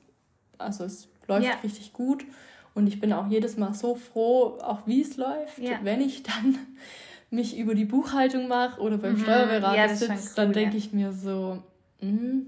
also 0.58 0.86
es 0.86 1.10
läuft 1.28 1.46
Ja. 1.48 1.54
richtig 1.64 1.92
gut. 1.92 2.26
Und 2.74 2.88
ich 2.88 3.00
bin 3.00 3.12
auch 3.14 3.28
jedes 3.28 3.58
Mal 3.58 3.74
so 3.74 3.96
froh, 3.96 4.58
auch 4.62 4.80
wie 4.86 5.02
es 5.02 5.18
läuft, 5.18 5.60
Ja. 5.60 5.80
wenn 5.84 6.02
ich 6.02 6.24
dann 6.24 6.58
mich 7.30 7.58
über 7.58 7.74
die 7.76 7.86
Buchhaltung 7.86 8.48
mache 8.48 8.80
oder 8.82 8.98
beim 8.98 9.14
Mhm. 9.14 9.20
Steuerberater 9.24 9.76
Ja, 9.78 9.88
sitze, 9.96 10.36
dann 10.36 10.48
cool, 10.50 10.54
denke 10.54 10.74
ja. 10.74 10.78
ich 10.78 10.94
mir 10.94 11.12
so, 11.12 11.62
"Hm, 12.00 12.48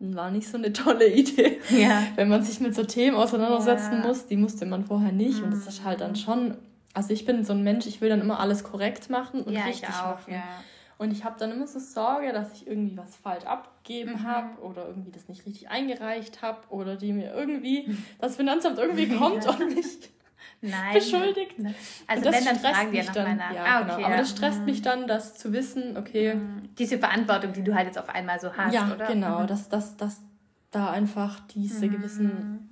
war 0.00 0.30
nicht 0.30 0.48
so 0.48 0.56
eine 0.58 0.72
tolle 0.72 1.08
Idee. 1.14 1.58
Ja. 1.70 2.02
Wenn 2.16 2.28
man 2.28 2.42
sich 2.42 2.60
mit 2.60 2.74
so 2.74 2.84
Themen 2.84 3.16
auseinandersetzen 3.16 3.92
Ja. 3.94 3.98
Mhm. 4.00 4.06
muss, 4.06 4.26
die 4.26 4.36
musste 4.36 4.66
man 4.66 4.84
vorher 4.84 5.12
nicht. 5.12 5.42
Und 5.42 5.52
das 5.52 5.66
ist 5.66 5.84
halt 5.84 6.00
dann 6.00 6.16
schon, 6.16 6.56
also 6.94 7.12
ich 7.12 7.24
bin 7.24 7.44
so 7.44 7.52
ein 7.52 7.62
Mensch, 7.62 7.86
ich 7.86 8.00
will 8.00 8.08
dann 8.08 8.20
immer 8.20 8.40
alles 8.40 8.64
korrekt 8.64 9.08
machen 9.10 9.42
und 9.42 9.56
richtig 9.56 9.88
auch, 9.88 10.26
machen. 10.26 10.34
Ja. 11.00 11.04
Und 11.04 11.12
ich 11.12 11.24
habe 11.24 11.36
dann 11.38 11.50
immer 11.52 11.66
so 11.66 11.78
Sorge, 11.78 12.32
dass 12.32 12.52
ich 12.52 12.66
irgendwie 12.66 12.96
was 12.96 13.16
falsch 13.16 13.44
abgegeben 13.44 14.12
Mhm. 14.12 14.22
habe 14.24 14.60
oder 14.62 14.86
irgendwie 14.86 15.10
das 15.10 15.28
nicht 15.28 15.46
richtig 15.46 15.70
eingereicht 15.70 16.42
habe 16.42 16.58
oder 16.68 16.96
die 16.96 17.12
mir 17.12 17.32
irgendwie, 17.34 17.96
das 18.20 18.36
Finanzamt 18.36 18.78
irgendwie 18.78 19.08
kommt 19.18 19.46
und 19.46 19.74
mich 19.74 20.10
Nein. 20.62 20.92
beschuldigt. 20.94 21.54
Also 22.06 22.18
und 22.18 22.26
das 22.26 22.34
wenn, 22.36 22.44
dann 22.44 22.56
stresst 22.56 22.74
fragen 22.76 22.92
wir 22.92 22.98
mich 23.02 23.08
nochmal 23.14 23.36
nach. 23.36 23.54
Ja, 23.54 23.64
ah, 23.64 23.80
genau. 23.80 23.94
okay, 23.94 24.04
Aber 24.04 24.12
ja. 24.14 24.18
das 24.20 24.30
stresst 24.30 24.60
mich 24.66 24.82
dann, 24.82 25.06
das 25.06 25.34
zu 25.34 25.52
wissen, 25.52 25.96
okay, 25.96 26.36
Diese 26.78 26.98
Verantwortung, 26.98 27.52
die 27.54 27.62
du 27.64 27.74
halt 27.74 27.86
jetzt 27.86 27.98
auf 27.98 28.08
einmal 28.10 28.38
so 28.40 28.52
hast, 28.54 28.74
ja, 28.74 28.92
oder? 28.94 29.06
genau, 29.06 29.40
Mhm. 29.40 29.46
dass, 29.46 29.68
dass, 29.68 29.96
dass 29.96 30.20
da 30.70 30.90
einfach 30.90 31.40
diese 31.54 31.88
gewissen. 31.88 32.69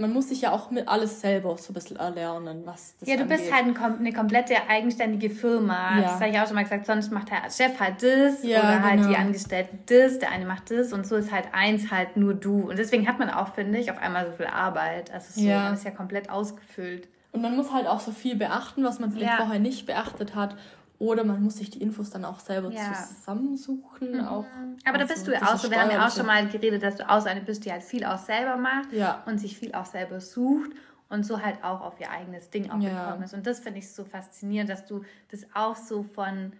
Man 0.00 0.12
muss 0.12 0.28
sich 0.30 0.40
ja 0.40 0.52
auch 0.52 0.70
mit 0.70 0.88
alles 0.88 1.20
selber 1.20 1.56
so 1.58 1.70
ein 1.70 1.74
bisschen 1.74 1.96
erlernen, 1.98 2.62
was 2.64 2.96
das 2.98 3.08
Ja, 3.08 3.16
du 3.16 3.24
bist 3.26 3.52
angeht. 3.52 3.54
halt 3.54 3.66
ein, 3.66 3.74
kom- 3.76 3.98
eine 3.98 4.12
komplette 4.12 4.54
eigenständige 4.68 5.30
Firma. 5.30 5.96
Ja. 5.98 6.02
Das 6.02 6.12
habe 6.20 6.30
ich 6.30 6.38
auch 6.38 6.46
schon 6.46 6.54
mal 6.56 6.62
gesagt. 6.64 6.86
Sonst 6.86 7.12
macht 7.12 7.28
der 7.30 7.50
Chef 7.50 7.78
halt 7.78 8.02
das 8.02 8.42
Ja, 8.42 8.60
oder 8.60 8.82
halt 8.82 8.96
genau. 8.96 9.08
die 9.10 9.16
Angestellten 9.16 9.78
das, 9.86 10.18
der 10.18 10.30
eine 10.30 10.46
macht 10.46 10.70
das 10.70 10.92
und 10.92 11.06
so 11.06 11.16
ist 11.16 11.30
halt 11.30 11.44
eins 11.52 11.90
halt 11.90 12.16
nur 12.16 12.34
du. 12.34 12.68
Und 12.70 12.78
deswegen 12.78 13.06
hat 13.06 13.18
man 13.18 13.30
auch, 13.30 13.54
finde 13.54 13.78
ich, 13.78 13.90
auf 13.90 13.98
einmal 13.98 14.26
so 14.26 14.32
viel 14.32 14.46
Arbeit. 14.46 15.12
Also 15.12 15.38
so, 15.40 15.46
Ja. 15.46 15.64
man 15.64 15.74
ist 15.74 15.84
ja 15.84 15.90
komplett 15.90 16.30
ausgefüllt. 16.30 17.08
Und 17.32 17.42
man 17.42 17.54
muss 17.54 17.72
halt 17.72 17.86
auch 17.86 18.00
so 18.00 18.10
viel 18.10 18.34
beachten, 18.34 18.82
was 18.82 18.98
man 18.98 19.12
vielleicht 19.12 19.34
vorher 19.34 19.60
nicht 19.60 19.86
beachtet 19.86 20.34
hat. 20.34 20.56
Oder 21.00 21.24
man 21.24 21.42
muss 21.42 21.56
sich 21.56 21.70
die 21.70 21.80
Infos 21.82 22.10
dann 22.10 22.24
auch 22.26 22.38
selber 22.40 22.70
Ja. 22.70 22.92
zusammensuchen. 22.92 24.20
Auch, 24.20 24.44
Aber 24.84 24.98
da 24.98 25.04
also 25.04 25.14
bist 25.14 25.26
du 25.26 25.32
ja 25.32 25.40
das 25.40 25.48
auch 25.48 25.56
so. 25.56 25.70
Wir 25.70 25.80
haben 25.80 25.90
ja 25.90 26.06
auch 26.06 26.14
schon 26.14 26.26
mal 26.26 26.46
geredet, 26.46 26.82
dass 26.82 26.96
du 26.96 27.08
auch 27.08 27.20
so 27.22 27.28
eine 27.28 27.40
bist, 27.40 27.64
die 27.64 27.72
halt 27.72 27.82
viel 27.82 28.04
auch 28.04 28.18
selber 28.18 28.56
macht 28.58 28.92
Ja. 28.92 29.22
und 29.26 29.38
sich 29.38 29.56
viel 29.58 29.74
auch 29.74 29.86
selber 29.86 30.20
sucht 30.20 30.70
und 31.08 31.24
so 31.24 31.40
halt 31.42 31.64
auch 31.64 31.80
auf 31.80 31.98
ihr 32.00 32.10
eigenes 32.10 32.50
Ding 32.50 32.70
auch 32.70 32.80
Ja. 32.80 33.06
gekommen 33.06 33.22
ist. 33.24 33.32
Und 33.32 33.46
das 33.46 33.60
finde 33.60 33.78
ich 33.78 33.90
so 33.90 34.04
faszinierend, 34.04 34.68
dass 34.68 34.84
du 34.86 35.02
das 35.30 35.46
auch 35.54 35.74
so 35.74 36.02
von 36.02 36.52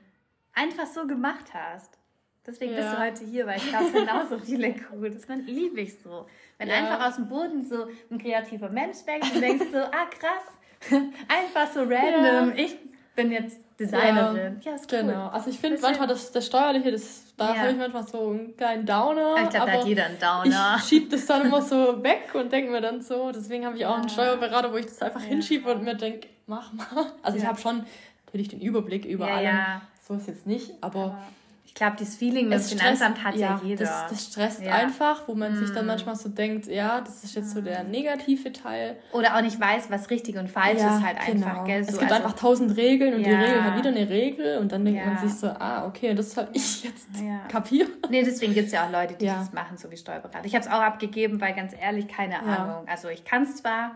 einfach 0.55 0.87
so 0.87 1.07
gemacht 1.07 1.53
hast. 1.53 1.99
Deswegen 2.47 2.75
bist 2.75 2.91
du 2.95 2.99
heute 2.99 3.25
hier, 3.27 3.47
weil 3.47 3.59
ich 3.59 3.69
glaube, 3.69 3.91
genauso 3.93 4.39
viele 4.39 4.75
cool. 4.91 5.11
Das 5.11 5.27
liebe 5.47 5.83
ich 5.83 5.99
so. 6.01 6.27
Wenn 6.57 6.71
einfach 6.71 7.07
aus 7.07 7.17
dem 7.17 7.29
Boden 7.29 7.63
so 7.67 7.87
ein 8.11 8.17
kreativer 8.19 8.71
Mensch 8.71 8.97
wächst 9.05 9.35
und 9.35 9.41
denkst 9.43 9.67
so, 9.71 9.79
ah 9.79 10.07
krass, 10.11 10.91
einfach 11.29 11.71
so 11.73 11.81
random. 11.83 12.55
Ich 12.57 12.79
bin 13.15 13.31
jetzt 13.31 13.59
Designerin. 13.81 14.61
Ja, 14.63 14.75
ist 14.75 14.93
cool. 14.93 15.01
Genau. 15.01 15.29
Also 15.29 15.51
ich 15.51 15.59
finde 15.59 15.77
ist 15.77 15.83
manchmal 15.83 16.07
das, 16.07 16.31
das 16.33 16.47
Steuerliche, 16.47 16.93
das, 16.93 17.25
da 17.37 17.55
Ja. 17.55 17.61
habe 17.61 17.71
ich 17.73 17.79
manchmal 17.79 18.07
so 18.07 18.29
einen 18.31 18.57
kleinen 18.57 18.85
Downer. 18.87 19.35
Ich 19.37 19.49
glaube, 19.51 19.53
da 19.53 19.63
aber 19.63 19.73
hat 19.73 19.85
jeder 19.87 20.05
einen 20.05 20.19
Downer. 20.19 20.77
Ich 20.79 20.85
schiebe 20.85 21.09
das 21.11 21.27
dann 21.27 21.47
immer 21.47 21.63
so 21.63 22.03
weg 22.03 22.29
und 22.35 22.53
denke 22.53 22.71
mir 22.71 22.81
dann 22.83 23.01
so, 23.01 23.33
deswegen 23.33 23.65
habe 23.65 23.77
ich 23.77 23.87
auch 23.87 23.97
einen 23.97 24.09
Steuerberater, 24.11 24.73
wo 24.73 24.77
ich 24.77 24.87
das 24.87 25.01
einfach 25.01 25.23
hinschiebe 25.23 25.73
und 25.73 25.83
mir 25.83 25.95
denke, 25.95 26.29
mach 26.47 26.73
mal. 26.75 26.87
Also 27.23 27.39
ich 27.39 27.43
Ja. 27.45 27.49
habe 27.51 27.61
schon 27.61 27.85
natürlich 28.27 28.49
den 28.49 28.61
Überblick 28.61 29.05
über 29.07 29.27
Ja, 29.29 29.35
allem. 29.35 29.47
ja. 29.47 29.81
So 30.07 30.15
ist 30.15 30.29
jetzt 30.29 30.47
nicht, 30.47 30.73
aber 30.83 31.17
Ich 31.71 31.75
glaube, 31.75 31.97
dieses 31.99 32.17
Feeling 32.17 32.51
es 32.53 32.69
Finanzamt 32.69 33.23
hat 33.23 33.37
ja, 33.37 33.59
jeder. 33.65 33.85
Das, 33.85 34.07
das 34.11 34.27
stresst 34.27 34.61
Ja. 34.61 34.73
einfach, 34.75 35.29
wo 35.29 35.35
man 35.37 35.55
sich 35.57 35.71
dann 35.71 35.87
manchmal 35.87 36.17
so 36.17 36.29
denkt, 36.29 36.67
ja, 36.67 37.01
das 37.01 37.23
ist 37.23 37.37
jetzt 37.37 37.53
so 37.53 37.61
der 37.61 37.85
negative 37.85 38.53
Teil. 38.53 38.97
Oder 39.13 39.37
auch 39.37 39.41
nicht 39.41 39.59
weiß, 39.59 39.89
was 39.89 40.11
richtig 40.11 40.37
und 40.37 40.51
falsch 40.51 40.79
ist 40.79 40.83
halt 40.85 41.17
einfach, 41.17 41.65
gell? 41.65 41.77
genau. 41.77 41.89
es 41.89 41.95
So, 41.95 41.99
gibt 42.01 42.11
also- 42.13 42.25
einfach 42.25 42.37
tausend 42.39 42.77
Regeln 42.77 43.15
und 43.15 43.25
die 43.25 43.31
Ja. 43.31 43.39
Regel 43.39 43.65
hat 43.65 43.79
wieder 43.79 43.91
eine 43.91 44.09
Regel 44.11 44.59
und 44.59 44.73
dann 44.73 44.85
denkt 44.85 45.01
Ja. 45.01 45.07
man 45.13 45.19
sich 45.19 45.33
so, 45.39 45.47
ah, 45.47 45.87
okay, 45.87 46.13
das 46.13 46.37
habe 46.37 46.49
ich 46.55 46.83
jetzt 46.85 47.07
Ja. 47.23 47.39
kapiert. 47.49 47.89
Nee, 48.11 48.25
deswegen 48.25 48.53
gibt 48.53 48.67
es 48.67 48.73
ja 48.73 48.85
auch 48.87 48.91
Leute, 48.91 49.15
die 49.15 49.27
Ja. 49.27 49.37
das 49.39 49.53
machen, 49.53 49.77
so 49.79 49.91
wie 49.93 49.97
Steuerberater. 49.97 50.45
Ich 50.45 50.55
habe 50.57 50.65
es 50.65 50.71
auch 50.71 50.81
abgegeben, 50.83 51.41
weil 51.41 51.55
ganz 51.55 51.73
ehrlich, 51.81 52.09
keine 52.09 52.35
Ja. 52.35 52.43
Mhm. 52.43 52.49
Ahnung. 52.49 52.89
Also 52.89 53.09
ich 53.09 53.25
kann 53.25 53.45
es 53.45 53.57
zwar, 53.57 53.93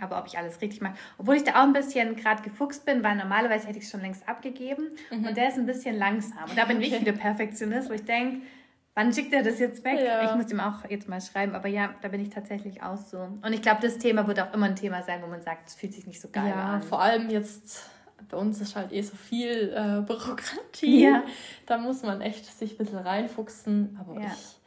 aber 0.00 0.18
ob 0.18 0.26
ich 0.26 0.36
alles 0.36 0.60
richtig 0.60 0.80
mache. 0.82 0.94
Obwohl 1.18 1.36
ich 1.36 1.44
da 1.44 1.52
auch 1.52 1.62
ein 1.62 1.72
bisschen 1.72 2.16
gerade 2.16 2.42
gefuchst 2.42 2.84
bin, 2.84 3.04
weil 3.04 3.14
normalerweise 3.14 3.68
hätte 3.68 3.78
ich 3.78 3.84
es 3.84 3.90
schon 3.92 4.00
längst 4.00 4.28
abgegeben. 4.28 4.88
Mhm. 5.12 5.28
Und 5.28 5.36
der 5.36 5.48
ist 5.48 5.56
ein 5.56 5.66
bisschen 5.66 5.96
langsam. 5.96 6.44
Und 6.50 6.58
da 6.58 6.64
bin 6.64 6.80
ich 6.82 7.00
wieder 7.00 7.11
Perfektionist, 7.12 7.88
wo 7.90 7.94
ich 7.94 8.04
denke, 8.04 8.42
wann 8.94 9.12
schickt 9.12 9.32
er 9.32 9.42
das 9.42 9.58
jetzt 9.58 9.84
weg? 9.84 10.00
Ja. 10.04 10.24
Ich 10.24 10.34
muss 10.36 10.50
ihm 10.52 10.60
auch 10.60 10.88
jetzt 10.90 11.08
mal 11.08 11.20
schreiben. 11.20 11.54
Aber 11.54 11.68
ja, 11.68 11.94
da 12.02 12.08
bin 12.08 12.20
ich 12.20 12.30
tatsächlich 12.30 12.82
auch 12.82 12.96
so. 12.98 13.18
Und 13.18 13.52
ich 13.52 13.62
glaube, 13.62 13.80
das 13.82 13.98
Thema 13.98 14.26
wird 14.26 14.40
auch 14.40 14.52
immer 14.52 14.66
ein 14.66 14.76
Thema 14.76 15.02
sein, 15.02 15.22
wo 15.22 15.26
man 15.28 15.40
sagt, 15.42 15.68
es 15.68 15.74
fühlt 15.74 15.94
sich 15.94 16.06
nicht 16.06 16.20
so 16.20 16.28
geil 16.30 16.48
Ja, 16.50 16.74
an. 16.74 16.82
vor 16.82 17.00
allem 17.00 17.30
jetzt, 17.30 17.88
bei 18.28 18.36
uns 18.36 18.60
ist 18.60 18.76
halt 18.76 18.92
eh 18.92 19.02
so 19.02 19.16
viel 19.16 19.72
äh, 19.74 20.00
Bürokratie. 20.06 21.04
Ja. 21.04 21.22
Da 21.66 21.78
muss 21.78 22.02
man 22.02 22.20
echt 22.20 22.44
sich 22.46 22.72
ein 22.72 22.78
bisschen 22.78 22.98
reinfuchsen. 22.98 23.96
Aber 24.00 24.20
Ja. 24.20 24.26
ich, 24.26 24.58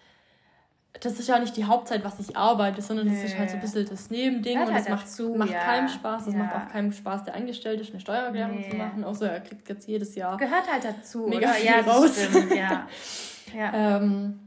das 1.02 1.20
ist 1.20 1.28
ja 1.28 1.40
nicht 1.40 1.56
die 1.58 1.66
Hauptzeit, 1.66 2.04
was 2.06 2.20
ich 2.20 2.36
arbeite, 2.38 2.82
sondern 2.82 3.08
das 3.10 3.24
ist 3.24 3.38
halt 3.38 3.50
so 3.50 3.56
ein 3.58 3.62
bisschen 3.62 3.86
das 3.90 4.10
Nebending. 4.10 4.54
Gehört 4.54 4.70
und 4.70 4.74
halt 4.76 4.86
das 4.86 4.92
macht, 4.92 5.06
dazu, 5.06 5.36
macht 5.36 5.50
ja. 5.52 5.60
keinem 5.60 5.88
Spaß. 5.90 6.28
Es 6.28 6.34
Ja. 6.34 6.40
macht 6.40 6.56
auch 6.56 6.72
keinem 6.72 6.94
Spaß, 6.94 7.24
der 7.26 7.36
Angestellte 7.36 7.82
ist, 7.84 7.92
eine 7.92 8.00
Steuererklärung 8.00 8.64
zu 8.64 8.70
Nee. 8.70 8.76
machen. 8.78 9.04
Außer 9.04 9.30
er 9.30 9.42
kriegt 9.42 9.68
jetzt 9.68 9.88
jedes 9.88 10.16
Jahr. 10.16 10.38
Gehört 10.38 10.72
halt 10.72 10.84
dazu, 10.86 11.28
Mega 11.28 11.48
oder? 11.50 11.54
viel 11.56 11.66
Ja, 11.66 11.82
das 11.82 11.88
raus. 11.98 12.24
stimmt, 12.24 12.56
ja. 12.56 12.88
ja. 13.58 13.98
Ähm, 13.98 14.40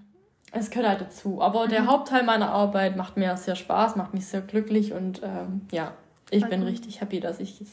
es 0.53 0.71
gehört 0.71 0.89
halt 0.89 1.01
dazu. 1.03 1.43
Aber 1.43 1.67
Mhm. 1.67 1.71
der 1.71 1.87
Hauptteil 1.87 2.23
meiner 2.23 2.51
Arbeit 2.51 2.97
macht 2.97 3.17
mir 3.19 3.37
sehr 3.37 3.57
Spaß, 3.57 3.97
macht 3.97 4.15
mich 4.15 4.27
sehr 4.27 4.41
glücklich 4.41 4.93
und 4.95 5.21
ähm, 5.23 5.63
ja, 5.71 5.93
ich 6.31 6.41
Voll 6.41 6.51
bin 6.51 6.63
richtig 6.63 7.01
happy, 7.03 7.21
dass 7.21 7.41
ich 7.41 7.61
es 7.61 7.69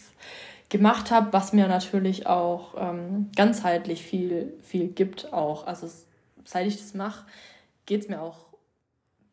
gemacht 0.69 1.11
habe, 1.11 1.32
was 1.32 1.53
mir 1.53 1.67
natürlich 1.67 2.28
auch 2.28 2.73
ähm, 2.78 3.30
ganzheitlich 3.36 4.03
viel, 4.03 4.53
viel 4.63 4.88
gibt 4.88 5.32
auch. 5.34 5.67
Also 5.67 5.88
seit 6.43 6.67
ich 6.67 6.78
das 6.78 6.93
mache, 6.93 7.26
geht 7.86 8.01
es 8.03 8.09
mir 8.09 8.21
auch 8.21 8.45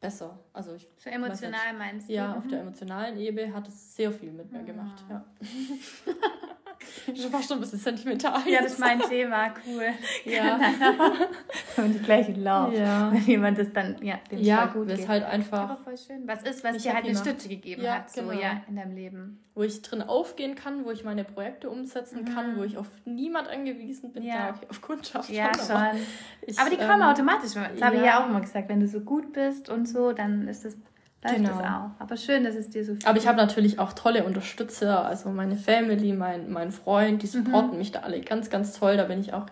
besser. 0.02 0.38
Also 0.52 0.74
ich 0.74 0.86
So 0.98 1.08
emotional 1.08 1.72
meinst 1.78 2.08
du? 2.08 2.12
ja, 2.12 2.28
Mhm. 2.28 2.34
auf 2.38 2.46
der 2.48 2.60
emotionalen 2.60 3.16
Ebene 3.18 3.54
hat 3.54 3.66
es 3.68 3.96
sehr 3.96 4.12
viel 4.12 4.32
mit 4.32 4.52
mir 4.52 4.62
gemacht. 4.64 5.02
Ja. 5.08 5.24
Schon 7.06 7.30
fast 7.30 7.48
schon 7.48 7.58
ein 7.58 7.60
bisschen 7.60 7.78
sentimental. 7.78 8.40
Ja, 8.46 8.62
das 8.62 8.72
ist 8.74 8.78
mein 8.78 9.00
Thema, 9.08 9.52
cool. 9.66 9.86
Ja. 10.24 10.58
Und 11.76 11.92
die 11.94 11.98
gleiche 11.98 12.32
Lauf. 12.32 12.72
Ja. 12.74 13.10
Wenn 13.12 13.22
jemand 13.24 13.58
das 13.58 13.72
dann, 13.72 13.96
ja, 14.02 14.18
dem 14.30 14.38
Ja, 14.40 14.68
voll 14.68 14.82
gut 14.82 14.90
das 14.90 14.96
geht. 14.96 15.04
ist 15.04 15.08
halt 15.08 15.24
einfach 15.24 15.60
Aber 15.70 15.76
voll 15.78 15.96
schön. 15.96 16.22
Was 16.26 16.42
ist, 16.42 16.62
was 16.64 16.74
mich 16.74 16.82
dir 16.82 16.94
halt 16.94 17.04
eine. 17.06 17.16
Stütze 17.16 17.48
gegeben 17.48 17.82
Ja, 17.82 17.94
hat, 17.96 18.10
so, 18.10 18.22
genau. 18.22 18.32
ja, 18.40 18.62
in 18.68 18.76
deinem 18.76 18.94
Leben. 18.94 19.40
wo 19.54 19.62
ich 19.62 19.82
drin 19.82 20.02
aufgehen 20.02 20.54
kann, 20.54 20.84
wo 20.84 20.90
ich 20.90 21.02
meine 21.04 21.24
Projekte 21.24 21.68
umsetzen 21.70 22.24
kann, 22.24 22.56
wo 22.56 22.62
ich 22.62 22.76
auf 22.78 22.86
niemand 23.04 23.48
angewiesen 23.48 24.12
bin, 24.12 24.22
Mhm. 24.22 24.28
Ja. 24.28 24.48
da 24.48 24.54
okay, 24.56 24.66
auf 24.70 24.80
Kundschaft 24.80 25.28
Ja, 25.30 25.50
schon. 25.54 25.74
aber 25.76 25.96
ich, 26.46 26.58
Aber 26.58 26.70
die 26.70 26.76
kommen 26.76 27.02
ähm, 27.02 27.08
automatisch. 27.08 27.52
Das 27.54 27.82
habe 27.82 27.96
ich 27.96 28.02
ja 28.04 28.22
auch 28.22 28.28
immer 28.28 28.40
gesagt. 28.40 28.68
Wenn 28.68 28.80
du 28.80 28.86
so 28.86 29.00
gut 29.00 29.32
bist 29.32 29.68
und 29.68 29.86
so, 29.88 30.12
dann 30.12 30.46
ist 30.48 30.64
das, 30.64 30.76
läuft 31.22 31.36
Genau. 31.36 31.48
das 31.50 31.58
auch. 31.60 31.90
Aber 32.00 32.16
schön, 32.16 32.44
dass 32.44 32.54
es 32.54 32.70
dir 32.70 32.84
so 32.84 32.94
viel 32.94 33.06
Aber 33.06 33.18
ich 33.18 33.26
habe 33.26 33.36
natürlich 33.36 33.78
auch 33.78 33.92
tolle 33.92 34.24
Unterstützer, 34.24 35.04
also 35.04 35.30
meine 35.30 35.56
Family, 35.56 36.12
mein, 36.12 36.50
mein 36.52 36.72
Freund, 36.72 37.22
die 37.22 37.26
Mhm. 37.26 37.44
supporten 37.44 37.78
mich 37.78 37.92
da 37.92 38.00
alle 38.00 38.20
ganz, 38.20 38.50
ganz 38.50 38.72
toll. 38.78 38.96
Da 38.96 39.04
bin 39.04 39.20
ich 39.20 39.32
auch 39.32 39.46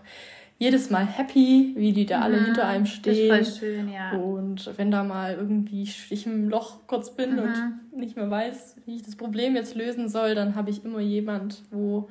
jedes 0.58 0.90
Mal 0.90 1.06
happy, 1.06 1.72
wie 1.76 1.92
die 1.94 2.04
da 2.04 2.20
alle 2.20 2.36
hinter 2.36 2.66
einem 2.66 2.82
Mhm. 2.82 2.86
Das 2.86 2.88
ist 2.88 2.94
stehen. 3.18 3.28
voll 3.28 3.44
schön, 3.46 3.88
ja. 3.88 4.10
Und 4.12 4.70
wenn 4.76 4.90
da 4.90 5.04
mal 5.04 5.34
irgendwie 5.34 5.82
ich 5.82 6.26
im 6.26 6.48
Loch 6.50 6.80
kurz 6.86 7.14
bin 7.14 7.36
Mhm. 7.36 7.38
und 7.38 7.98
nicht 7.98 8.16
mehr 8.16 8.30
weiß, 8.30 8.76
wie 8.84 8.96
ich 8.96 9.02
das 9.02 9.16
Problem 9.16 9.54
jetzt 9.56 9.74
lösen 9.74 10.08
soll, 10.08 10.34
dann 10.34 10.54
habe 10.56 10.68
ich 10.70 10.84
immer 10.84 11.00
jemand, 11.00 11.62
wo, 11.70 12.10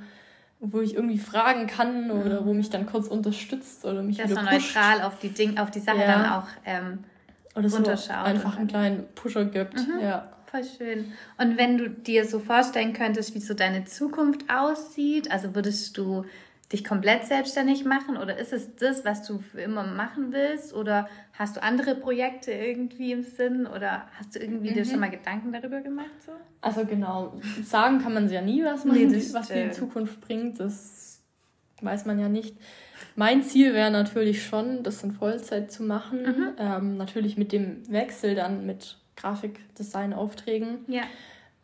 wo 0.60 0.82
ich 0.82 0.96
irgendwie 0.96 1.20
fragen 1.20 1.68
kann 1.68 2.10
oder 2.10 2.46
wo 2.46 2.54
mich 2.54 2.70
dann 2.72 2.86
kurz 2.88 3.08
unterstützt 3.08 3.86
oder 3.86 4.02
mich 4.02 4.18
so 4.18 4.24
wieder 4.24 4.36
pusht. 4.42 4.76
neutral 4.76 5.02
auf 5.04 5.20
die, 5.20 5.30
Ding, 5.30 5.58
auf 5.60 5.70
die 5.70 5.80
Sache 5.80 6.00
Ja. 6.00 6.08
dann 6.08 6.26
auch 6.32 6.48
ähm, 6.66 7.00
oder 7.56 7.70
so 7.70 7.78
einfach 7.78 8.58
einen 8.58 8.68
kleinen 8.68 9.06
Pusher 9.16 9.46
gibt. 9.46 9.76
Mhm. 9.76 10.00
Ja. 10.02 10.30
Voll 10.46 10.64
schön. 10.64 11.14
Und 11.38 11.58
wenn 11.58 11.78
du 11.78 11.90
dir 11.90 12.26
so 12.26 12.40
vorstellen 12.40 12.94
könntest, 12.94 13.36
wie 13.36 13.40
so 13.40 13.54
deine 13.54 13.86
Zukunft 13.86 14.46
aussieht, 14.50 15.30
also 15.30 15.54
würdest 15.54 15.96
du 15.98 16.26
dich 16.72 16.84
komplett 16.84 17.26
selbstständig 17.26 17.84
machen 17.86 18.18
oder 18.18 18.38
ist 18.38 18.54
es 18.54 18.76
das, 18.76 19.04
was 19.04 19.26
du 19.26 19.40
für 19.40 19.62
immer 19.62 19.84
machen 19.84 20.32
willst 20.32 20.74
oder 20.74 21.08
hast 21.34 21.58
du 21.58 21.64
andere 21.64 21.96
Projekte 21.96 22.52
irgendwie 22.52 23.12
im 23.12 23.24
Sinn 23.24 23.66
oder 23.66 24.08
hast 24.18 24.36
du 24.36 24.40
irgendwie 24.40 24.72
mhm. 24.72 24.76
dir 24.76 24.86
schon 24.86 25.00
mal 25.00 25.10
Gedanken 25.10 25.52
darüber 25.52 25.82
gemacht? 25.82 26.12
So? 26.26 26.32
Also 26.62 26.86
genau, 26.86 27.40
sagen 27.64 28.00
kann 28.00 28.14
man 28.14 28.30
ja 28.30 28.42
nie, 28.42 28.64
was, 28.64 28.86
man, 28.86 28.98
nee, 28.98 29.24
was 29.34 29.48
die 29.48 29.60
in 29.60 29.72
Zukunft 29.72 30.22
bringt, 30.22 30.60
das 30.60 31.19
weiß 31.82 32.06
man 32.06 32.20
ja 32.20 32.30
nicht. 32.30 32.56
Mein 33.16 33.44
Ziel 33.44 33.74
wäre 33.74 33.92
natürlich 33.92 34.46
schon, 34.46 34.84
das 34.84 35.04
in 35.04 35.12
Vollzeit 35.12 35.72
zu 35.72 35.84
machen, 35.84 36.24
mhm. 36.24 36.50
ähm, 36.58 36.98
natürlich 36.98 37.38
mit 37.38 37.52
dem 37.52 37.90
Wechsel 37.92 38.36
dann 38.36 38.66
mit 38.66 38.98
Grafikdesign-Aufträgen. 39.16 40.86
Ja 40.88 41.04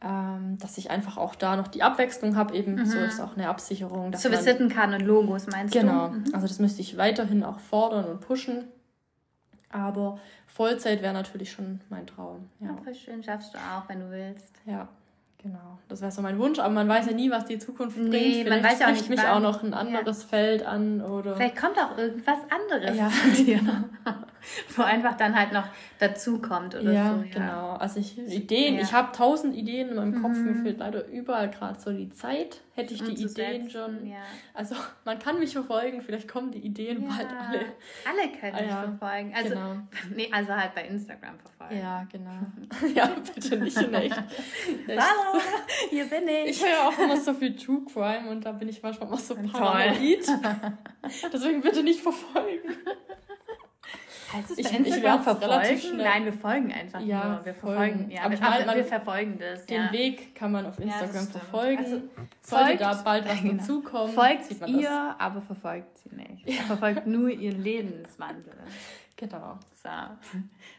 ähm, 0.05 0.57
dass 0.59 0.78
ich 0.78 0.91
einfach 0.91 1.18
auch 1.18 1.36
da 1.36 1.55
noch 1.55 1.68
die 1.68 1.82
Abwechslung 1.82 2.36
habe. 2.36 2.55
Eben 2.55 2.76
mhm. 2.76 2.86
so 2.86 2.99
ist 2.99 3.20
auch 3.20 3.36
eine 3.36 3.49
Absicherung. 3.49 4.11
Dass 4.11 4.22
so 4.22 4.32
Visitenkarten 4.32 4.93
und 4.93 5.01
Logos 5.01 5.47
meinst 5.47 5.74
genau. 5.74 6.07
du? 6.07 6.13
Genau. 6.13 6.28
Mhm. 6.28 6.36
Also 6.36 6.47
das 6.47 6.59
müsste 6.59 6.82
ich 6.82 6.97
weiterhin 6.97 7.43
auch 7.43 7.59
fordern 7.59 8.05
und 8.05 8.22
pushen. 8.22 8.66
Aber 9.70 10.20
Vollzeit 10.47 11.01
wäre 11.01 11.13
natürlich 11.13 11.51
schon 11.51 11.82
mein 11.89 12.05
Traum. 12.05 12.49
Ja. 12.59 12.78
voll 12.84 12.93
schön. 12.93 13.24
Schaffst 13.24 13.53
du 13.53 13.57
auch, 13.57 13.89
wenn 13.89 13.99
du 13.99 14.11
willst. 14.11 14.53
Ja. 14.66 14.88
Genau, 15.46 15.78
das 15.89 16.02
wäre 16.02 16.12
so 16.12 16.24
mein 16.24 16.39
Wunsch, 16.39 16.58
aber 16.58 16.74
man 16.74 16.89
weiß 16.89 17.06
ja 17.06 17.14
nie, 17.14 17.30
was 17.30 17.46
die 17.46 17.60
Zukunft 17.60 17.98
bringt. 17.98 18.10
Nee, 18.10 18.43
Vielleicht 18.43 18.64
man 18.64 18.72
weiß 18.72 18.80
ja 18.80 18.88
auch 18.88 18.91
nicht, 18.93 19.10
mich 19.10 19.20
wann. 19.20 19.28
auch 19.28 19.39
noch 19.39 19.62
ein 19.62 19.76
anderes 19.76 20.24
ja. 20.24 20.30
Feld 20.30 20.66
an 20.66 21.02
oder. 21.02 21.36
Vielleicht 21.36 21.56
kommt 21.56 21.78
auch 21.78 21.96
irgendwas 22.00 22.39
anderes 22.50 22.98
ja. 22.98 23.12
zu 23.12 23.43
dir. 23.46 23.60
Wo 24.76 24.84
einfach 24.84 25.18
dann 25.18 25.36
halt 25.36 25.54
noch 25.54 25.68
dazu 26.00 26.41
kommt 26.41 26.76
oder 26.76 26.91
ja, 26.91 27.16
so. 27.16 27.24
Ja, 27.24 27.34
genau. 27.34 27.74
Also 27.74 28.00
ich 28.00 28.18
Ideen, 28.18 28.80
ich 28.80 28.93
habe 28.93 29.12
tausend 29.12 29.56
Ideen 29.56 29.89
in 29.89 29.96
meinem 29.96 30.22
Kopf, 30.22 30.38
mhm. 30.38 30.46
mir 30.46 30.56
fehlt 30.64 30.80
leider 30.80 31.08
überall 31.08 31.50
gerade 31.50 31.80
so 31.80 31.91
die 31.91 32.10
Zeit 32.10 32.62
hätte 32.76 32.93
ich 32.93 33.02
die 33.02 33.24
Ideen 33.24 33.70
schon. 33.70 34.06
Ja. 34.06 34.18
Also 34.54 34.76
man 35.06 35.18
kann 35.18 35.39
mich 35.39 35.54
verfolgen, 35.54 36.02
vielleicht 36.02 36.28
kommen 36.28 36.52
die 36.52 36.60
Ideen 36.60 37.04
ja. 37.04 37.08
bald 37.08 37.30
alle. 37.30 37.60
Alle 38.06 38.32
können 38.38 38.56
ah, 38.56 38.62
mich 38.62 38.70
ja. 38.70 38.82
verfolgen. 38.82 39.34
Also, 39.34 39.50
genau. 39.50 39.76
nee, 40.16 40.30
also 40.32 40.54
halt 40.54 40.76
bei 40.76 40.86
Instagram 40.86 41.39
verfolgen. 41.39 41.82
Ja, 41.82 42.06
genau. 42.12 42.39
ja, 42.96 43.10
bitte 43.34 43.58
nicht 43.58 43.78
in 43.78 43.93
echt. 43.93 44.16
Hallo, 44.88 45.41
hier 45.89 46.06
bin 46.06 46.28
ich. 46.28 46.50
Ich 46.50 46.62
höre 46.62 46.70
ja 46.70 46.88
auch 46.89 47.00
immer 47.00 47.18
so 47.18 47.34
viel 47.34 47.56
True 47.56 47.82
Crime 47.91 48.30
und 48.30 48.46
da 48.46 48.52
bin 48.52 48.68
ich 48.68 48.84
manchmal 48.84 49.10
auch 49.10 49.20
so 49.20 49.36
paranoid. 49.36 50.28
Deswegen 51.32 51.62
bitte 51.62 51.82
nicht 51.82 52.02
verfolgen. 52.02 52.76
Heißt 54.36 54.52
es 54.52 54.56
bei 54.58 54.70
ich, 54.70 54.80
Instagram 54.80 55.20
ich 55.20 55.24
verfolgen? 55.24 55.98
Nein, 55.98 56.26
wir 56.26 56.34
folgen 56.34 56.74
einfach 56.74 57.00
ja, 57.00 57.30
nur. 57.30 57.46
Wir 57.46 57.54
verfolgen, 57.54 58.12
ja, 58.12 58.24
aber, 58.24 58.34
ich 58.34 58.40
meine, 58.42 58.76
wir 58.76 58.86
verfolgen 58.86 59.40
das. 59.40 59.66
Den 59.66 59.84
ja. 59.84 59.92
Weg 59.92 60.36
kann 60.36 60.52
man 60.52 60.66
auf 60.66 60.78
Instagram 60.80 61.26
ja, 61.26 61.32
verfolgen. 61.32 61.78
Also, 61.78 62.02
Sollte 62.42 62.66
folgt, 62.66 62.82
da 62.82 62.94
bald 63.04 63.30
was 63.30 63.42
genau. 63.42 63.54
dazukommen, 63.54 64.14
folgt 64.14 64.52
ihr, 64.68 64.82
das. 64.82 65.20
aber 65.20 65.42
verfolgt 65.42 65.98
sie 66.00 66.16
nicht. 66.16 66.50
Ja. 66.50 66.64
Verfolgt 66.64 67.08
nur 67.08 67.30
ihren 67.30 67.64
Lebenswandel. 67.64 68.54
Genau. 69.18 69.58
So. 69.82 69.90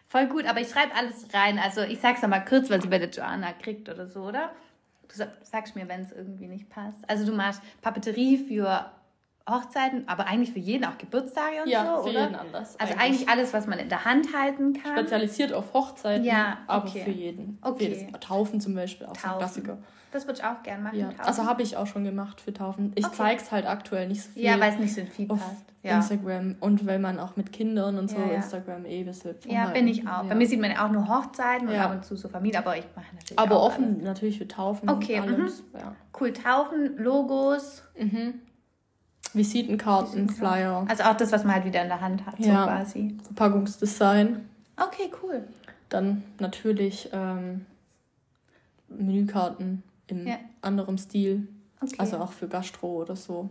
Voll 0.08 0.26
gut, 0.26 0.44
aber 0.44 0.60
ich 0.60 0.68
schreibe 0.68 0.94
alles 0.94 1.26
rein. 1.32 1.58
Also 1.58 1.80
ich 1.80 2.00
sag's 2.00 2.20
nochmal 2.20 2.44
kurz, 2.44 2.68
was 2.68 2.82
sie 2.82 2.88
bei 2.88 2.98
der 2.98 3.08
Joanna 3.08 3.54
kriegt 3.54 3.88
oder 3.88 4.06
so, 4.06 4.24
oder? 4.24 4.50
Du 5.08 5.26
sagst 5.42 5.74
mir, 5.74 5.88
wenn 5.88 6.02
es 6.02 6.12
irgendwie 6.12 6.46
nicht 6.46 6.68
passt. 6.68 6.98
Also 7.08 7.24
du 7.24 7.32
machst 7.32 7.62
Papeterie 7.80 8.36
für 8.36 8.90
Hochzeiten, 9.48 10.08
aber 10.08 10.26
eigentlich 10.26 10.52
für 10.52 10.58
jeden 10.58 10.84
auch 10.84 10.98
Geburtstage 10.98 11.62
und 11.64 11.68
ja, 11.68 11.96
so, 11.96 12.02
für 12.02 12.10
oder? 12.10 12.22
jeden 12.22 12.34
anders. 12.34 12.78
Also 12.78 12.94
eigentlich. 12.94 13.04
eigentlich. 13.04 13.28
alles, 13.28 13.52
was 13.52 13.66
man 13.66 13.78
in 13.78 13.88
der 13.88 14.04
Hand 14.04 14.36
halten 14.36 14.72
kann. 14.72 14.98
Spezialisiert 14.98 15.52
auf 15.52 15.72
Hochzeiten, 15.72 16.24
ja, 16.24 16.58
aber 16.66 16.88
für 16.88 17.10
jeden. 17.10 17.58
Okay. 17.62 18.08
Für 18.10 18.20
Taufen 18.20 18.60
zum 18.60 18.74
Beispiel, 18.74 19.06
auch 19.06 19.12
Taufen. 19.12 19.28
so 19.28 19.34
ein 19.34 19.38
Klassiker. 19.38 19.78
Das 20.12 20.26
würde 20.26 20.38
ich 20.40 20.44
auch 20.44 20.62
gerne 20.62 20.82
machen. 20.82 20.98
Ja. 20.98 21.10
Also 21.18 21.44
habe 21.44 21.62
ich 21.62 21.76
auch 21.76 21.86
schon 21.86 22.04
gemacht 22.04 22.40
für 22.40 22.52
Taufen. 22.52 22.92
Ich 22.94 23.04
okay. 23.04 23.14
zeige 23.16 23.42
es 23.42 23.52
halt 23.52 23.66
aktuell 23.66 24.08
nicht 24.08 24.22
so 24.22 24.30
viel. 24.30 24.44
Ja, 24.44 24.58
weil 24.58 24.72
es 24.72 24.78
nicht 24.78 24.94
so 24.94 25.02
viel 25.04 25.30
auf 25.30 25.38
passt. 25.38 25.64
Ja. 25.82 25.96
Instagram 25.96 26.56
und 26.58 26.86
weil 26.86 26.98
man 26.98 27.20
auch 27.20 27.36
mit 27.36 27.52
Kindern 27.52 27.98
und 27.98 28.08
so 28.08 28.16
ja. 28.16 28.36
Instagram 28.36 28.86
eh 28.86 29.00
ein 29.00 29.06
bisschen 29.06 29.36
Ja, 29.46 29.66
bin 29.66 29.86
ich 29.86 30.08
auch. 30.08 30.24
Bei 30.24 30.34
mir 30.34 30.46
sieht 30.46 30.60
man 30.60 30.70
ja 30.72 30.84
auch 30.86 30.90
nur 30.90 31.06
Hochzeiten 31.06 31.68
und 31.68 31.74
ab 31.74 31.92
und 31.92 32.04
zu 32.04 32.16
so 32.16 32.28
Familie, 32.28 32.58
aber 32.58 32.76
ich 32.76 32.86
mache 32.96 33.14
natürlich 33.14 33.38
Aber 33.38 33.60
offen 33.60 33.84
alles. 33.84 34.02
natürlich 34.02 34.38
für 34.38 34.48
Taufen. 34.48 34.88
Okay, 34.88 35.20
alles. 35.20 35.62
Mhm. 35.72 35.78
Cool, 36.18 36.32
Taufen, 36.32 36.96
Logos. 36.96 37.84
Mhm. 37.96 38.40
Visitenkarten, 39.36 40.28
Flyer. 40.28 40.84
Also 40.88 41.04
auch 41.04 41.16
das, 41.16 41.32
was 41.32 41.44
man 41.44 41.54
halt 41.54 41.64
wieder 41.64 41.82
in 41.82 41.88
der 41.88 42.00
Hand 42.00 42.26
hat, 42.26 42.36
so 42.38 42.50
quasi. 42.50 43.16
Verpackungsdesign. 43.24 44.48
Okay, 44.76 45.10
cool. 45.22 45.44
Dann 45.88 46.24
natürlich 46.38 47.10
ähm, 47.12 47.66
Menükarten 48.88 49.82
in 50.08 50.26
ja. 50.26 50.38
anderem 50.62 50.98
Stil. 50.98 51.48
Okay. 51.80 51.94
Also 51.98 52.18
auch 52.18 52.32
für 52.32 52.48
Gastro 52.48 53.02
oder 53.02 53.16
so. 53.16 53.50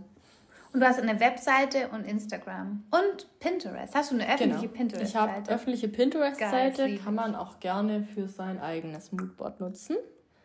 Und 0.74 0.82
du 0.82 0.88
hast 0.88 1.00
eine 1.00 1.18
Webseite 1.22 1.88
und 1.90 2.04
Instagram 2.04 2.84
und 2.92 3.40
Pinterest. 3.40 3.96
Hast 3.96 4.12
du 4.12 4.16
eine 4.16 4.26
öffentliche 4.26 4.68
genau. 4.68 4.74
Pinterest-Seite? 4.74 5.08
Ich 5.08 5.16
habe 5.16 5.50
öffentliche 5.50 5.88
Pinterest-Seite, 5.88 6.98
kann 6.98 7.16
man 7.16 7.34
auch 7.34 7.62
gerne 7.62 8.04
für 8.04 8.28
sein 8.28 8.60
eigenes 8.60 9.14
Moodboard 9.14 9.62
nutzen. 9.62 9.96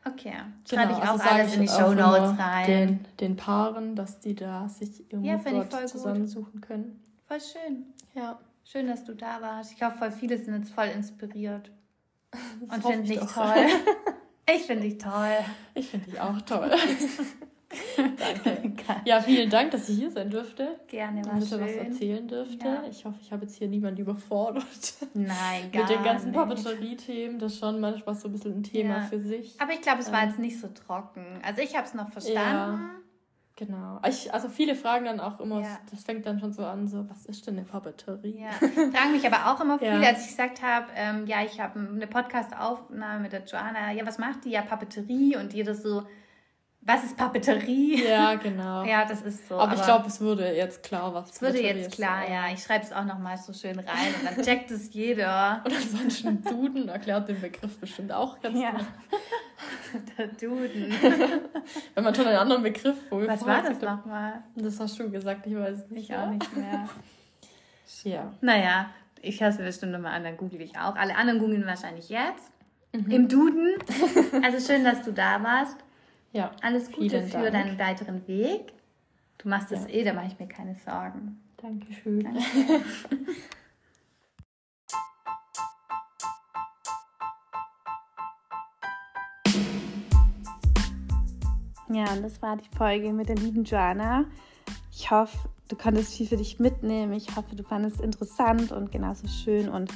Okay. 0.05 0.33
Genau, 0.69 0.83
Schreibe 0.83 0.93
ich 0.93 0.99
auch 0.99 1.13
also 1.13 1.29
alles 1.29 1.55
in 1.55 1.63
die 1.63 1.69
Show 1.69 1.93
Notes 1.93 2.39
rein. 2.39 2.67
Den, 2.67 3.05
den 3.21 3.37
Paaren, 3.37 3.97
dass 3.97 4.21
die 4.21 4.35
da 4.35 4.69
sich 4.69 5.13
ihr 5.13 5.21
ja, 5.21 5.87
zusammensuchen 5.87 6.53
gut. 6.61 6.63
können. 6.63 7.05
Voll 7.27 7.41
schön. 7.41 7.87
Ja. 8.15 8.39
Schön, 8.65 8.87
dass 8.87 9.05
du 9.05 9.15
da 9.15 9.41
warst. 9.41 9.73
Ich 9.73 9.79
glaube, 9.79 9.97
voll 9.99 10.13
viele 10.13 10.39
sind 10.39 10.55
jetzt 10.55 10.73
voll 10.73 10.87
inspiriert. 10.87 11.71
Und 12.61 12.85
finden 12.85 13.05
dich 13.07 13.19
toll. 13.19 13.67
ich 14.49 14.63
finde 14.63 14.83
dich 14.85 14.99
toll. 14.99 15.39
Ich 15.75 15.89
finde 15.89 16.11
dich 16.11 16.21
auch 16.21 16.41
toll. 16.43 16.71
Danke. 17.97 18.97
Ja, 19.05 19.21
vielen 19.21 19.49
Dank, 19.49 19.71
dass 19.71 19.89
ich 19.89 19.99
hier 19.99 20.11
sein 20.11 20.29
durfte. 20.29 20.81
Gerne, 20.89 21.25
war 21.25 21.35
und 21.35 21.47
schön. 21.47 21.61
was 21.61 21.73
erzählen 21.73 22.27
dürfte. 22.27 22.67
Ja. 22.67 22.83
Ich 22.91 23.05
hoffe, 23.05 23.19
ich 23.21 23.31
habe 23.31 23.43
jetzt 23.43 23.57
hier 23.57 23.69
niemanden 23.69 24.01
überfordert. 24.01 24.65
Nein, 25.15 25.71
gar 25.71 25.83
Mit 25.83 25.91
den 25.91 26.03
ganzen 26.03 26.33
Papeterie-Themen. 26.33 27.39
Das 27.39 27.53
ist 27.53 27.61
schon 27.61 27.81
manchmal 27.81 28.15
so 28.17 28.29
ein 28.29 28.33
bisschen 28.33 28.57
ein 28.57 28.63
Thema 28.63 28.99
ja. 28.99 29.01
für 29.03 29.21
sich. 29.21 29.61
Aber 29.61 29.73
ich 29.73 29.81
glaube, 29.81 30.01
es 30.01 30.11
war 30.11 30.23
ähm. 30.23 30.31
jetzt 30.31 30.39
nicht 30.41 30.61
so 30.61 30.69
trocken. 30.69 31.25
Also 31.43 31.61
ich 31.63 31.77
habe 31.77 31.87
es 31.87 31.95
noch 31.95 32.11
verstanden. 32.11 32.83
Ja. 32.83 32.91
Genau. 33.61 34.01
Ich, 34.09 34.33
also 34.33 34.49
viele 34.49 34.75
fragen 34.75 35.05
dann 35.05 35.21
auch 35.21 35.39
immer, 35.39 35.61
ja. 35.61 35.79
das 35.91 36.03
fängt 36.03 36.25
dann 36.25 36.41
schon 36.41 36.51
so 36.51 36.65
an, 36.65 36.89
so, 36.89 37.09
was 37.11 37.27
ist 37.27 37.47
denn 37.47 37.59
eine 37.59 37.67
Papeterie? 37.67 38.41
Ja. 38.41 38.53
Fragen 38.53 39.13
mich 39.13 39.27
aber 39.27 39.53
auch 39.53 39.61
immer 39.61 39.79
viele, 39.79 39.91
ja. 40.03 40.09
als 40.09 40.23
ich 40.23 40.29
gesagt 40.29 40.63
habe, 40.63 40.87
ähm, 40.97 41.27
ja, 41.27 41.45
ich 41.45 41.61
habe 41.61 41.79
eine 41.79 42.07
Podcast-Aufnahme 42.07 43.21
mit 43.21 43.33
der 43.33 43.45
Joanna, 43.45 43.93
ja, 43.93 44.07
was 44.07 44.17
macht 44.17 44.47
die? 44.47 44.51
Ja, 44.51 44.63
Papeterie 44.63 45.37
und 45.37 45.53
jeder 45.53 45.75
so, 45.75 46.05
was 46.91 47.05
ist 47.05 47.17
Papeterie? 47.17 48.05
Ja, 48.05 48.35
genau. 48.35 48.85
ja, 48.85 49.05
das 49.05 49.23
ist 49.23 49.49
so. 49.49 49.55
Aber, 49.55 49.65
aber 49.65 49.75
ich 49.75 49.83
glaube, 49.83 50.07
es 50.09 50.21
würde 50.21 50.55
jetzt 50.55 50.83
klar, 50.83 51.15
was 51.15 51.31
Es 51.31 51.41
würde 51.41 51.63
jetzt 51.63 51.93
klar, 51.93 52.25
ist. 52.25 52.31
ja. 52.31 52.53
Ich 52.53 52.63
schreibe 52.63 52.85
es 52.85 52.93
auch 52.93 53.05
nochmal 53.05 53.37
so 53.39 53.53
schön 53.53 53.79
rein 53.79 54.15
und 54.19 54.37
dann 54.37 54.45
checkt 54.45 54.71
es 54.71 54.93
jeder. 54.93 55.63
Und 55.65 55.75
ansonsten 55.75 56.43
Duden 56.43 56.89
erklärt 56.89 57.29
den 57.29 57.41
Begriff 57.41 57.79
bestimmt 57.79 58.13
auch 58.13 58.41
ganz 58.41 58.59
ja. 58.59 58.73
Der 60.19 60.29
Duden. 60.29 60.93
Wenn 61.95 62.05
man 62.05 62.15
schon 62.15 62.27
einen 62.27 62.39
anderen 62.39 62.63
Begriff 62.63 62.97
wo 63.11 63.27
Was 63.27 63.45
war 63.45 63.63
das 63.63 63.81
nochmal? 63.81 64.43
Das 64.57 64.81
hast 64.81 64.99
du 64.99 65.11
gesagt, 65.11 65.47
ich 65.47 65.55
weiß 65.55 65.79
es 65.79 65.91
nicht. 65.91 66.11
Ich 66.11 66.17
auch 66.17 66.31
nicht 66.31 66.57
mehr. 66.57 66.89
ja. 68.05 68.33
Naja, 68.41 68.91
ich 69.21 69.43
hasse 69.43 69.63
bestimmt 69.63 69.93
nochmal 69.93 70.15
an, 70.15 70.25
dann 70.25 70.37
google 70.37 70.61
ich 70.63 70.79
auch. 70.79 70.97
Alle 70.97 71.15
anderen 71.17 71.41
googeln 71.41 71.67
wahrscheinlich 71.67 72.09
jetzt. 72.09 72.51
Mhm. 72.93 73.11
Im 73.11 73.29
Duden. 73.29 73.75
Also 74.43 74.73
schön, 74.73 74.85
dass 74.85 75.03
du 75.03 75.13
da 75.13 75.43
warst. 75.43 75.77
Ja. 76.33 76.53
Alles 76.63 76.93
Gute 76.93 77.23
für 77.23 77.51
Dank. 77.51 77.53
deinen 77.53 77.79
weiteren 77.79 78.27
Weg. 78.29 78.73
Du 79.39 79.49
machst 79.49 79.73
es 79.73 79.85
ja. 79.85 79.89
eh, 79.89 80.05
da 80.05 80.13
mache 80.13 80.29
ich 80.29 80.39
mir 80.39 80.47
keine 80.47 80.77
Sorgen. 80.77 81.41
Dankeschön. 81.57 82.21
Danke. 82.21 82.41
ja, 91.93 92.13
und 92.13 92.23
das 92.23 92.41
war 92.41 92.57
die 92.57 92.69
Folge 92.77 93.13
mit 93.13 93.29
der 93.29 93.37
lieben 93.37 93.65
Joanna. 93.65 94.27
Ich 94.93 95.11
hoffe, 95.11 95.37
du 95.69 95.77
konntest 95.77 96.15
viel 96.15 96.29
für 96.29 96.37
dich 96.37 96.61
mitnehmen. 96.61 97.13
Ich 97.15 97.35
hoffe, 97.35 97.57
du 97.57 97.65
fandest 97.65 97.97
es 97.97 98.03
interessant 98.03 98.71
und 98.71 98.93
genauso 98.93 99.27
schön 99.27 99.69
und 99.69 99.91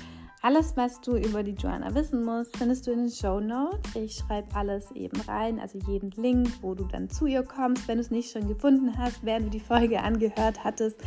alles, 0.45 0.77
was 0.77 1.01
du 1.01 1.17
über 1.17 1.43
die 1.43 1.53
Joanna 1.53 1.95
wissen 1.95 2.23
musst, 2.23 2.55
findest 2.59 2.87
du 2.87 2.93
in 2.93 2.99
den 2.99 3.11
Show 3.11 3.41
Notes. 3.41 3.97
Ich 3.97 4.17
schreibe 4.17 4.55
alles 4.55 4.91
eben 4.93 5.19
rein, 5.23 5.59
also 5.59 5.79
jeden 5.87 6.11
Link, 6.11 6.49
wo 6.61 6.75
du 6.75 6.85
dann 6.85 7.09
zu 7.09 7.25
ihr 7.25 7.43
kommst, 7.43 7.89
wenn 7.89 7.97
du 7.97 8.03
es 8.03 8.11
nicht 8.11 8.31
schon 8.31 8.47
gefunden 8.47 8.93
hast, 8.99 9.25
während 9.25 9.47
du 9.47 9.51
die 9.51 9.61
Folge 9.61 10.03
angehört 10.03 10.63
hattest. 10.63 11.01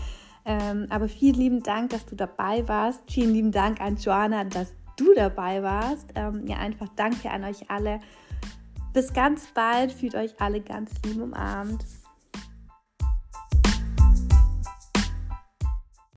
Ähm, 0.43 0.87
aber 0.89 1.07
vielen 1.07 1.35
lieben 1.35 1.61
Dank, 1.61 1.91
dass 1.91 2.07
du 2.07 2.15
dabei 2.15 2.67
warst. 2.67 3.03
Vielen 3.11 3.31
lieben 3.31 3.51
Dank 3.51 3.79
an 3.79 3.97
Joanna, 3.97 4.43
dass 4.43 4.73
du 4.95 5.13
dabei 5.13 5.61
warst. 5.61 6.09
Ähm, 6.15 6.47
ja, 6.47 6.57
einfach 6.57 6.87
danke 6.95 7.29
an 7.29 7.43
euch 7.43 7.69
alle. 7.69 7.99
Bis 8.93 9.13
ganz 9.13 9.45
bald. 9.53 9.91
Fühlt 9.91 10.15
euch 10.15 10.41
alle 10.41 10.61
ganz 10.61 10.89
lieb 11.05 11.21
umarmt. 11.21 11.85